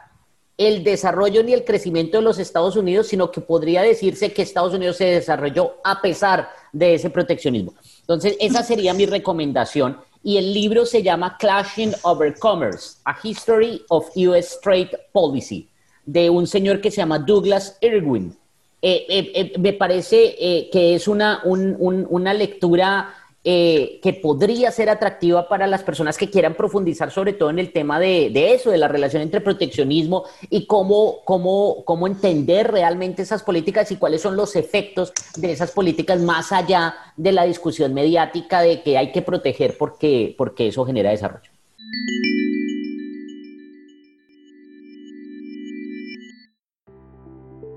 el 0.58 0.84
desarrollo 0.84 1.42
ni 1.42 1.54
el 1.54 1.66
crecimiento 1.66 2.18
de 2.18 2.24
los 2.24 2.38
Estados 2.38 2.76
Unidos, 2.76 3.08
sino 3.08 3.32
que 3.32 3.42
podría 3.42 3.82
decirse 3.82 4.32
que 4.32 4.44
Estados 4.44 4.76
Unidos 4.76 4.98
se 4.98 5.06
desarrolló 5.06 5.78
a 5.84 6.04
pesar 6.04 6.50
de 6.72 6.94
ese 6.94 7.10
proteccionismo. 7.10 7.74
Entonces, 8.02 8.38
esa 8.40 8.62
sería 8.62 8.94
mi 8.94 9.08
recomendación. 9.08 9.98
Y 10.22 10.38
el 10.38 10.54
libro 10.54 10.86
se 10.86 11.02
llama 11.02 11.36
Clashing 11.40 11.96
Over 12.04 12.38
Commerce, 12.38 12.98
A 13.06 13.18
History 13.24 13.84
of 13.90 14.16
U.S. 14.16 14.58
Trade 14.62 14.92
Policy 15.12 15.71
de 16.06 16.30
un 16.30 16.48
señor 16.48 16.82
que 16.82 16.92
se 16.92 16.98
llama 16.98 17.20
Douglas 17.20 17.78
Irwin. 17.82 18.36
Eh, 18.82 19.06
eh, 19.10 19.32
eh, 19.36 19.60
me 19.60 19.74
parece 19.74 20.70
que 20.72 20.96
es 20.96 21.08
una, 21.08 21.42
una 21.46 22.34
lectura 22.34 23.14
que 23.44 24.20
podría 24.22 24.70
ser 24.70 24.90
atractiva 24.90 25.48
para 25.48 25.66
las 25.66 25.82
personas 25.82 26.16
que 26.16 26.30
quieran 26.30 26.54
profundizar 26.54 27.10
sobre 27.10 27.34
todo 27.34 27.50
en 27.50 27.58
el 27.58 27.74
tema 27.74 28.00
de, 28.00 28.54
eso, 28.54 28.70
de 28.70 28.78
la 28.78 28.88
relación 28.88 29.24
entre 29.24 29.42
proteccionismo 29.42 30.26
y 30.52 30.68
cómo, 30.68 31.22
cómo, 31.26 31.84
cómo 31.84 32.06
entender 32.06 32.72
realmente 32.72 33.24
esas 33.24 33.42
políticas 33.42 33.92
y 33.92 33.96
cuáles 33.96 34.22
son 34.22 34.36
los 34.36 34.56
efectos 34.56 35.12
de 35.38 35.54
esas 35.54 35.72
políticas 35.72 36.22
más 36.22 36.52
allá 36.52 36.96
de 37.18 37.32
la 37.32 37.46
discusión 37.46 37.96
mediática 37.96 38.62
de 38.62 38.84
que 38.84 38.98
hay 39.00 39.12
que 39.12 39.24
proteger 39.24 39.76
porque, 39.76 40.36
porque 40.38 40.68
eso 40.68 40.86
genera 40.86 41.10
desarrollo. 41.10 41.50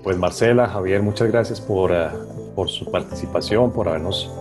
Pues 0.05 0.19
Marcela, 0.19 0.67
Javier, 0.67 1.01
muchas 1.01 1.29
gracias 1.29 1.59
por, 1.59 1.91
eh, 1.91 2.07
por 2.55 2.69
su 2.69 2.85
participación, 2.91 3.71
por 3.71 3.89
habernos 3.89 4.31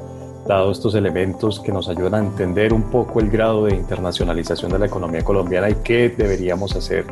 dado 0.46 0.70
estos 0.70 0.94
elementos 0.94 1.58
que 1.58 1.72
nos 1.72 1.88
ayudan 1.88 2.14
a 2.14 2.18
entender 2.18 2.74
un 2.74 2.90
poco 2.90 3.18
el 3.18 3.30
grado 3.30 3.64
de 3.64 3.74
internacionalización 3.74 4.70
de 4.72 4.80
la 4.80 4.84
economía 4.84 5.24
colombiana 5.24 5.70
y 5.70 5.76
qué 5.76 6.10
deberíamos 6.10 6.76
hacer 6.76 7.06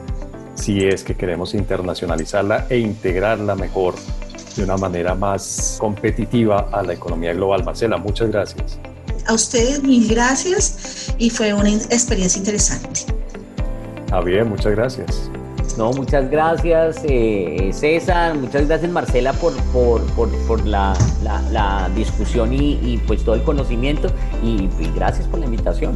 si 0.55 0.87
es 0.87 1.03
que 1.03 1.15
queremos 1.15 1.55
internacionalizarla 1.55 2.67
e 2.69 2.77
integrarla 2.77 3.55
mejor 3.55 3.95
de 4.55 4.65
una 4.65 4.77
manera 4.77 5.15
más 5.15 5.79
competitiva 5.81 6.69
a 6.73 6.83
la 6.83 6.93
economía 6.93 7.33
global. 7.33 7.65
Marcela, 7.65 7.97
muchas 7.97 8.29
gracias. 8.29 8.79
A 9.29 9.33
ustedes 9.33 9.83
mil 9.83 10.07
gracias 10.07 11.15
y 11.17 11.31
fue 11.31 11.55
una 11.55 11.71
experiencia 11.71 12.39
interesante. 12.39 13.07
Javier, 14.11 14.45
muchas 14.45 14.73
gracias. 14.73 15.31
No, 15.77 15.91
muchas 15.93 16.31
gracias 16.31 17.01
eh, 17.05 17.71
César, 17.73 18.35
muchas 18.35 18.67
gracias 18.69 18.91
Marcela 18.91 19.33
por, 19.33 19.55
por, 19.73 20.67
la, 20.67 20.95
discusión 21.95 22.53
y, 22.53 23.01
pues 23.07 23.25
todo 23.25 23.35
el 23.35 23.43
conocimiento 23.43 24.09
y 24.43 24.69
gracias 24.95 25.27
por 25.29 25.41
la 25.41 25.47
invitación. 25.47 25.95